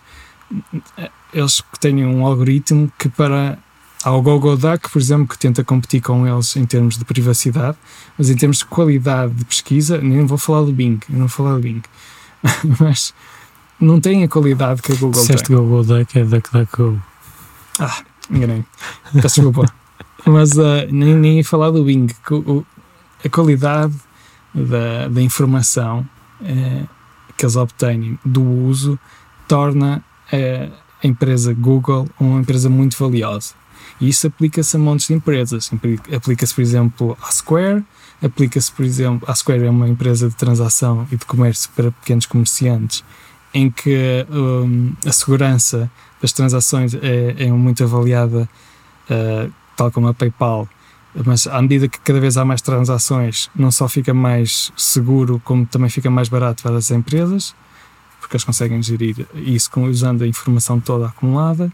Eles 1.34 1.64
têm 1.80 2.06
um 2.06 2.26
algoritmo 2.26 2.92
que 2.98 3.10
para. 3.10 3.58
Há 4.06 4.12
o 4.12 4.22
GoGoDuck, 4.22 4.90
por 4.90 5.00
exemplo, 5.02 5.28
que 5.28 5.38
tenta 5.40 5.64
competir 5.64 6.02
com 6.02 6.28
eles 6.28 6.58
em 6.58 6.66
termos 6.66 6.98
de 6.98 7.06
privacidade, 7.06 7.78
mas 8.18 8.30
em 8.30 8.36
termos 8.36 8.58
de 8.58 8.66
qualidade 8.66 9.34
de 9.34 9.46
pesquisa, 9.46 9.98
nem 9.98 10.26
vou 10.26 10.38
falar 10.38 10.64
do 10.66 10.74
Bing, 10.74 11.00
eu 11.10 11.14
não 11.14 11.28
vou 11.28 11.30
falar 11.30 11.54
do 11.54 11.62
Bing, 11.62 11.82
mas 12.82 13.14
não 13.80 14.02
tem 14.02 14.26
a 14.26 14.28
qualidade 14.28 14.82
que 14.82 14.92
a 14.92 14.96
Google 14.96 15.14
tem. 15.14 15.22
Disseste 15.22 15.54
Google 15.56 15.86
Duck 15.86 16.20
é 16.20 16.26
DuckDuckGo. 16.26 17.02
Enganei. 18.30 18.66
Peço 19.14 19.42
desculpa. 19.42 19.74
Mas 20.26 20.52
uh, 20.58 20.86
nem, 20.92 21.16
nem 21.16 21.38
ia 21.38 21.46
falar 21.46 21.72
do 21.72 21.86
Bing. 21.86 22.08
que 22.08 22.34
o- 22.34 22.66
a 23.24 23.30
qualidade 23.30 23.94
da, 24.54 25.08
da 25.08 25.22
informação 25.22 26.08
eh, 26.44 26.84
que 27.38 27.46
eles 27.46 27.56
obtêm 27.56 28.20
do 28.24 28.44
uso 28.44 29.00
torna 29.48 30.04
eh, 30.32 30.70
a 31.04 31.08
empresa 31.08 31.54
Google 31.54 32.08
uma 32.20 32.40
empresa 32.40 32.70
muito 32.70 32.98
valiosa. 32.98 33.54
E 34.00 34.10
isso 34.10 34.28
aplica-se 34.28 34.76
a 34.76 34.80
montes 34.80 35.08
de 35.08 35.14
empresas. 35.14 35.70
Aplica-se, 36.16 36.54
por 36.54 36.62
exemplo, 36.62 37.18
à 37.22 37.32
Square, 37.32 37.84
aplica-se, 38.22 38.72
por 38.72 38.86
exemplo, 38.86 39.30
a 39.30 39.36
Square 39.36 39.66
é 39.66 39.70
uma 39.70 39.88
empresa 39.88 40.30
de 40.30 40.36
transação 40.36 41.08
e 41.12 41.18
de 41.18 41.26
comércio 41.26 41.70
para 41.76 41.92
pequenos 41.92 42.26
comerciantes, 42.26 43.04
em 43.54 43.70
que 43.70 44.26
hum, 44.32 44.94
a 45.06 45.12
segurança 45.12 45.92
das 46.22 46.32
transações 46.32 46.94
é, 46.96 47.36
é 47.38 47.52
muito 47.52 47.84
avaliada, 47.84 48.50
uh, 49.10 49.52
tal 49.76 49.92
como 49.92 50.08
a 50.08 50.14
PayPal. 50.14 50.68
Mas 51.26 51.46
à 51.46 51.62
medida 51.62 51.88
que 51.88 52.00
cada 52.00 52.20
vez 52.20 52.38
há 52.38 52.46
mais 52.46 52.62
transações, 52.62 53.50
não 53.56 53.70
só 53.70 53.88
fica 53.88 54.14
mais 54.14 54.72
seguro, 54.76 55.40
como 55.44 55.66
também 55.66 55.90
fica 55.90 56.10
mais 56.10 56.28
barato 56.28 56.64
para 56.64 56.78
as 56.78 56.90
empresas, 56.90 57.56
porque 58.20 58.36
eles 58.36 58.44
conseguem 58.44 58.82
gerir 58.82 59.28
isso 59.36 59.70
usando 59.82 60.24
a 60.24 60.28
informação 60.28 60.80
toda 60.80 61.08
acumulada. 61.08 61.72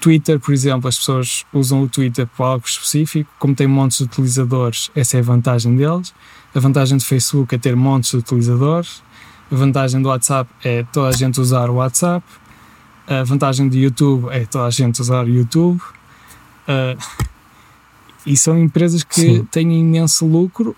Twitter, 0.00 0.38
por 0.38 0.52
exemplo, 0.52 0.88
as 0.88 0.98
pessoas 0.98 1.44
usam 1.52 1.82
o 1.82 1.88
Twitter 1.88 2.26
para 2.26 2.46
algo 2.46 2.66
específico, 2.66 3.30
como 3.38 3.54
tem 3.54 3.66
montes 3.66 3.98
de 3.98 4.04
utilizadores, 4.04 4.90
essa 4.94 5.16
é 5.16 5.20
a 5.20 5.22
vantagem 5.22 5.74
deles. 5.76 6.14
A 6.54 6.60
vantagem 6.60 6.96
do 6.96 7.04
Facebook 7.04 7.54
é 7.54 7.58
ter 7.58 7.74
montes 7.74 8.10
de 8.10 8.18
utilizadores. 8.18 9.02
A 9.50 9.54
vantagem 9.56 10.00
do 10.00 10.08
WhatsApp 10.08 10.50
é 10.62 10.84
toda 10.84 11.08
a 11.08 11.12
gente 11.12 11.40
usar 11.40 11.68
o 11.68 11.74
WhatsApp. 11.74 12.24
A 13.06 13.22
vantagem 13.24 13.68
do 13.68 13.76
YouTube 13.76 14.28
é 14.30 14.46
toda 14.46 14.66
a 14.66 14.70
gente 14.70 15.00
usar 15.00 15.24
o 15.24 15.28
YouTube. 15.28 15.80
Uh, 16.66 16.96
e 18.26 18.36
são 18.36 18.58
empresas 18.58 19.02
que 19.04 19.20
Sim. 19.20 19.44
têm 19.44 19.80
imenso 19.80 20.26
lucro 20.26 20.74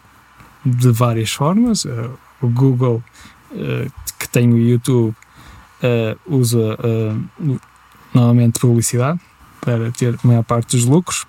de 0.64 0.90
várias 0.90 1.30
formas. 1.30 1.85
Uh, 1.85 2.11
o 2.42 2.48
Google, 2.48 3.02
uh, 3.52 3.92
que 4.18 4.28
tem 4.28 4.52
o 4.52 4.59
YouTube, 4.59 5.14
uh, 5.82 6.18
usa 6.26 6.76
normalmente 8.12 8.59
publicidade 8.59 9.20
para 9.61 9.90
ter 9.92 10.18
a 10.22 10.26
maior 10.26 10.42
parte 10.42 10.76
dos 10.76 10.85
lucros. 10.85 11.26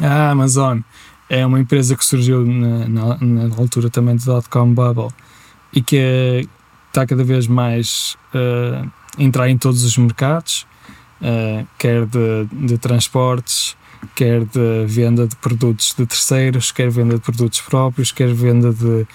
A 0.00 0.30
Amazon 0.30 0.80
é 1.28 1.44
uma 1.44 1.60
empresa 1.60 1.96
que 1.96 2.04
surgiu 2.04 2.44
na, 2.44 2.88
na, 2.88 3.18
na 3.18 3.56
altura 3.56 3.90
também 3.90 4.16
do 4.16 4.24
dot-com 4.24 4.72
bubble 4.72 5.08
e 5.72 5.82
que 5.82 5.96
é- 5.96 6.44
está 6.88 7.06
cada 7.06 7.22
vez 7.24 7.46
mais 7.46 8.16
a 8.32 8.86
entrar 9.18 9.48
em 9.48 9.58
todos 9.58 9.84
os 9.84 9.96
mercados, 9.98 10.66
quer 11.78 12.06
de, 12.06 12.46
de 12.50 12.78
transportes, 12.78 13.76
quer 14.14 14.44
de 14.44 14.86
venda 14.86 15.26
de 15.26 15.36
produtos 15.36 15.94
de 15.96 16.06
terceiros, 16.06 16.72
quer 16.72 16.90
venda 16.90 17.14
de 17.14 17.20
produtos 17.20 17.60
próprios, 17.60 18.12
quer 18.12 18.32
venda 18.32 18.72
de, 18.72 19.06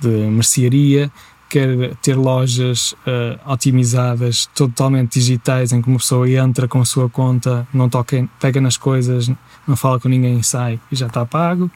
de 0.00 0.08
mercearia, 0.08 1.10
quer 1.48 1.94
ter 1.96 2.16
lojas 2.16 2.92
uh, 2.92 3.50
otimizadas, 3.50 4.46
totalmente 4.54 5.18
digitais, 5.18 5.72
em 5.72 5.82
que 5.82 5.88
uma 5.88 5.98
pessoa 5.98 6.30
entra 6.30 6.68
com 6.68 6.80
a 6.80 6.84
sua 6.84 7.08
conta, 7.10 7.66
não 7.74 7.88
toca, 7.88 8.28
pega 8.38 8.60
nas 8.60 8.76
coisas, 8.76 9.30
não 9.66 9.76
fala 9.76 9.98
com 9.98 10.08
ninguém, 10.08 10.42
sai 10.42 10.80
e 10.90 10.96
já 10.96 11.06
está 11.08 11.26
pago. 11.26 11.70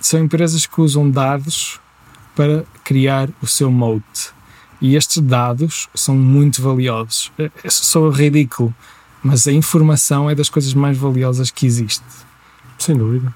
São 0.00 0.20
empresas 0.20 0.66
que 0.66 0.80
usam 0.80 1.10
dados 1.10 1.80
para 2.36 2.64
criar 2.84 3.28
o 3.40 3.46
seu 3.46 3.70
moat. 3.70 4.32
E 4.80 4.96
estes 4.96 5.18
dados 5.22 5.88
são 5.94 6.16
muito 6.16 6.60
valiosos. 6.60 7.30
É- 7.38 7.50
é- 7.62 7.70
Sou 7.70 8.10
ridículo, 8.10 8.74
mas 9.22 9.46
a 9.46 9.52
informação 9.52 10.28
é 10.28 10.34
das 10.34 10.48
coisas 10.48 10.74
mais 10.74 10.96
valiosas 10.98 11.50
que 11.50 11.66
existe. 11.66 12.04
Sem 12.78 12.96
dúvida. 12.96 13.32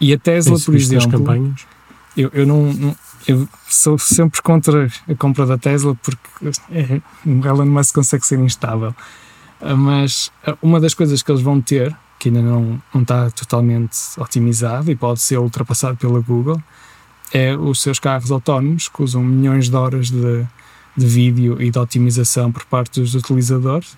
E 0.00 0.12
a 0.12 0.18
Tesla, 0.18 0.56
Isso 0.56 0.66
por 0.66 0.74
exemplo, 0.76 1.10
campanhas. 1.10 1.66
eu, 2.16 2.30
eu 2.32 2.46
não, 2.46 2.72
não- 2.72 2.96
eu 3.26 3.48
sou 3.68 3.98
sempre 3.98 4.40
contra 4.42 4.90
a 5.08 5.14
compra 5.14 5.44
da 5.44 5.58
Tesla 5.58 5.94
porque 5.96 6.50
é, 6.70 7.00
o 7.26 7.46
Elon 7.46 7.66
Musk 7.66 7.94
consegue 7.96 8.26
ser 8.26 8.38
instável. 8.38 8.94
Ah, 9.60 9.74
Mas 9.76 10.30
ah, 10.46 10.56
uma 10.62 10.80
das 10.80 10.94
coisas 10.94 11.22
que 11.22 11.30
eles 11.30 11.42
vão 11.42 11.60
ter, 11.60 11.94
que 12.18 12.28
ainda 12.28 12.40
não, 12.42 12.80
não 12.94 13.02
está 13.02 13.30
totalmente 13.30 13.96
otimizado 14.16 14.90
e 14.90 14.96
pode 14.96 15.20
ser 15.20 15.38
ultrapassado 15.38 15.96
pela 15.96 16.20
Google, 16.20 16.60
é 17.32 17.54
os 17.56 17.82
seus 17.82 17.98
carros 17.98 18.30
autónomos 18.30 18.88
que 18.88 19.02
usam 19.02 19.22
milhões 19.22 19.68
de 19.68 19.76
horas 19.76 20.10
de, 20.10 20.46
de 20.96 21.06
vídeo 21.06 21.60
e 21.60 21.70
de 21.70 21.78
otimização 21.78 22.50
por 22.50 22.64
parte 22.64 23.00
dos 23.00 23.14
utilizadores 23.14 23.96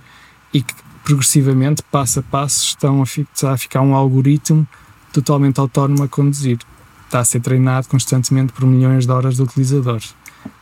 e 0.52 0.62
que 0.62 0.74
progressivamente, 1.04 1.82
passo 1.90 2.20
a 2.20 2.22
passo, 2.22 2.66
estão 2.68 3.02
a, 3.02 3.06
fi- 3.06 3.26
está 3.34 3.52
a 3.52 3.56
ficar 3.56 3.80
um 3.82 3.94
algoritmo 3.94 4.66
totalmente 5.12 5.58
autónomo 5.58 6.04
a 6.04 6.08
conduzir 6.08 6.58
está 7.06 7.18
a 7.18 7.24
ser 7.24 7.40
treinado 7.40 7.88
constantemente 7.88 8.52
por 8.52 8.64
milhões 8.64 9.04
de 9.04 9.10
horas 9.10 9.34
de 9.34 9.42
utilizadores. 9.42 10.14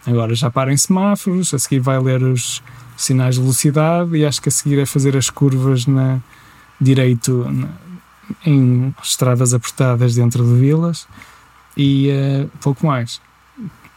Agora 0.06 0.34
já 0.34 0.50
para 0.50 0.72
em 0.72 0.76
semáforos, 0.78 1.52
a 1.52 1.58
seguir 1.58 1.80
vai 1.80 2.00
ler 2.00 2.22
os 2.22 2.62
sinais 2.96 3.34
de 3.34 3.42
velocidade 3.42 4.16
e 4.16 4.24
acho 4.24 4.40
que 4.40 4.48
a 4.48 4.52
seguir 4.52 4.78
é 4.78 4.86
fazer 4.86 5.14
as 5.14 5.28
curvas 5.28 5.84
na 5.86 6.18
direito 6.80 7.44
na- 7.50 7.68
em 8.46 8.94
estradas 9.02 9.52
apertadas 9.52 10.14
dentro 10.14 10.42
de 10.42 10.54
vilas 10.58 11.06
e 11.76 12.08
eh, 12.08 12.46
pouco 12.62 12.86
mais 12.86 13.20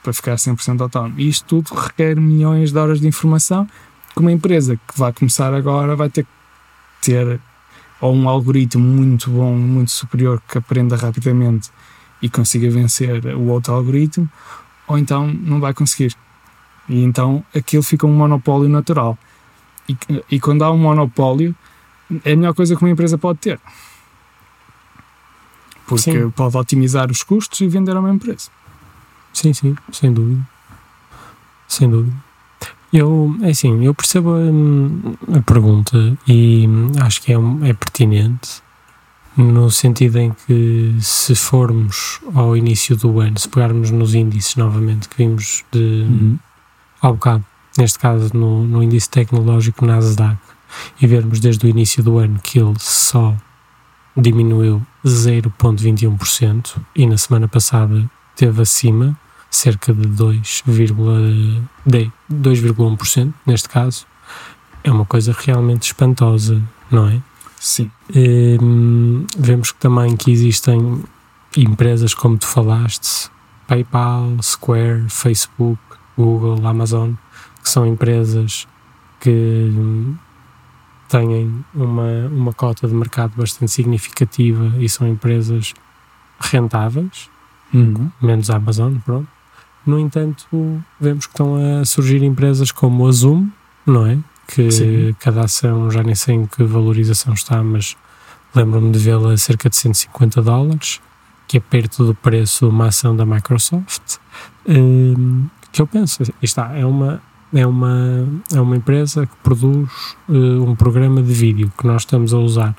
para 0.03 0.11
ficar 0.11 0.35
100% 0.35 0.81
autónomo. 0.81 1.15
E 1.17 1.29
isto 1.29 1.45
tudo 1.45 1.73
requer 1.79 2.19
milhões 2.19 2.73
de 2.73 2.77
horas 2.77 2.99
de 2.99 3.07
informação 3.07 3.65
que 4.13 4.19
uma 4.19 4.31
empresa 4.31 4.75
que 4.75 4.97
vai 4.97 5.13
começar 5.13 5.53
agora 5.53 5.95
vai 5.95 6.09
ter 6.09 6.23
que 6.23 6.29
ter 7.01 7.39
ou 8.01 8.15
um 8.15 8.27
algoritmo 8.27 8.83
muito 8.83 9.29
bom, 9.29 9.53
muito 9.55 9.91
superior 9.91 10.41
que 10.47 10.57
aprenda 10.57 10.95
rapidamente 10.95 11.69
e 12.21 12.29
consiga 12.29 12.69
vencer 12.69 13.23
o 13.35 13.47
outro 13.47 13.73
algoritmo, 13.73 14.29
ou 14.87 14.97
então 14.97 15.27
não 15.27 15.59
vai 15.59 15.73
conseguir. 15.73 16.15
E 16.89 17.03
então 17.03 17.45
aquilo 17.55 17.83
fica 17.83 18.07
um 18.07 18.13
monopólio 18.13 18.67
natural. 18.67 19.17
E, 19.87 19.95
e 20.31 20.39
quando 20.39 20.63
há 20.63 20.71
um 20.71 20.77
monopólio, 20.77 21.55
é 22.25 22.33
a 22.33 22.35
melhor 22.35 22.53
coisa 22.53 22.75
que 22.75 22.83
uma 22.83 22.89
empresa 22.89 23.17
pode 23.17 23.39
ter. 23.39 23.59
Porque 25.85 26.11
Sim. 26.11 26.29
pode 26.31 26.57
otimizar 26.57 27.11
os 27.11 27.21
custos 27.21 27.59
e 27.61 27.67
vender 27.67 27.95
a 27.95 27.99
uma 27.99 28.11
empresa. 28.11 28.49
Sim, 29.33 29.53
sim, 29.53 29.75
sem 29.91 30.11
dúvida. 30.11 30.41
Sem 31.67 31.89
dúvida. 31.89 32.30
Eu, 32.93 33.35
é 33.41 33.51
assim, 33.51 33.85
eu 33.85 33.93
percebo 33.93 34.31
hum, 34.31 35.15
a 35.33 35.41
pergunta 35.41 36.17
e 36.27 36.67
acho 36.99 37.21
que 37.21 37.31
é, 37.31 37.37
é 37.69 37.73
pertinente 37.73 38.61
no 39.37 39.71
sentido 39.71 40.19
em 40.19 40.31
que 40.31 40.95
se 40.99 41.33
formos 41.35 42.19
ao 42.35 42.55
início 42.57 42.97
do 42.97 43.21
ano, 43.21 43.39
se 43.39 43.47
pegarmos 43.47 43.89
nos 43.91 44.13
índices 44.13 44.57
novamente 44.57 45.07
que 45.07 45.17
vimos 45.17 45.63
de 45.71 46.35
ao 47.01 47.13
bocado, 47.13 47.45
neste 47.77 47.97
caso 47.97 48.29
no, 48.33 48.63
no 48.63 48.83
índice 48.83 49.09
tecnológico 49.09 49.85
Nasdaq, 49.85 50.37
e 51.01 51.07
vermos 51.07 51.39
desde 51.39 51.65
o 51.65 51.69
início 51.69 52.03
do 52.03 52.17
ano 52.17 52.39
que 52.43 52.59
ele 52.59 52.75
só 52.77 53.35
diminuiu 54.15 54.81
0,21% 55.05 56.75
e 56.95 57.07
na 57.07 57.17
semana 57.17 57.47
passada 57.47 58.09
teve 58.35 58.61
acima 58.61 59.17
cerca 59.51 59.93
de 59.93 60.07
2,1%, 60.07 61.61
de 61.85 62.11
2,1% 62.31 63.33
neste 63.45 63.69
caso, 63.69 64.07
é 64.83 64.91
uma 64.91 65.05
coisa 65.05 65.35
realmente 65.37 65.83
espantosa, 65.83 66.61
não 66.89 67.07
é? 67.07 67.21
Sim. 67.59 67.91
Hum, 68.15 69.25
vemos 69.37 69.71
que 69.71 69.79
também 69.79 70.15
que 70.15 70.31
existem 70.31 71.03
empresas 71.55 72.13
como 72.13 72.37
tu 72.37 72.47
falaste, 72.47 73.29
PayPal, 73.67 74.37
Square, 74.41 75.05
Facebook, 75.09 75.79
Google, 76.17 76.65
Amazon, 76.65 77.11
que 77.61 77.69
são 77.69 77.85
empresas 77.85 78.67
que 79.19 79.29
hum, 79.29 80.15
têm 81.07 81.63
uma, 81.75 82.27
uma 82.31 82.53
cota 82.53 82.87
de 82.87 82.93
mercado 82.93 83.33
bastante 83.35 83.71
significativa 83.71 84.73
e 84.79 84.87
são 84.89 85.07
empresas 85.07 85.73
rentáveis, 86.39 87.29
Uhum. 87.73 88.11
menos 88.21 88.49
a 88.49 88.57
Amazon, 88.57 88.95
pronto. 89.05 89.29
No 89.85 89.99
entanto, 89.99 90.47
vemos 90.99 91.25
que 91.25 91.33
estão 91.33 91.55
a 91.55 91.85
surgir 91.85 92.23
empresas 92.23 92.71
como 92.71 93.07
a 93.07 93.11
Zoom, 93.11 93.49
não 93.85 94.05
é? 94.05 94.17
Que 94.47 94.69
Sim. 94.69 95.15
cada 95.19 95.41
ação, 95.41 95.89
já 95.89 96.03
nem 96.03 96.13
sei 96.13 96.35
em 96.35 96.45
que 96.45 96.63
valorização 96.63 97.33
está, 97.33 97.63
mas 97.63 97.95
lembro-me 98.53 98.91
de 98.91 98.99
vê-la 98.99 99.33
a 99.33 99.37
cerca 99.37 99.69
de 99.69 99.75
150 99.75 100.41
dólares, 100.41 100.99
que 101.47 101.57
é 101.57 101.59
perto 101.59 102.05
do 102.05 102.13
preço 102.13 102.65
de 102.65 102.71
uma 102.71 102.87
ação 102.87 103.15
da 103.15 103.25
Microsoft. 103.25 104.17
Hum, 104.67 105.47
que 105.71 105.81
eu 105.81 105.87
penso, 105.87 106.21
aí 106.21 106.29
está, 106.41 106.77
é 106.77 106.85
uma, 106.85 107.21
é 107.53 107.65
uma, 107.65 108.27
é 108.53 108.59
uma 108.59 108.75
empresa 108.75 109.25
que 109.25 109.35
produz 109.43 109.89
eh, 110.29 110.33
um 110.33 110.75
programa 110.75 111.21
de 111.21 111.33
vídeo 111.33 111.71
que 111.77 111.87
nós 111.87 112.01
estamos 112.03 112.33
a 112.33 112.37
usar, 112.37 112.75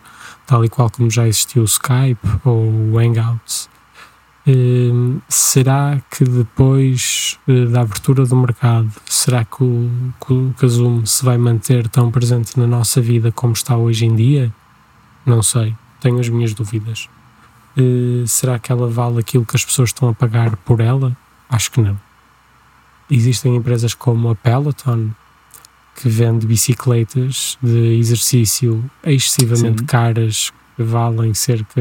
tal 0.47 0.65
e 0.65 0.69
qual 0.69 0.91
como 0.91 1.11
já 1.11 1.27
existiu 1.27 1.63
o 1.63 1.67
Skype 1.67 2.27
ou 2.45 2.93
o 2.93 2.99
Hangouts. 2.99 3.72
Hum, 4.45 5.21
será 5.29 6.01
que 6.11 6.25
depois 6.25 7.39
eh, 7.47 7.67
da 7.67 7.83
abertura 7.83 8.27
do 8.27 8.35
mercado, 8.35 8.91
será 9.07 9.45
que 9.45 9.63
o, 9.63 10.13
que 10.25 10.33
o 10.33 10.55
que 10.59 10.67
Zoom 10.67 11.07
se 11.07 11.25
vai 11.25 11.39
manter 11.39 11.87
tão 11.89 12.11
presente 12.11 12.59
na 12.59 12.67
nossa 12.67 13.01
vida 13.01 13.31
como 13.31 13.53
está 13.53 13.77
hoje 13.77 14.05
em 14.05 14.17
dia? 14.17 14.53
Não 15.25 15.45
sei, 15.45 15.77
tenho 16.01 16.19
as 16.19 16.29
minhas 16.29 16.55
dúvidas. 16.55 17.09
Eh, 17.77 18.25
será 18.27 18.59
que 18.59 18.73
ela 18.73 18.89
vale 18.89 19.21
aquilo 19.21 19.47
que 19.47 19.55
as 19.55 19.65
pessoas 19.65 19.91
estão 19.91 20.09
a 20.09 20.15
pagar 20.15 20.57
por 20.57 20.81
ela? 20.81 21.17
Acho 21.49 21.71
que 21.71 21.81
não. 21.81 21.99
Existem 23.09 23.55
empresas 23.55 23.95
como 23.95 24.29
a 24.29 24.35
Peloton 24.35 25.11
que 25.95 26.09
vende 26.09 26.49
bicicletas 26.49 27.57
de 27.63 27.97
exercício 27.99 28.91
excessivamente 29.05 29.81
Sim. 29.81 29.87
caras 29.87 30.53
que 30.75 30.83
valem 30.83 31.33
cerca 31.33 31.81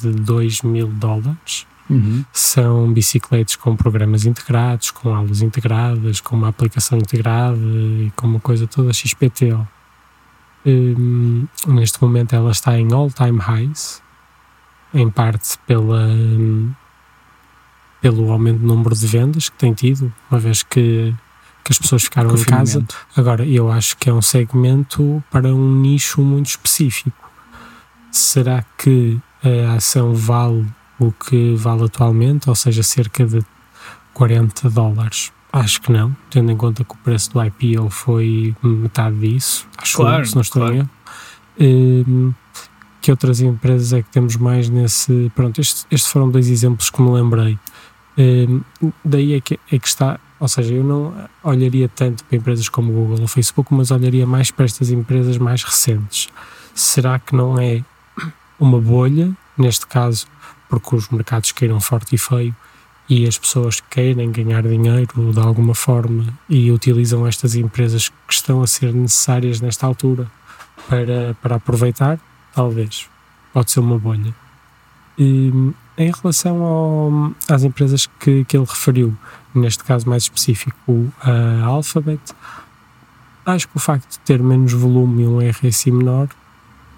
de 0.00 0.10
2 0.10 0.62
mil 0.62 0.88
dólares 0.88 1.66
Uhum. 1.92 2.24
são 2.32 2.90
bicicletas 2.90 3.54
com 3.54 3.76
programas 3.76 4.24
integrados, 4.24 4.90
com 4.90 5.14
aulas 5.14 5.42
integradas, 5.42 6.20
com 6.20 6.34
uma 6.34 6.48
aplicação 6.48 6.96
integrada 6.96 7.58
e 7.58 8.10
com 8.16 8.26
uma 8.26 8.40
coisa 8.40 8.66
toda 8.66 8.92
XPTO. 8.92 9.66
Hum, 10.64 11.46
neste 11.66 12.00
momento 12.00 12.34
ela 12.34 12.50
está 12.50 12.78
em 12.78 12.92
all-time 12.92 13.38
highs, 13.38 14.02
em 14.94 15.10
parte 15.10 15.58
pela, 15.66 16.06
hum, 16.06 16.72
pelo 18.00 18.32
aumento 18.32 18.60
do 18.60 18.66
número 18.66 18.94
de 18.94 19.06
vendas 19.06 19.50
que 19.50 19.56
tem 19.58 19.74
tido, 19.74 20.12
uma 20.30 20.40
vez 20.40 20.62
que, 20.62 21.14
que 21.62 21.72
as 21.72 21.78
pessoas 21.78 22.04
ficaram 22.04 22.34
em 22.34 22.44
casa. 22.44 22.84
Agora, 23.14 23.44
eu 23.44 23.70
acho 23.70 23.98
que 23.98 24.08
é 24.08 24.12
um 24.12 24.22
segmento 24.22 25.22
para 25.30 25.54
um 25.54 25.80
nicho 25.80 26.22
muito 26.22 26.46
específico. 26.46 27.30
Será 28.10 28.64
que 28.78 29.20
a 29.42 29.74
ação 29.74 30.14
vale 30.14 30.66
o 30.98 31.12
que 31.12 31.54
vale 31.54 31.84
atualmente, 31.84 32.48
ou 32.48 32.54
seja, 32.54 32.82
cerca 32.82 33.24
de 33.26 33.40
40 34.14 34.70
dólares? 34.70 35.32
Acho 35.52 35.82
que 35.82 35.92
não, 35.92 36.16
tendo 36.30 36.50
em 36.50 36.56
conta 36.56 36.82
que 36.82 36.94
o 36.94 36.98
preço 36.98 37.30
do 37.32 37.44
IPO 37.44 37.90
foi 37.90 38.56
metade 38.62 39.16
disso, 39.16 39.66
acho 39.76 39.96
Claro, 39.98 40.22
eu, 40.22 40.26
se 40.26 40.34
não 40.34 40.42
estou 40.42 40.62
claro. 40.62 40.88
Hum, 41.60 42.32
que 43.02 43.10
outras 43.10 43.40
empresas 43.40 43.92
é 43.92 44.02
que 44.02 44.08
temos 44.10 44.36
mais 44.36 44.68
nesse. 44.70 45.30
Pronto, 45.34 45.60
estes, 45.60 45.86
estes 45.90 46.10
foram 46.10 46.30
dois 46.30 46.48
exemplos 46.48 46.88
que 46.88 47.02
me 47.02 47.10
lembrei. 47.10 47.58
Hum, 48.16 48.62
daí 49.04 49.34
é 49.34 49.40
que, 49.40 49.58
é 49.70 49.78
que 49.78 49.88
está, 49.88 50.18
ou 50.38 50.48
seja, 50.48 50.72
eu 50.72 50.84
não 50.84 51.14
olharia 51.42 51.88
tanto 51.88 52.24
para 52.24 52.36
empresas 52.36 52.68
como 52.68 52.90
o 52.90 52.94
Google 52.94 53.20
ou 53.22 53.28
Facebook, 53.28 53.74
mas 53.74 53.90
olharia 53.90 54.26
mais 54.26 54.50
para 54.50 54.64
estas 54.64 54.90
empresas 54.90 55.36
mais 55.36 55.62
recentes. 55.62 56.28
Será 56.74 57.18
que 57.18 57.34
não 57.34 57.58
é 57.58 57.84
uma 58.58 58.80
bolha, 58.80 59.32
neste 59.58 59.86
caso, 59.86 60.26
porque 60.72 60.96
os 60.96 61.10
mercados 61.10 61.52
queiram 61.52 61.78
forte 61.80 62.14
e 62.14 62.18
feio 62.18 62.56
e 63.06 63.26
as 63.28 63.36
pessoas 63.36 63.78
querem 63.90 64.32
ganhar 64.32 64.62
dinheiro 64.62 65.30
de 65.30 65.38
alguma 65.38 65.74
forma 65.74 66.24
e 66.48 66.72
utilizam 66.72 67.26
estas 67.26 67.54
empresas 67.54 68.08
que 68.08 68.32
estão 68.32 68.62
a 68.62 68.66
ser 68.66 68.94
necessárias 68.94 69.60
nesta 69.60 69.86
altura 69.86 70.30
para, 70.88 71.36
para 71.42 71.56
aproveitar? 71.56 72.18
Talvez. 72.54 73.06
Pode 73.52 73.70
ser 73.70 73.80
uma 73.80 73.98
bolha. 73.98 74.34
E, 75.18 75.52
em 75.98 76.10
relação 76.10 76.62
ao- 76.62 77.32
às 77.54 77.64
empresas 77.64 78.06
que, 78.18 78.46
que 78.46 78.56
ele 78.56 78.64
referiu, 78.66 79.14
neste 79.54 79.84
caso 79.84 80.08
mais 80.08 80.22
específico, 80.22 81.12
a 81.20 81.64
Alphabet, 81.66 82.22
acho 83.44 83.68
que 83.68 83.76
o 83.76 83.80
facto 83.80 84.08
de 84.10 84.18
ter 84.20 84.42
menos 84.42 84.72
volume 84.72 85.24
e 85.24 85.26
um 85.26 85.38
RSI 85.50 85.90
menor 85.90 86.28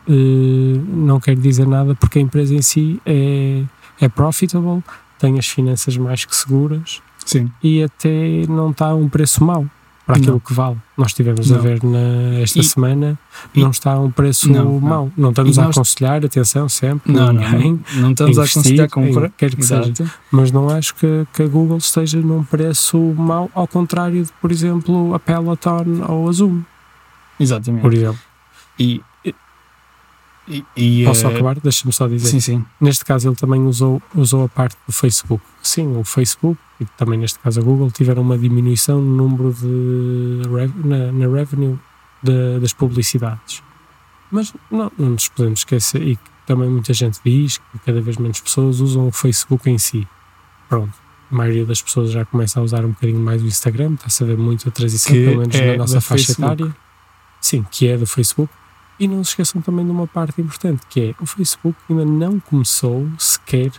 não 0.09 1.19
quer 1.21 1.37
dizer 1.37 1.67
nada 1.67 1.95
porque 1.95 2.19
a 2.19 2.23
empresa 2.23 2.55
em 2.55 2.63
si 2.63 3.01
é, 3.07 3.63
é 4.01 4.09
profitable, 4.09 4.83
tem 5.19 5.39
as 5.39 5.47
finanças 5.47 5.97
mais 5.97 6.25
que 6.25 6.35
seguras 6.35 7.01
Sim. 7.25 7.51
e 7.63 7.83
até 7.83 8.45
não 8.49 8.71
está 8.71 8.89
a 8.89 8.95
um 8.95 9.09
preço 9.09 9.43
mau 9.45 9.67
para 10.07 10.17
aquilo 10.17 10.33
Não. 10.33 10.41
que 10.41 10.53
vale. 10.53 10.77
Nós 10.99 11.09
estivemos 11.09 11.51
a 11.51 11.55
Não. 11.55 11.63
ver 11.63 11.83
na, 11.83 12.39
esta 12.41 12.59
E- 12.59 12.63
semana, 12.65 13.19
e- 13.55 13.61
não 13.63 13.71
está 13.71 13.93
a 13.95 14.01
um 14.01 14.11
preço 14.11 14.53
Não, 14.53 14.65
não. 14.73 14.81
mau. 14.81 15.11
Não 15.17 15.31
estamos 15.31 15.57
E 15.57 15.61
a 15.61 15.65
nós- 15.65 15.77
aconselhar, 15.79 16.23
atenção, 16.23 16.69
sempre, 16.69 17.11
Não, 17.11 17.33
não, 17.33 17.41
ninguém, 17.51 17.81
não, 17.95 18.03
não 18.03 18.11
estamos 18.11 18.39
a 18.39 18.43
investir 18.43 18.83
aconselhar 18.83 18.87
em 18.87 18.91
comprar. 19.15 19.31
quer 19.31 19.55
que 19.55 19.63
seja. 19.65 19.81
Exato. 19.91 20.11
mas 20.31 20.53
não 20.53 20.69
acho 20.69 20.95
que, 20.97 21.27
que 21.33 21.43
a 21.43 21.47
Google 21.47 21.79
esteja 21.79 22.21
num 22.21 22.45
preço 22.45 22.99
mau, 23.17 23.51
ao 23.55 23.67
contrário 23.67 24.23
de, 24.25 24.31
por 24.43 24.53
exemplo, 24.53 25.15
a 25.15 25.19
Peloton 25.19 26.05
ou 26.07 26.29
a 26.29 26.33
Zoom, 26.33 26.61
Exatamente. 27.41 27.81
por 27.81 27.95
exemplo. 27.95 28.19
E, 28.79 29.01
e, 30.49 30.65
e, 30.77 31.05
Posso 31.05 31.27
eh, 31.27 31.35
acabar? 31.35 31.59
Deixa-me 31.61 31.93
só 31.93 32.07
dizer. 32.07 32.29
Sim, 32.29 32.41
sim. 32.41 32.65
Neste 32.81 33.05
caso, 33.05 33.29
ele 33.29 33.37
também 33.37 33.63
usou, 33.67 34.03
usou 34.15 34.45
a 34.45 34.49
parte 34.49 34.77
do 34.87 34.93
Facebook. 34.93 35.43
Sim, 35.63 35.97
o 35.97 36.05
Facebook 36.05 36.59
e 36.81 36.85
também, 36.85 37.19
neste 37.19 37.39
caso, 37.39 37.61
a 37.61 37.63
Google 37.63 37.91
tiveram 37.91 38.23
uma 38.23 38.37
diminuição 38.37 39.01
no 39.01 39.17
número 39.29 39.53
de 39.55 40.43
na, 40.85 41.13
na 41.13 41.27
revenue 41.35 41.79
da- 42.23 42.59
das 42.61 42.73
publicidades. 42.73 43.63
Mas 44.31 44.53
não, 44.71 44.91
não 44.99 45.11
nos 45.11 45.29
podemos 45.29 45.61
esquecer, 45.61 46.03
e 46.03 46.19
também 46.47 46.69
muita 46.69 46.93
gente 46.93 47.21
diz 47.25 47.59
que 47.59 47.79
cada 47.87 48.01
vez 48.01 48.17
menos 48.17 48.41
pessoas 48.41 48.81
usam 48.81 49.07
o 49.09 49.13
Facebook 49.13 49.69
em 49.71 49.79
si. 49.79 50.07
Pronto. 50.69 50.93
A 51.31 51.35
maioria 51.35 51.65
das 51.65 51.81
pessoas 51.81 52.11
já 52.11 52.25
começa 52.25 52.61
a 52.61 52.63
usar 52.63 52.85
um 52.85 52.91
bocadinho 52.91 53.21
mais 53.21 53.43
o 53.43 53.47
Instagram, 53.47 53.95
está 53.95 54.07
a 54.07 54.11
saber 54.11 54.37
muito 54.37 54.69
a 54.69 54.73
transição, 54.73 55.13
Que 55.13 55.25
pelo 55.25 55.39
menos 55.41 55.55
é 55.57 55.73
na 55.73 55.77
nossa 55.79 56.01
faixa 56.01 56.27
Facebook. 56.27 56.53
etária. 56.63 56.77
Sim, 57.41 57.65
que 57.71 57.89
é 57.89 57.97
do 57.97 58.07
Facebook. 58.07 58.53
E 58.99 59.09
não 59.09 59.25
se 59.25 59.31
esqueçam 59.31 59.61
também 59.61 59.85
de 59.85 59.91
uma 59.91 60.07
parte 60.07 60.41
importante, 60.41 60.83
que 60.89 61.01
é 61.11 61.15
o 61.23 61.27
Facebook 61.27 61.77
ainda 61.89 62.05
não 62.05 62.39
começou 62.39 63.09
sequer 63.19 63.73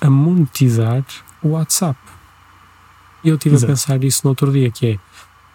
a 0.00 0.08
monetizar 0.08 1.04
o 1.42 1.50
WhatsApp. 1.50 1.98
E 3.22 3.28
eu 3.28 3.36
estive 3.36 3.56
a 3.56 3.66
pensar 3.66 4.02
isso 4.02 4.22
no 4.24 4.30
outro 4.30 4.50
dia, 4.50 4.70
que 4.70 4.86
é 4.86 4.98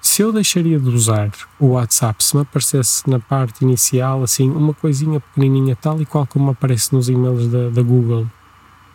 se 0.02 0.22
eu 0.22 0.32
deixaria 0.32 0.80
de 0.80 0.90
usar 0.90 1.32
o 1.60 1.70
WhatsApp 1.70 2.24
se 2.24 2.36
me 2.36 2.44
aparecesse 2.44 3.10
na 3.10 3.20
parte 3.20 3.64
inicial 3.64 4.24
assim 4.24 4.50
uma 4.50 4.74
coisinha 4.74 5.20
pequenininha 5.20 5.76
tal 5.76 6.02
e 6.02 6.06
qual 6.06 6.26
como 6.26 6.52
aparece 6.52 6.94
nos 6.94 7.10
e-mails 7.10 7.48
da, 7.48 7.70
da 7.70 7.82
Google 7.82 8.26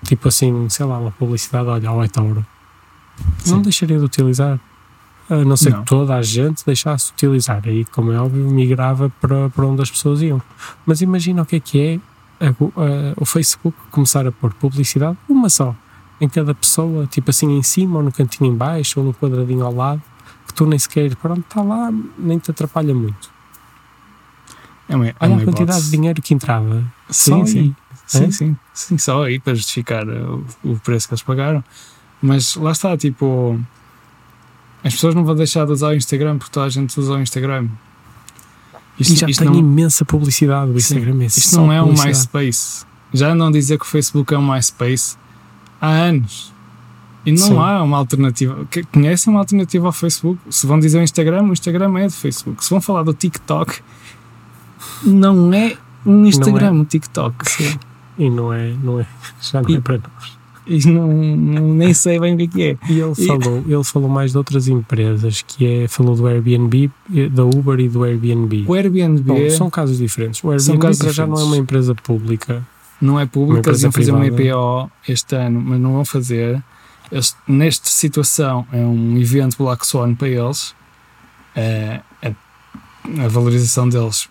tipo 0.05 0.29
assim, 0.29 0.69
sei 0.69 0.87
lá, 0.87 0.99
uma 0.99 1.11
publicidade 1.11 1.69
olha, 1.69 1.89
ao 1.89 2.03
eToro 2.05 2.47
não 3.47 3.61
deixaria 3.61 3.99
de 3.99 4.05
utilizar 4.05 4.59
a 5.31 5.37
não 5.45 5.57
ser 5.57 5.71
Não. 5.71 5.81
que 5.81 5.87
toda 5.87 6.15
a 6.17 6.23
gente 6.23 6.65
deixasse 6.67 7.07
de 7.09 7.13
utilizar 7.27 7.63
aí 7.65 7.85
como 7.87 8.13
é 8.13 8.21
óbvio 8.21 8.45
migrava 8.51 9.11
para, 9.21 9.49
para 9.51 9.65
onde 9.67 9.81
as 9.83 9.91
pessoas 9.91 10.21
iam 10.23 10.43
mas 10.85 11.01
imagina 11.01 11.43
o 11.43 11.47
que 11.47 11.57
é 11.57 11.61
que 11.61 11.81
é 12.41 12.45
a 12.47 12.49
a- 12.51 13.15
o 13.17 13.25
Facebook 13.25 13.77
começar 13.91 14.27
a 14.27 14.33
pôr 14.33 14.53
publicidade 14.55 15.17
uma 15.29 15.49
só 15.49 15.75
em 16.21 16.29
cada 16.29 16.55
pessoa, 16.55 17.07
tipo 17.07 17.31
assim 17.31 17.51
em 17.57 17.63
cima 17.63 17.99
ou 17.99 18.03
no 18.05 18.13
cantinho 18.13 18.53
em 18.53 18.57
baixo 18.57 19.01
ou 19.01 19.07
no 19.07 19.15
quadradinho 19.15 19.65
ao 19.65 19.75
lado 19.75 20.03
que 20.47 20.55
tu 20.55 20.67
nem 20.67 20.79
sequer, 20.79 21.15
pronto, 21.17 21.41
está 21.41 21.63
lá 21.63 21.91
nem 22.19 22.39
te 22.39 22.51
atrapalha 22.51 22.95
muito 22.95 23.31
É 24.89 24.97
uma, 24.97 25.09
é 25.09 25.15
olha 25.21 25.35
a 25.37 25.39
quantidade 25.39 25.63
hipótese. 25.63 25.91
de 25.91 25.97
dinheiro 25.97 26.21
que 26.23 26.35
entrava 26.35 26.85
só 27.09 27.37
Sim, 27.37 27.41
aí. 27.43 27.47
sim. 27.47 27.77
Sim, 28.07 28.25
É? 28.25 28.31
sim. 28.31 28.57
Sim, 28.75 28.99
só 28.99 29.25
aí 29.25 29.39
para 29.39 29.55
justificar 29.55 30.07
uh, 30.07 30.45
o, 30.65 30.73
o 30.73 30.79
preço 30.81 31.09
que 31.09 31.15
eles 31.15 31.23
pagaram. 31.23 31.65
Mas 32.21 32.57
lá 32.57 32.73
está, 32.73 32.97
tipo. 32.97 33.59
As 34.85 34.95
pessoas 34.95 35.15
não 35.15 35.25
vão 35.25 35.35
deixar 35.35 35.65
de 35.65 35.73
usar 35.73 35.89
o 35.89 35.95
Instagram 35.95 36.39
porque 36.39 36.53
toda 36.53 36.67
a 36.67 36.69
gente 36.69 36.99
usa 36.99 37.13
o 37.15 37.21
Instagram. 37.21 37.69
e 38.99 39.05
já 39.05 39.27
tem 39.27 39.35
não, 39.47 39.55
imensa 39.55 40.05
publicidade 40.05 40.71
o 40.71 40.81
Sim, 40.81 40.97
Instagram 40.97 41.23
é 41.23 41.27
isto 41.27 41.57
não 41.57 41.73
é 41.73 41.83
um. 41.83 41.93
MySpace. 41.93 42.85
Já 43.13 43.35
não 43.35 43.51
dizer 43.51 43.79
que 43.79 43.85
o 43.85 43.89
Facebook 43.89 44.33
é 44.35 44.39
um 44.39 44.53
MySpace 44.53 45.17
há 45.81 45.89
anos. 45.89 46.53
E 47.25 47.31
não 47.31 47.39
Sim. 47.39 47.57
há 47.59 47.83
uma 47.83 47.99
alternativa. 47.99 48.67
Conhecem 48.93 49.33
uma 49.33 49.39
alternativa 49.41 49.87
ao 49.87 49.93
Facebook? 49.93 50.41
Se 50.51 50.67
vão 50.67 50.81
dizer 50.81 50.99
o 50.99 51.03
Instagram, 51.03 51.45
o 51.45 51.53
Instagram 51.53 51.97
é 51.99 52.07
do 52.07 52.13
Facebook. 52.13 52.65
Se 52.65 52.71
vão 52.71 52.81
falar 52.81 53.05
do 53.05 53.15
TikTok, 53.15 53.81
não 55.05 55.53
é 55.55 55.77
um 56.05 56.27
Instagram, 56.27 56.73
um 56.73 56.85
TikTok. 56.85 57.49
Sim. 57.49 57.79
E 58.19 58.29
não 58.29 58.53
é, 58.53 58.73
não 58.83 58.99
é, 59.01 59.07
já 59.41 59.63
não 59.63 59.71
E- 59.71 59.77
é 59.77 59.81
para 59.81 59.99
nós. 59.99 60.39
E 60.67 60.87
não, 60.89 61.09
não- 61.13 61.75
nem 61.75 61.93
sei 61.93 62.21
bem 62.21 62.35
o 62.35 62.37
que 62.39 62.45
é 62.45 62.47
que 62.49 62.63
é. 62.63 62.93
E 62.93 63.01
ele 63.01 63.13
E- 63.19 63.27
falou, 63.27 63.65
ele 63.67 63.85
falou 63.85 64.09
mais 64.09 64.31
de 64.33 64.39
outras 64.39 64.69
empresas, 64.69 65.43
que 65.43 65.67
é, 65.67 65.89
falou 65.89 66.15
do 66.15 66.27
Airbnb, 66.27 66.91
eh, 67.15 67.29
da 67.29 67.45
Uber 67.45 67.81
e 67.81 67.89
do 67.89 68.05
Airbnb. 68.05 68.65
O 68.69 68.75
Airbnb 68.75 69.23
Bom, 69.23 69.51
são 69.51 69.69
casos 69.69 69.99
diferentes. 69.99 70.43
O 70.45 70.51
Airbnb 70.51 70.79
para 70.79 71.11
já 71.13 71.27
não 71.27 71.33
é 71.35 71.37
diferentes. 71.37 71.43
uma 71.43 71.57
empresa 71.57 71.95
pública. 71.97 72.67
não 73.01 73.19
é 73.19 73.23
Uma 73.25 73.29
público, 73.29 73.69
eles 73.69 73.83
iam 73.83 73.91
fazer 73.91 74.13
uma 74.13 74.21
privada. 74.21 74.43
IPO 74.45 74.91
este 75.09 75.35
ano, 75.35 75.61
mas 75.61 75.81
não 75.81 75.93
vão 75.95 76.05
fazer. 76.05 76.63
Eles, 77.11 77.37
nesta 77.49 77.89
situação 77.89 78.65
é 78.73 78.79
um 78.79 79.19
evento 79.19 79.57
Black 79.59 79.85
Swan 79.85 80.15
para 80.15 80.29
eles. 80.29 80.75
É, 81.57 82.01
a, 82.23 82.29
a 83.25 83.29
valorização 83.29 83.89
deles 83.89 84.29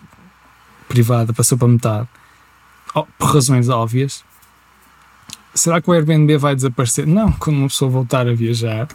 privada 0.88 1.34
passou 1.34 1.58
para 1.58 1.68
metade. 1.68 2.08
Oh, 2.96 3.04
por 3.20 3.34
razões 3.34 3.68
óbvias. 3.70 4.24
Será 5.54 5.82
que 5.82 5.90
o 5.90 5.94
Airbnb 5.94 6.38
vai 6.38 6.56
desaparecer? 6.56 7.06
Não, 7.06 7.32
quando 7.34 7.58
uma 7.58 7.68
pessoa 7.68 7.92
voltar 7.92 8.28
a 8.28 8.34
viajar, 8.34 8.88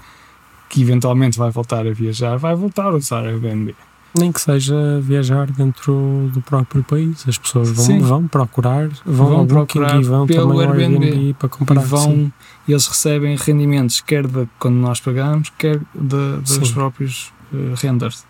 que 0.69 0.81
eventualmente 0.83 1.39
vai 1.39 1.51
voltar 1.51 1.87
a 1.87 1.93
viajar, 1.93 2.37
vai 2.39 2.55
voltar 2.55 2.87
a 2.87 2.95
usar 2.97 3.25
o 3.25 3.27
Airbnb. 3.27 3.75
Nem 4.19 4.33
que 4.33 4.41
seja 4.41 4.75
viajar 5.03 5.47
dentro 5.51 6.31
do 6.33 6.41
próprio 6.41 6.83
país. 6.83 7.29
As 7.29 7.37
pessoas 7.37 7.69
Sim. 7.69 7.99
vão, 7.99 8.09
vão 8.09 8.29
procurar, 8.29 8.89
vão, 9.05 9.27
Vão 9.29 9.47
procurar 9.47 10.01
e 10.01 10.05
vão 10.05 10.27
pelo 10.27 10.59
Airbnb. 10.59 11.05
Airbnb 11.05 11.35
para 11.35 11.47
E 11.47 11.51
comprar. 11.51 11.81
vão, 11.81 12.33
e 12.67 12.73
eles 12.73 12.87
recebem 12.87 13.37
rendimentos, 13.37 14.01
quer 14.01 14.27
de 14.27 14.49
quando 14.59 14.77
nós 14.77 15.01
pagamos, 15.01 15.53
quer 15.59 15.79
de, 15.95 16.37
dos 16.59 16.73
próprios 16.73 17.31
eh, 17.53 17.75
renders. 17.77 18.25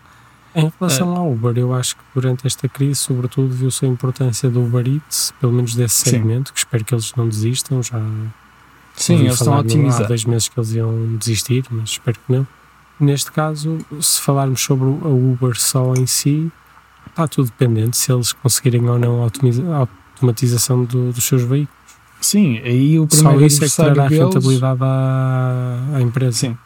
Em 0.59 0.71
relação 0.79 1.13
É. 1.13 1.17
ao 1.17 1.31
Uber, 1.31 1.57
eu 1.57 1.73
acho 1.73 1.95
que 1.95 2.01
durante 2.15 2.47
esta 2.47 2.67
crise, 2.67 2.95
sobretudo, 2.99 3.53
viu-se 3.53 3.85
a 3.85 3.87
importância 3.87 4.49
do 4.49 4.61
Uber 4.63 4.87
Eats, 4.87 5.33
pelo 5.39 5.53
menos 5.53 5.75
desse 5.75 5.95
Sim. 6.03 6.09
segmento, 6.09 6.51
que 6.51 6.59
espero 6.59 6.83
que 6.83 6.93
eles 6.95 7.13
não 7.15 7.29
desistam. 7.29 7.81
Já 7.83 7.99
Sim, 8.95 9.19
eles 9.19 9.33
estão 9.33 9.53
a 9.53 9.57
no- 9.57 9.61
Há 9.61 9.65
otimizar. 9.65 10.07
dois 10.07 10.25
meses 10.25 10.47
que 10.49 10.59
eles 10.59 10.71
iam 10.73 11.15
desistir, 11.17 11.63
mas 11.69 11.91
espero 11.91 12.17
que 12.25 12.33
não. 12.33 12.47
Neste 12.99 13.31
caso, 13.31 13.77
se 14.01 14.19
falarmos 14.21 14.59
sobre 14.61 14.85
a 14.87 15.07
Uber 15.07 15.55
só 15.59 15.93
em 15.93 16.07
si, 16.07 16.51
está 17.07 17.27
tudo 17.27 17.45
dependente 17.45 17.95
se 17.95 18.11
eles 18.11 18.33
conseguirem 18.33 18.89
ou 18.89 18.97
não 18.97 19.21
a 19.21 19.77
automatização 20.15 20.83
do- 20.83 21.11
dos 21.11 21.23
seus 21.23 21.43
veículos. 21.43 21.77
Sim, 22.19 22.57
aí 22.59 22.99
o 22.99 23.07
Só 23.11 23.17
primeiro 23.29 23.45
isso 23.45 23.63
é 23.63 23.67
que 23.69 23.75
trará 23.75 24.07
deles. 24.07 24.23
rentabilidade 24.23 24.79
à, 24.81 25.83
à 25.93 26.01
empresa. 26.01 26.31
Sim. 26.35 26.57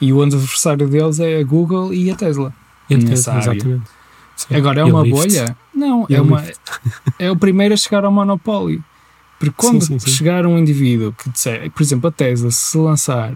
E 0.00 0.10
o 0.12 0.22
adversário 0.22 0.88
deles 0.88 1.20
é 1.20 1.38
a 1.38 1.44
Google 1.44 1.92
e 1.92 2.10
a 2.10 2.16
Tesla. 2.16 2.52
A 2.94 2.98
nessa 2.98 3.32
área. 3.32 3.50
exatamente. 3.52 3.90
Sim. 4.36 4.54
Agora 4.56 4.80
é 4.80 4.84
E 4.84 4.90
a 4.90 4.92
uma 4.92 5.04
bolha? 5.04 5.56
Não, 5.74 6.06
E 6.08 6.14
é, 6.14 6.18
a 6.18 6.22
uma, 6.22 6.42
é 7.18 7.30
o 7.30 7.36
primeiro 7.36 7.74
a 7.74 7.76
chegar 7.76 8.04
ao 8.04 8.12
monopólio. 8.12 8.84
Porque 9.38 9.54
quando 9.56 9.82
Sim, 9.84 9.98
sim, 9.98 10.10
chegar 10.10 10.46
um 10.46 10.58
indivíduo 10.58 11.12
que 11.12 11.28
disser, 11.30 11.70
por 11.70 11.82
exemplo, 11.82 12.08
a 12.08 12.12
Tesla, 12.12 12.50
se 12.50 12.78
lançar 12.78 13.34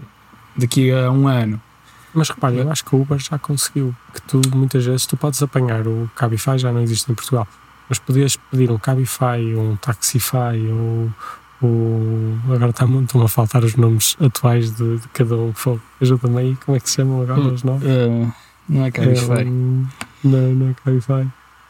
daqui 0.55 0.91
a 0.91 1.11
um 1.11 1.27
ano, 1.27 1.61
Mas 2.13 2.29
repare, 2.29 2.57
eu 2.57 2.71
acho 2.71 2.83
que 2.83 2.95
o 2.95 3.01
Uber 3.01 3.19
já 3.19 3.37
conseguiu 3.37 3.95
que 4.13 4.21
tu, 4.23 4.41
muitas 4.55 4.83
vezes, 4.85 5.05
tu 5.05 5.15
podes 5.15 5.41
apanhar 5.43 5.87
o 5.87 6.09
Cabify, 6.15 6.57
já 6.57 6.71
não 6.71 6.81
existe 6.81 7.11
em 7.11 7.15
Portugal, 7.15 7.47
mas 7.87 7.99
podias 7.99 8.35
pedir 8.35 8.71
um 8.71 8.77
Cabify, 8.79 9.55
um 9.55 9.75
Taxify, 9.75 10.57
ou, 10.71 11.11
agora 12.53 12.71
está-me- 12.71 13.03
estão 13.03 13.21
a 13.21 13.27
faltar 13.29 13.63
os 13.63 13.75
nomes 13.75 14.17
atuais 14.19 14.71
de, 14.71 14.97
de 14.97 15.07
cada 15.09 15.35
um. 15.35 15.53
Ajuda-me 16.01 16.37
aí, 16.39 16.57
como 16.65 16.75
é 16.75 16.79
que 16.79 16.89
se 16.89 16.95
chamam 16.97 17.21
agora 17.21 17.39
Hum, 17.41 17.53
os 17.53 17.63
nomes? 17.63 17.83
eh, 17.85 18.27
não 18.71 18.85
é 18.85 18.91
Cabify. 18.91 19.31
É, 19.41 19.43
um, 19.45 19.85
não, 20.23 20.53
não 20.55 20.69
é 20.69 20.73
Cabify. 20.73 21.27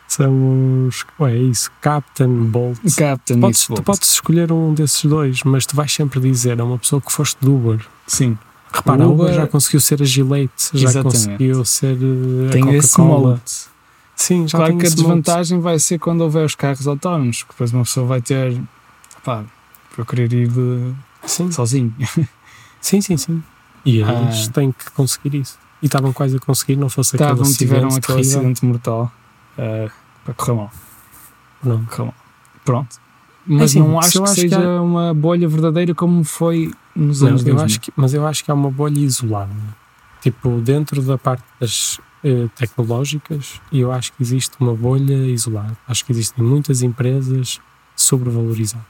São 0.08 0.88
os. 0.88 1.06
Ué, 1.20 1.32
é 1.34 1.38
isso, 1.38 1.72
Captain 1.82 2.28
Bolt. 2.46 2.78
Captain 2.98 3.40
Podes, 3.40 3.60
isso, 3.62 3.74
tu 3.74 3.82
podes 3.84 4.12
escolher 4.12 4.52
um 4.52 4.74
desses 4.74 5.06
dois, 5.06 5.42
mas 5.44 5.66
tu 5.66 5.76
vais 5.76 5.92
sempre 5.92 6.20
dizer 6.20 6.60
a 6.60 6.66
uma 6.66 6.78
pessoa 6.78 7.02
que 7.02 7.12
foste 7.12 7.38
do 7.40 7.56
Uber. 7.56 7.86
Sim, 8.08 8.38
Repara, 8.74 9.04
a 9.04 9.08
Uber 9.08 9.26
Uber- 9.28 9.36
já 9.36 9.48
conseguiu 9.48 9.80
ser 9.80 10.02
a 10.02 10.06
Gillette, 10.06 10.70
já 10.74 10.90
Exatamente. 10.90 11.18
conseguiu 11.18 11.66
ser 11.66 11.98
eh, 12.02 12.48
a 12.48 12.52
tem 12.52 12.76
esse 12.76 13.00
molde. 13.00 13.42
Sim, 14.16 14.48
já 14.48 14.58
Claro 14.58 14.78
que 14.78 14.86
a 14.86 14.90
desvantagem 14.90 15.60
vai 15.62 15.80
ser 15.80 15.98
quando 15.98 16.22
houver 16.22 16.46
os 16.46 16.56
carros 16.56 16.86
autónomos, 16.88 17.44
que 17.44 17.50
depois 17.50 17.72
uma 17.74 17.84
pessoa 17.84 18.06
vai 18.06 18.22
ter. 18.22 18.62
Pá, 19.24 19.44
eu 19.98 20.06
querer 20.06 20.32
ir 20.34 20.48
de- 20.50 20.94
Sim, 21.26 21.52
sozinho. 21.52 21.96
sim, 22.82 23.00
sim, 23.02 23.16
sim. 23.18 23.42
E 23.86 24.00
eles 24.02 24.48
Ah. 24.50 24.52
têm 24.52 24.72
que 24.74 24.92
conseguir 24.92 25.36
isso. 25.38 25.58
E 25.82 25.86
estavam 25.88 26.14
quase 26.14 26.38
a 26.38 26.40
conseguir, 26.40 26.76
não 26.76 26.90
fosse 26.90 27.16
aquele 27.16 27.30
Estavam, 27.30 27.44
acidente 27.44 27.58
tiveram 27.60 27.88
aquele 27.90 28.02
terrível. 28.02 28.38
acidente 28.40 28.66
mortal. 28.66 29.12
eh, 29.58 29.90
para 30.24 30.34
correr 30.36 30.54
mal. 30.54 30.72
Não. 31.64 31.86
correr 31.86 32.04
mal. 32.06 32.16
Pronto. 32.64 32.96
Mas 33.46 33.72
assim, 33.72 33.80
não 33.80 34.00
acho 34.00 34.18
eu 34.20 34.24
que 34.24 34.30
acho 34.30 34.36
que 34.36 34.42
seja 34.50 34.62
há- 34.78 34.82
uma 34.82 35.14
bolha 35.14 35.48
verdadeira 35.48 35.96
como 35.96 36.24
foi 36.24 36.72
nos 36.96 37.22
Não, 37.22 37.30
anos 37.30 37.42
eu 37.42 37.56
2000. 37.56 37.66
acho 37.66 37.82
que, 37.82 37.92
mas 37.96 38.14
eu 38.14 38.26
acho 38.28 38.44
que 38.46 38.52
há 38.52 38.54
uma 38.54 38.70
bolha 38.70 39.00
isolada. 39.00 39.52
Tipo, 40.22 40.62
dentro 40.62 41.02
da 41.02 41.18
parte 41.18 41.44
das 41.60 42.00
eh, 42.24 42.48
tecnológicas, 42.56 43.60
eu 43.74 43.92
acho 43.92 44.14
que 44.14 44.22
existe 44.22 44.56
uma 44.60 44.76
bolha 44.76 45.26
isolada. 45.28 45.76
Acho 45.88 46.06
que 46.06 46.12
existem 46.12 46.44
muitas 46.46 46.84
empresas 46.84 47.60
sobrevalorizadas. 47.96 48.86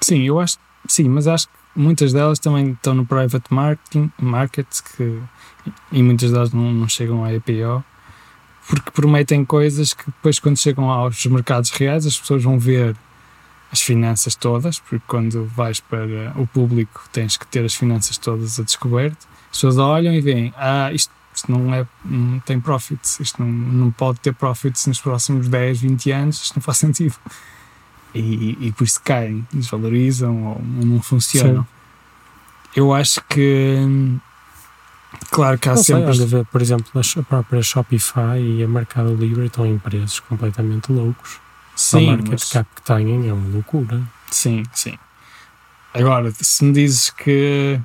Sim, 0.00 0.22
eu 0.22 0.40
acho. 0.40 0.58
Sim, 0.88 1.08
mas 1.08 1.26
acho 1.28 1.46
que 1.48 1.54
muitas 1.78 2.12
delas 2.12 2.38
também 2.38 2.72
estão 2.72 2.94
no 2.94 3.06
private 3.06 3.52
marketing, 3.52 4.10
market 4.20 4.66
que, 4.96 5.20
e 5.92 6.02
muitas 6.02 6.32
delas 6.32 6.52
não, 6.52 6.72
não 6.72 6.88
chegam 6.88 7.24
à 7.24 7.32
EPO 7.32 7.84
porque 8.68 8.90
prometem 8.90 9.44
coisas 9.46 9.94
que 9.94 10.04
depois, 10.04 10.38
quando 10.38 10.58
chegam 10.58 10.90
aos 10.90 11.24
mercados 11.24 11.70
reais, 11.70 12.06
as 12.06 12.18
pessoas 12.18 12.44
vão 12.44 12.58
ver 12.58 12.94
as 13.72 13.80
finanças 13.80 14.34
todas, 14.34 14.78
porque 14.78 15.02
quando 15.06 15.46
vais 15.46 15.80
para 15.80 16.34
o 16.36 16.46
público 16.46 17.02
tens 17.10 17.36
que 17.36 17.46
ter 17.46 17.64
as 17.64 17.74
finanças 17.74 18.18
todas 18.18 18.60
a 18.60 18.62
descoberto. 18.62 19.26
As 19.44 19.56
pessoas 19.56 19.78
olham 19.78 20.12
e 20.12 20.20
veem, 20.20 20.52
ah, 20.56 20.92
isto, 20.92 21.10
isto 21.34 21.50
não, 21.50 21.72
é, 21.72 21.86
não 22.04 22.40
tem 22.40 22.60
profits, 22.60 23.18
isto 23.20 23.42
não, 23.42 23.50
não 23.50 23.90
pode 23.90 24.20
ter 24.20 24.34
profits 24.34 24.86
nos 24.86 25.00
próximos 25.00 25.48
10, 25.48 25.80
20 25.80 26.10
anos, 26.12 26.42
isto 26.42 26.56
não 26.56 26.62
faz 26.62 26.76
sentido. 26.78 27.14
E, 28.14 28.56
e 28.60 28.72
por 28.72 28.84
isso 28.84 29.00
caem, 29.04 29.46
desvalorizam 29.52 30.44
ou 30.44 30.62
não 30.62 31.00
funcionam. 31.02 31.66
Eu 32.74 32.92
acho 32.94 33.20
que, 33.28 33.76
claro 35.30 35.58
que 35.58 35.68
há 35.68 35.74
Não 35.74 35.82
sei, 35.82 35.96
sempre. 35.96 36.10
olha, 36.10 36.26
ver, 36.26 36.44
por 36.46 36.60
exemplo, 36.62 36.86
a 37.18 37.22
própria 37.22 37.62
Shopify 37.62 38.38
e 38.40 38.62
a 38.62 38.68
Mercado 38.68 39.14
Livre 39.14 39.46
estão 39.46 39.66
em 39.66 39.78
preços 39.78 40.20
completamente 40.20 40.90
loucos. 40.92 41.36
a 41.36 41.78
sim, 41.78 42.06
market 42.06 42.30
mas- 42.32 42.44
cap 42.50 42.68
que 42.74 42.82
têm 42.82 43.28
é 43.28 43.32
uma 43.32 43.48
loucura. 43.48 44.00
sim, 44.30 44.62
sim. 44.72 44.98
Agora, 45.94 46.30
se 46.38 46.64
me 46.64 46.72
dizes 46.72 47.10
que 47.10 47.80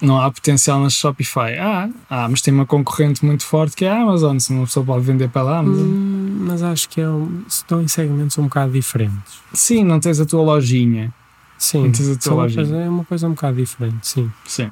não 0.00 0.20
há 0.20 0.30
potencial 0.30 0.78
na 0.80 0.90
Shopify, 0.90 1.56
ah, 1.58 1.88
ah, 2.08 2.28
mas 2.28 2.40
tem 2.42 2.52
uma 2.52 2.66
concorrente 2.66 3.24
muito 3.24 3.44
forte 3.44 3.74
que 3.76 3.84
é 3.84 3.90
a 3.90 4.02
Amazon, 4.02 4.38
se 4.38 4.52
uma 4.52 4.64
pessoa 4.66 4.84
pode 4.84 5.04
vender 5.04 5.28
pela 5.30 5.58
Amazon. 5.58 5.86
Hum, 5.86 6.19
mas 6.30 6.62
acho 6.62 6.88
que 6.88 7.00
é 7.00 7.08
um, 7.08 7.42
estão 7.48 7.80
em 7.82 7.88
segmentos 7.88 8.36
um 8.38 8.44
bocado 8.44 8.72
diferentes. 8.72 9.38
Sim, 9.52 9.84
não 9.84 9.98
tens 10.00 10.20
a 10.20 10.26
tua 10.26 10.42
lojinha. 10.42 11.12
Sim, 11.58 11.84
Não 11.84 11.92
tens 11.92 12.08
a 12.08 12.12
tua 12.14 12.20
são 12.22 12.34
uma 12.34 12.42
lojinha. 12.44 12.64
coisa- 12.64 12.76
é 12.82 12.88
uma 12.88 13.04
coisa 13.04 13.26
um 13.28 13.30
bocado 13.32 13.56
diferente, 13.56 14.06
sim. 14.06 14.30
Sim. 14.46 14.70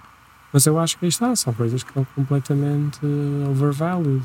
Mas 0.52 0.64
eu 0.66 0.78
acho 0.78 0.96
que 0.98 1.04
aí 1.04 1.09
está, 1.11 1.34
são 1.36 1.52
coisas 1.52 1.82
que 1.82 1.90
estão 1.90 2.06
completamente 2.14 2.98
eh, 3.04 3.48
overvalued. 3.50 4.22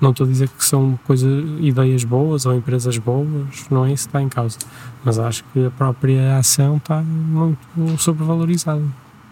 Não 0.00 0.10
estou 0.10 0.26
a 0.26 0.28
dizer 0.28 0.48
que 0.48 0.64
são 0.64 0.98
coisas, 1.04 1.44
ideias 1.60 2.04
boas 2.04 2.44
ou 2.46 2.54
empresas 2.54 2.96
boas, 2.98 3.26
não 3.70 3.84
é 3.84 3.92
isso 3.92 4.04
que 4.04 4.08
está 4.10 4.22
em 4.22 4.28
causa. 4.28 4.58
Mas 5.04 5.18
acho 5.18 5.44
que 5.52 5.66
a 5.66 5.70
própria 5.70 6.38
ação 6.38 6.76
está 6.78 7.02
muito 7.02 7.58
sobrevalorizada. 7.98 8.82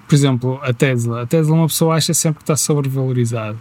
Por 0.09 0.15
exemplo, 0.15 0.59
a 0.63 0.73
Tesla. 0.73 1.23
A 1.23 1.27
Tesla 1.27 1.55
uma 1.55 1.67
pessoa 1.67 1.95
acha 1.97 2.13
sempre 2.15 2.39
que 2.39 2.43
está 2.45 2.57
sobrevalorizada. 2.57 3.57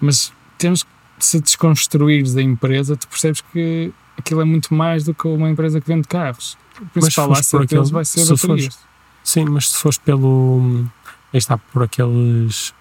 Mas 0.00 0.32
temos 0.58 0.82
que 0.82 0.88
se 1.18 1.40
desconstruires 1.40 2.36
a 2.36 2.42
empresa, 2.42 2.96
tu 2.96 3.08
percebes 3.08 3.40
que 3.52 3.92
aquilo 4.16 4.40
é 4.40 4.44
muito 4.44 4.74
mais 4.74 5.04
do 5.04 5.14
que 5.14 5.26
uma 5.26 5.48
empresa 5.48 5.80
que 5.80 5.86
vende 5.86 6.06
carros. 6.08 6.56
O 6.80 6.86
principal 6.86 7.28
por 7.28 7.38
asset 7.38 7.66
deles 7.66 7.90
vai 7.90 8.04
ser 8.04 8.20
se 8.20 8.46
baterias. 8.46 8.78
Sim, 9.24 9.46
mas 9.46 9.70
se 9.70 9.78
fores 9.78 9.98
pelo. 9.98 10.84
Aí 11.32 11.38
está, 11.38 11.58
por 11.58 11.82
aqueles. 11.82 12.74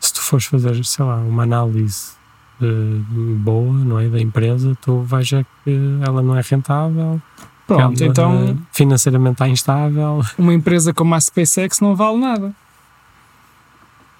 Se 0.00 0.12
tu 0.12 0.20
fores 0.20 0.44
fazer, 0.46 0.84
sei 0.84 1.04
lá, 1.04 1.16
uma 1.16 1.44
análise 1.44 2.12
eh, 2.60 3.00
boa, 3.38 3.72
não 3.72 3.98
é? 3.98 4.08
Da 4.08 4.20
empresa, 4.20 4.76
tu 4.80 5.00
vais 5.02 5.28
ver 5.30 5.46
que 5.64 5.98
ela 6.06 6.22
não 6.22 6.36
é 6.36 6.42
rentável. 6.42 7.20
Pronto, 7.66 8.02
ela, 8.02 8.10
então 8.10 8.58
Financeiramente 8.72 9.34
está 9.34 9.48
instável. 9.48 10.20
uma 10.36 10.52
empresa 10.52 10.92
como 10.92 11.14
a 11.14 11.20
SpaceX 11.20 11.80
não 11.80 11.96
vale 11.96 12.18
nada. 12.18 12.54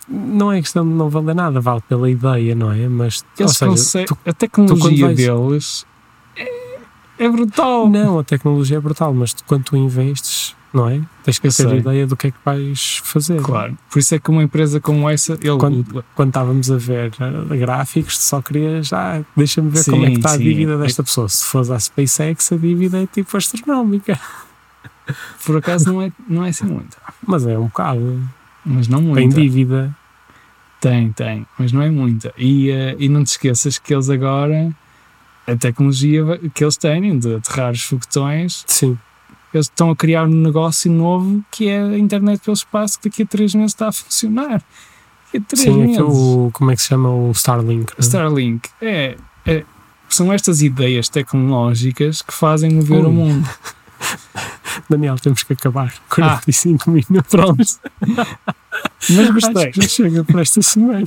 Não 0.09 0.53
é 0.53 0.61
questão 0.61 0.87
de 0.87 0.93
não 0.95 1.09
valer 1.09 1.35
nada, 1.35 1.61
vale 1.61 1.81
pela 1.89 2.11
ideia, 2.11 2.55
não 2.55 2.71
é? 2.71 2.89
Mas, 2.89 3.25
seja, 3.35 4.05
tu- 4.07 4.19
a 4.27 4.33
tecnologia 4.33 5.07
vais- 5.07 5.17
deles 5.17 5.87
é, 6.37 6.79
é 7.19 7.29
brutal. 7.29 7.89
não, 7.89 8.19
a 8.19 8.25
tecnologia 8.25 8.77
é 8.77 8.81
brutal, 8.81 9.15
mas 9.15 9.33
tu, 9.33 9.43
quando 9.47 9.65
tu 9.65 9.77
investes, 9.77 10.55
não 10.75 10.89
é? 10.89 11.01
Tens 11.23 11.39
que 11.39 11.47
Eu 11.47 11.53
ter 11.53 11.69
sei. 11.71 11.79
ideia 11.79 12.07
do 12.07 12.17
que 12.17 12.27
é 12.27 12.31
que 12.33 12.37
vais 12.45 13.01
fazer. 13.05 13.41
Claro. 13.41 13.79
Por 13.91 13.99
isso 13.99 14.15
é 14.15 14.19
que 14.19 14.29
uma 14.31 14.43
empresa 14.43 14.79
como 14.81 15.09
essa, 15.09 15.35
ele. 15.41 15.57
Quando- 15.57 16.05
Quando 16.15 16.29
estávamos 16.29 16.71
a 16.71 16.77
ver 16.77 17.11
eh, 17.19 17.57
gráficos, 17.57 18.19
só 18.19 18.43
querias, 18.43 18.93
ah, 18.93 19.23
deixa-me 19.35 19.71
ver 19.71 19.85
como 19.87 20.05
é 20.05 20.09
que 20.09 20.13
Sim, 20.15 20.19
está 20.19 20.31
a 20.33 20.37
sim. 20.37 20.45
dívida 20.45 20.77
desta 20.77 21.03
pessoa. 21.03 21.29
Se 21.31 21.45
fores 21.47 21.71
à 21.71 21.79
SpaceX, 21.79 22.53
a 22.53 22.57
dívida 22.57 23.01
é 23.03 23.07
tipo 23.07 23.35
astronómica. 23.37 24.21
por 25.47 25.57
acaso 25.57 25.91
não 25.93 26.03
é, 26.03 26.13
não 26.29 26.45
é 26.45 26.49
assim 26.51 26.67
muito. 26.67 26.97
Mas 27.27 27.47
é 27.47 27.59
um 27.59 27.67
bocado. 27.67 28.21
Mas 28.65 28.89
não 28.89 28.99
Tem 29.01 29.27
muito. 29.27 29.35
dívida. 29.35 29.95
Tem, 30.81 31.13
tem, 31.13 31.47
mas 31.59 31.73
não 31.73 31.81
é 31.83 31.91
muita. 31.91 32.33
E, 32.37 32.71
eh, 32.71 32.95
e 32.99 33.09
não 33.09 33.25
te 33.25 33.29
esqueças 33.29 33.79
que 33.79 33.95
eles 33.95 34.11
agora, 34.11 34.71
a 35.47 35.57
tecnologia 35.57 36.23
que 36.53 36.63
eles 36.63 36.77
têm 36.77 37.19
de 37.19 37.37
aterrar 37.37 37.73
os 37.73 37.83
foguetões, 37.83 38.65
Sim. 38.67 38.99
eles 39.53 39.67
estão 39.67 39.91
a 39.91 39.97
criar 39.97 40.25
um 40.25 40.29
negócio 40.43 40.91
novo 40.93 41.43
que 41.51 41.69
é 41.69 41.81
a 41.83 41.99
internet 41.99 42.41
pelo 42.45 42.55
espaço 42.55 42.99
que 43.01 43.09
daqui 43.09 43.23
a 43.23 43.27
três 43.27 43.55
meses 43.55 43.71
está 43.73 43.89
a 43.89 43.93
funcionar. 43.93 44.63
Daqui 45.33 45.37
a 45.39 45.41
três 45.41 45.63
Sim, 45.63 45.75
meses. 45.79 45.95
é 45.95 45.97
que 45.97 46.03
o, 46.03 46.51
como 46.53 46.71
é 46.71 46.77
que 46.77 46.83
se 46.83 46.89
chama 46.89 47.09
o 47.09 47.31
Starlink? 47.33 47.91
né? 47.93 47.97
Starlink 48.01 48.69
é, 48.83 49.17
é- 49.47 49.65
são 50.11 50.31
estas 50.33 50.61
ideias 50.61 51.09
tecnológicas 51.09 52.21
que 52.21 52.33
fazem 52.35 52.71
mover 52.75 53.01
Ui. 53.01 53.07
o 53.07 53.13
mundo. 53.13 53.49
Daniel, 54.89 55.17
temos 55.17 55.43
que 55.43 55.53
acabar. 55.53 55.93
Ah. 56.11 56.15
45 56.15 56.91
minutos. 56.91 57.31
Pronto. 57.31 57.65
Mas 59.11 59.31
gostei. 59.31 59.69
Acho 59.71 59.89
chega 59.89 60.25
para 60.25 60.43
esta 60.43 60.63
semana. 60.63 61.05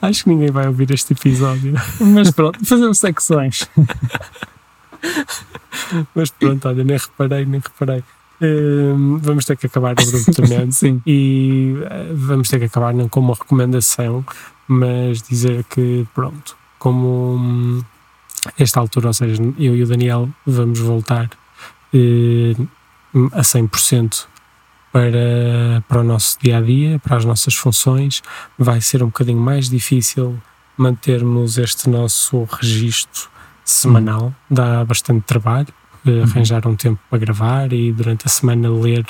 Acho 0.00 0.24
que 0.24 0.30
ninguém 0.30 0.50
vai 0.50 0.66
ouvir 0.66 0.90
este 0.90 1.12
episódio. 1.12 1.74
Mas 2.00 2.30
pronto, 2.30 2.64
fazemos 2.64 2.98
secções. 2.98 3.68
Mas 6.14 6.30
pronto, 6.30 6.68
olha, 6.68 6.84
nem 6.84 6.96
reparei, 6.96 7.44
nem 7.44 7.60
reparei. 7.60 8.02
Hum, 8.40 9.18
vamos 9.20 9.44
ter 9.44 9.56
que 9.56 9.66
acabar 9.66 9.92
abruptamente. 9.92 10.74
Sim. 10.74 11.02
e 11.06 11.74
eh, 11.90 12.12
vamos 12.14 12.48
ter 12.48 12.58
que 12.58 12.66
acabar 12.66 12.94
não 12.94 13.08
com 13.08 13.20
uma 13.20 13.34
recomendação, 13.34 14.24
mas 14.66 15.22
dizer 15.22 15.64
que, 15.64 16.06
pronto, 16.14 16.56
como 16.78 17.36
hum, 17.36 17.82
esta 18.58 18.80
altura, 18.80 19.08
ou 19.08 19.14
seja, 19.14 19.42
eu 19.58 19.76
e 19.76 19.82
o 19.82 19.86
Daniel 19.86 20.28
vamos 20.46 20.78
voltar 20.78 21.30
eh, 21.92 22.54
a 23.32 23.40
100% 23.42 24.26
para, 24.92 25.82
para 25.88 26.00
o 26.00 26.04
nosso 26.04 26.38
dia 26.40 26.58
a 26.58 26.60
dia, 26.60 26.98
para 26.98 27.16
as 27.16 27.24
nossas 27.24 27.54
funções, 27.54 28.22
vai 28.58 28.80
ser 28.80 29.02
um 29.02 29.06
bocadinho 29.06 29.40
mais 29.40 29.68
difícil 29.68 30.38
mantermos 30.76 31.58
este 31.58 31.88
nosso 31.90 32.44
registro 32.60 33.28
semanal, 33.64 34.34
dá 34.50 34.84
bastante 34.84 35.22
trabalho. 35.22 35.68
eh, 36.06 36.22
Arranjar 36.22 36.66
um 36.66 36.74
tempo 36.76 37.00
para 37.10 37.18
gravar 37.18 37.72
e 37.72 37.92
durante 37.92 38.26
a 38.26 38.28
semana 38.30 38.70
ler 38.70 39.04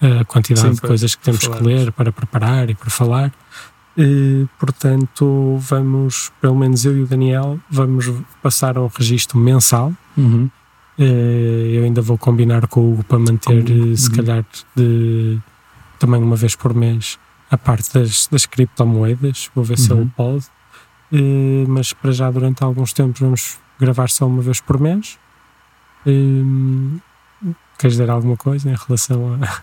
a 0.00 0.24
quantidade 0.24 0.68
Sim, 0.68 0.74
de 0.74 0.80
coisas 0.80 1.14
que 1.16 1.24
temos 1.24 1.40
que 1.40 1.46
falarmos. 1.46 1.66
ler 1.66 1.92
para 1.92 2.12
preparar 2.12 2.70
e 2.70 2.74
para 2.74 2.90
falar. 2.90 3.32
Eh, 3.96 4.46
portanto, 4.60 5.56
vamos, 5.58 6.30
pelo 6.40 6.54
menos 6.54 6.84
eu 6.84 6.96
e 6.96 7.02
o 7.02 7.06
Daniel, 7.06 7.58
vamos 7.68 8.08
passar 8.40 8.78
um 8.78 8.86
registro 8.86 9.36
mensal. 9.38 9.92
Uhum. 10.16 10.48
Eh, 10.98 11.72
eu 11.76 11.84
ainda 11.84 12.02
vou 12.02 12.18
combinar 12.18 12.66
com 12.66 12.80
o 12.80 12.92
Hugo 12.92 13.04
para 13.04 13.18
manter, 13.18 13.64
Com- 13.64 13.92
eh, 13.92 13.96
se 13.96 14.08
uhum. 14.10 14.16
calhar, 14.16 14.44
de, 14.76 15.38
também 15.98 16.22
uma 16.22 16.34
vez 16.36 16.56
por 16.56 16.74
mês 16.74 17.18
a 17.50 17.56
parte 17.56 17.92
das, 17.94 18.26
das 18.26 18.44
criptomoedas. 18.46 19.50
Vou 19.54 19.64
ver 19.64 19.78
se 19.78 19.92
Uhum. 19.92 20.00
ele 20.02 20.10
pode. 20.16 20.46
Eh, 21.12 21.64
mas 21.68 21.92
para 21.92 22.10
já, 22.12 22.30
durante 22.30 22.62
alguns 22.64 22.92
tempos, 22.92 23.20
vamos 23.20 23.58
gravar 23.78 24.10
só 24.10 24.26
uma 24.26 24.42
vez 24.42 24.60
por 24.60 24.80
mês. 24.80 25.18
Queres 27.78 27.94
dizer 27.94 28.10
alguma 28.10 28.36
coisa 28.36 28.68
em 28.70 28.74
relação 28.74 29.34
a. 29.40 29.62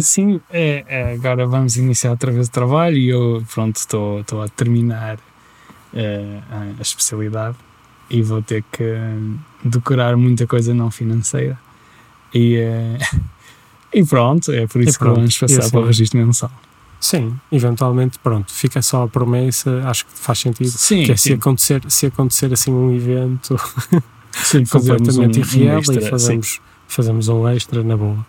Sim, 0.00 0.40
é, 0.50 0.82
é, 0.88 1.12
agora 1.12 1.46
vamos 1.46 1.76
iniciar 1.76 2.10
outra 2.12 2.32
vez 2.32 2.48
o 2.48 2.50
trabalho 2.50 2.96
e 2.96 3.10
eu, 3.10 3.44
pronto, 3.52 3.76
estou 3.76 4.24
a 4.42 4.48
terminar 4.48 5.18
a, 5.94 6.78
a 6.78 6.80
especialidade 6.82 7.56
e 8.10 8.22
vou 8.22 8.42
ter 8.42 8.62
que 8.70 8.84
decorar 9.64 10.16
muita 10.16 10.46
coisa 10.46 10.72
não 10.74 10.90
financeira. 10.90 11.58
E, 12.32 12.56
eh, 12.56 12.98
e 13.92 14.04
pronto, 14.04 14.50
é 14.52 14.66
por 14.66 14.80
isso 14.82 14.98
pronto, 14.98 15.14
que 15.14 15.20
vamos 15.20 15.38
passar 15.38 15.58
assim- 15.60 15.70
para 15.70 15.80
o 15.80 15.86
registro 15.86 16.18
mensal. 16.18 16.50
Sim, 17.00 17.38
eventualmente, 17.52 18.18
pronto, 18.18 18.50
fica 18.52 18.80
só 18.80 19.02
a 19.02 19.08
promessa, 19.08 19.82
acho 19.86 20.06
que 20.06 20.12
faz 20.14 20.38
sentido. 20.38 20.70
Sim, 20.70 21.04
Que 21.04 21.12
é 21.12 21.16
se 21.16 21.32
acontecer, 21.34 21.82
se 21.88 22.06
acontecer 22.06 22.50
assim 22.52 22.72
um 22.72 22.94
evento 22.94 23.56
sim, 24.32 24.64
completamente 24.70 25.38
um- 25.38 25.42
um 25.42 25.44
irreal 25.44 25.78
extra, 25.80 25.98
e 25.98 26.02
sim. 26.02 26.08
fazemos, 26.10 26.60
fazemos 26.88 27.28
um 27.28 27.46
extra 27.48 27.82
na 27.84 27.94
boa. 27.96 28.24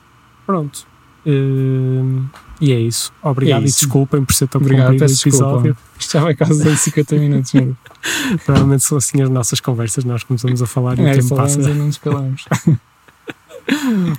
Pronto. 0.46 0.86
Hum, 1.26 2.26
e 2.62 2.72
é 2.72 2.80
isso. 2.80 3.12
Obrigado 3.22 3.62
É 3.62 3.66
e 3.66 3.68
isso. 3.70 3.80
desculpem 3.80 4.24
por 4.24 4.34
ser 4.34 4.48
tão 4.48 4.62
Obrigado, 4.62 4.92
comprido 4.92 5.12
o 5.12 5.16
episódio. 5.16 5.78
Isto 6.00 6.12
já 6.14 6.22
vai 6.22 6.36
quase 6.36 6.70
em 6.70 6.76
50 6.76 7.16
minutos. 7.18 7.52
Provavelmente 8.46 8.84
são 8.84 8.98
assim 8.98 9.22
as 9.22 9.30
nossas 9.30 9.60
conversas, 9.60 10.04
nós 10.06 10.24
começamos 10.24 10.62
a 10.62 10.68
falar 10.68 10.98
e 11.00 11.02
o 11.02 11.08
É, 11.08 11.14
tempo 11.14 11.28
falamos 11.30 11.56
passa. 11.58 11.70
e 11.70 11.74
não 11.74 11.86
nos 11.88 11.98
calamos. 11.98 12.46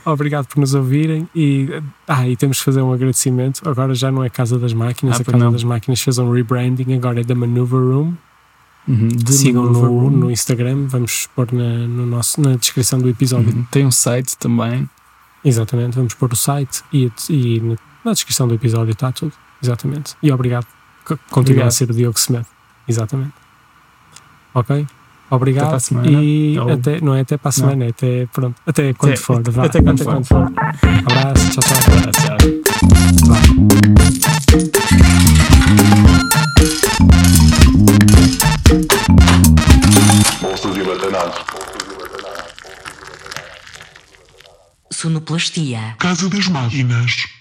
Obrigado 0.04 0.46
por 0.46 0.58
nos 0.58 0.74
ouvirem 0.74 1.28
e, 1.34 1.68
ah, 2.08 2.28
e 2.28 2.36
temos 2.36 2.58
que 2.58 2.64
fazer 2.64 2.82
um 2.82 2.92
agradecimento. 2.92 3.60
Agora 3.68 3.94
já 3.94 4.10
não 4.10 4.24
é 4.24 4.28
Casa 4.28 4.58
das 4.58 4.72
Máquinas, 4.72 5.18
Ah, 5.18 5.22
a 5.22 5.24
Casa 5.24 5.38
não. 5.38 5.52
das 5.52 5.62
Máquinas 5.62 6.00
fez 6.00 6.18
um 6.18 6.30
rebranding, 6.32 6.92
agora 6.94 7.20
é 7.20 7.24
da 7.24 7.34
Maneuver 7.34 7.78
Room. 7.80 8.14
Uhum, 8.88 9.08
de 9.08 9.32
Sigam 9.32 9.64
no, 9.64 10.10
no 10.10 10.30
Instagram, 10.30 10.86
vamos 10.86 11.28
pôr 11.34 11.52
na, 11.52 11.64
no 11.88 12.06
nosso, 12.06 12.40
na 12.40 12.54
descrição 12.56 13.00
do 13.00 13.08
episódio. 13.08 13.52
Uhum. 13.54 13.64
Tem 13.70 13.84
um 13.84 13.90
site 13.90 14.36
também. 14.36 14.88
Exatamente, 15.46 15.94
vamos 15.96 16.12
pôr 16.14 16.32
o 16.32 16.36
site 16.36 16.82
e, 16.92 17.10
e 17.30 17.60
na- 18.04 18.12
descrição 18.12 18.46
do 18.48 18.54
episódio 18.54 18.92
está 18.92 19.10
tudo. 19.12 19.32
Exatamente. 19.62 20.14
E 20.22 20.30
obrigado. 20.32 20.66
Continua 21.04 21.20
Obrigado. 21.40 21.68
a 21.68 21.70
ser 21.70 21.88
o 21.90 21.94
Diogo 21.94 22.18
Semedo. 22.18 22.46
Exatamente. 22.88 23.32
Ok? 24.52 24.86
Obrigado. 25.30 25.64
Até 25.64 25.68
para 25.70 25.76
a 25.76 25.80
semana. 25.80 26.08
E 26.22 26.58
Ou- 26.58 26.72
até, 26.72 27.00
não 27.00 27.14
é 27.14 27.20
até 27.20 27.36
para 27.36 27.48
a 27.48 27.52
semana, 27.52 27.84
é 27.84 27.88
até, 27.88 28.26
pronto, 28.26 28.60
até 28.66 28.92
quando 28.92 29.12
Até- 29.12 29.20
for. 29.22 29.42
vá. 29.50 29.64
até 29.64 29.80
quando 29.82 30.04
for. 30.04 30.52
Abraço, 31.06 31.50
tchau, 31.50 31.62
tchau. 31.62 31.76
Ah, 32.06 32.36
tchau. 32.38 33.46
Bolsa 40.42 40.70
de 40.70 40.82
batanados. 40.82 41.85
Sonoplastia. 44.96 45.94
Casa 45.98 46.26
das 46.30 46.48
Máquinas. 46.48 47.35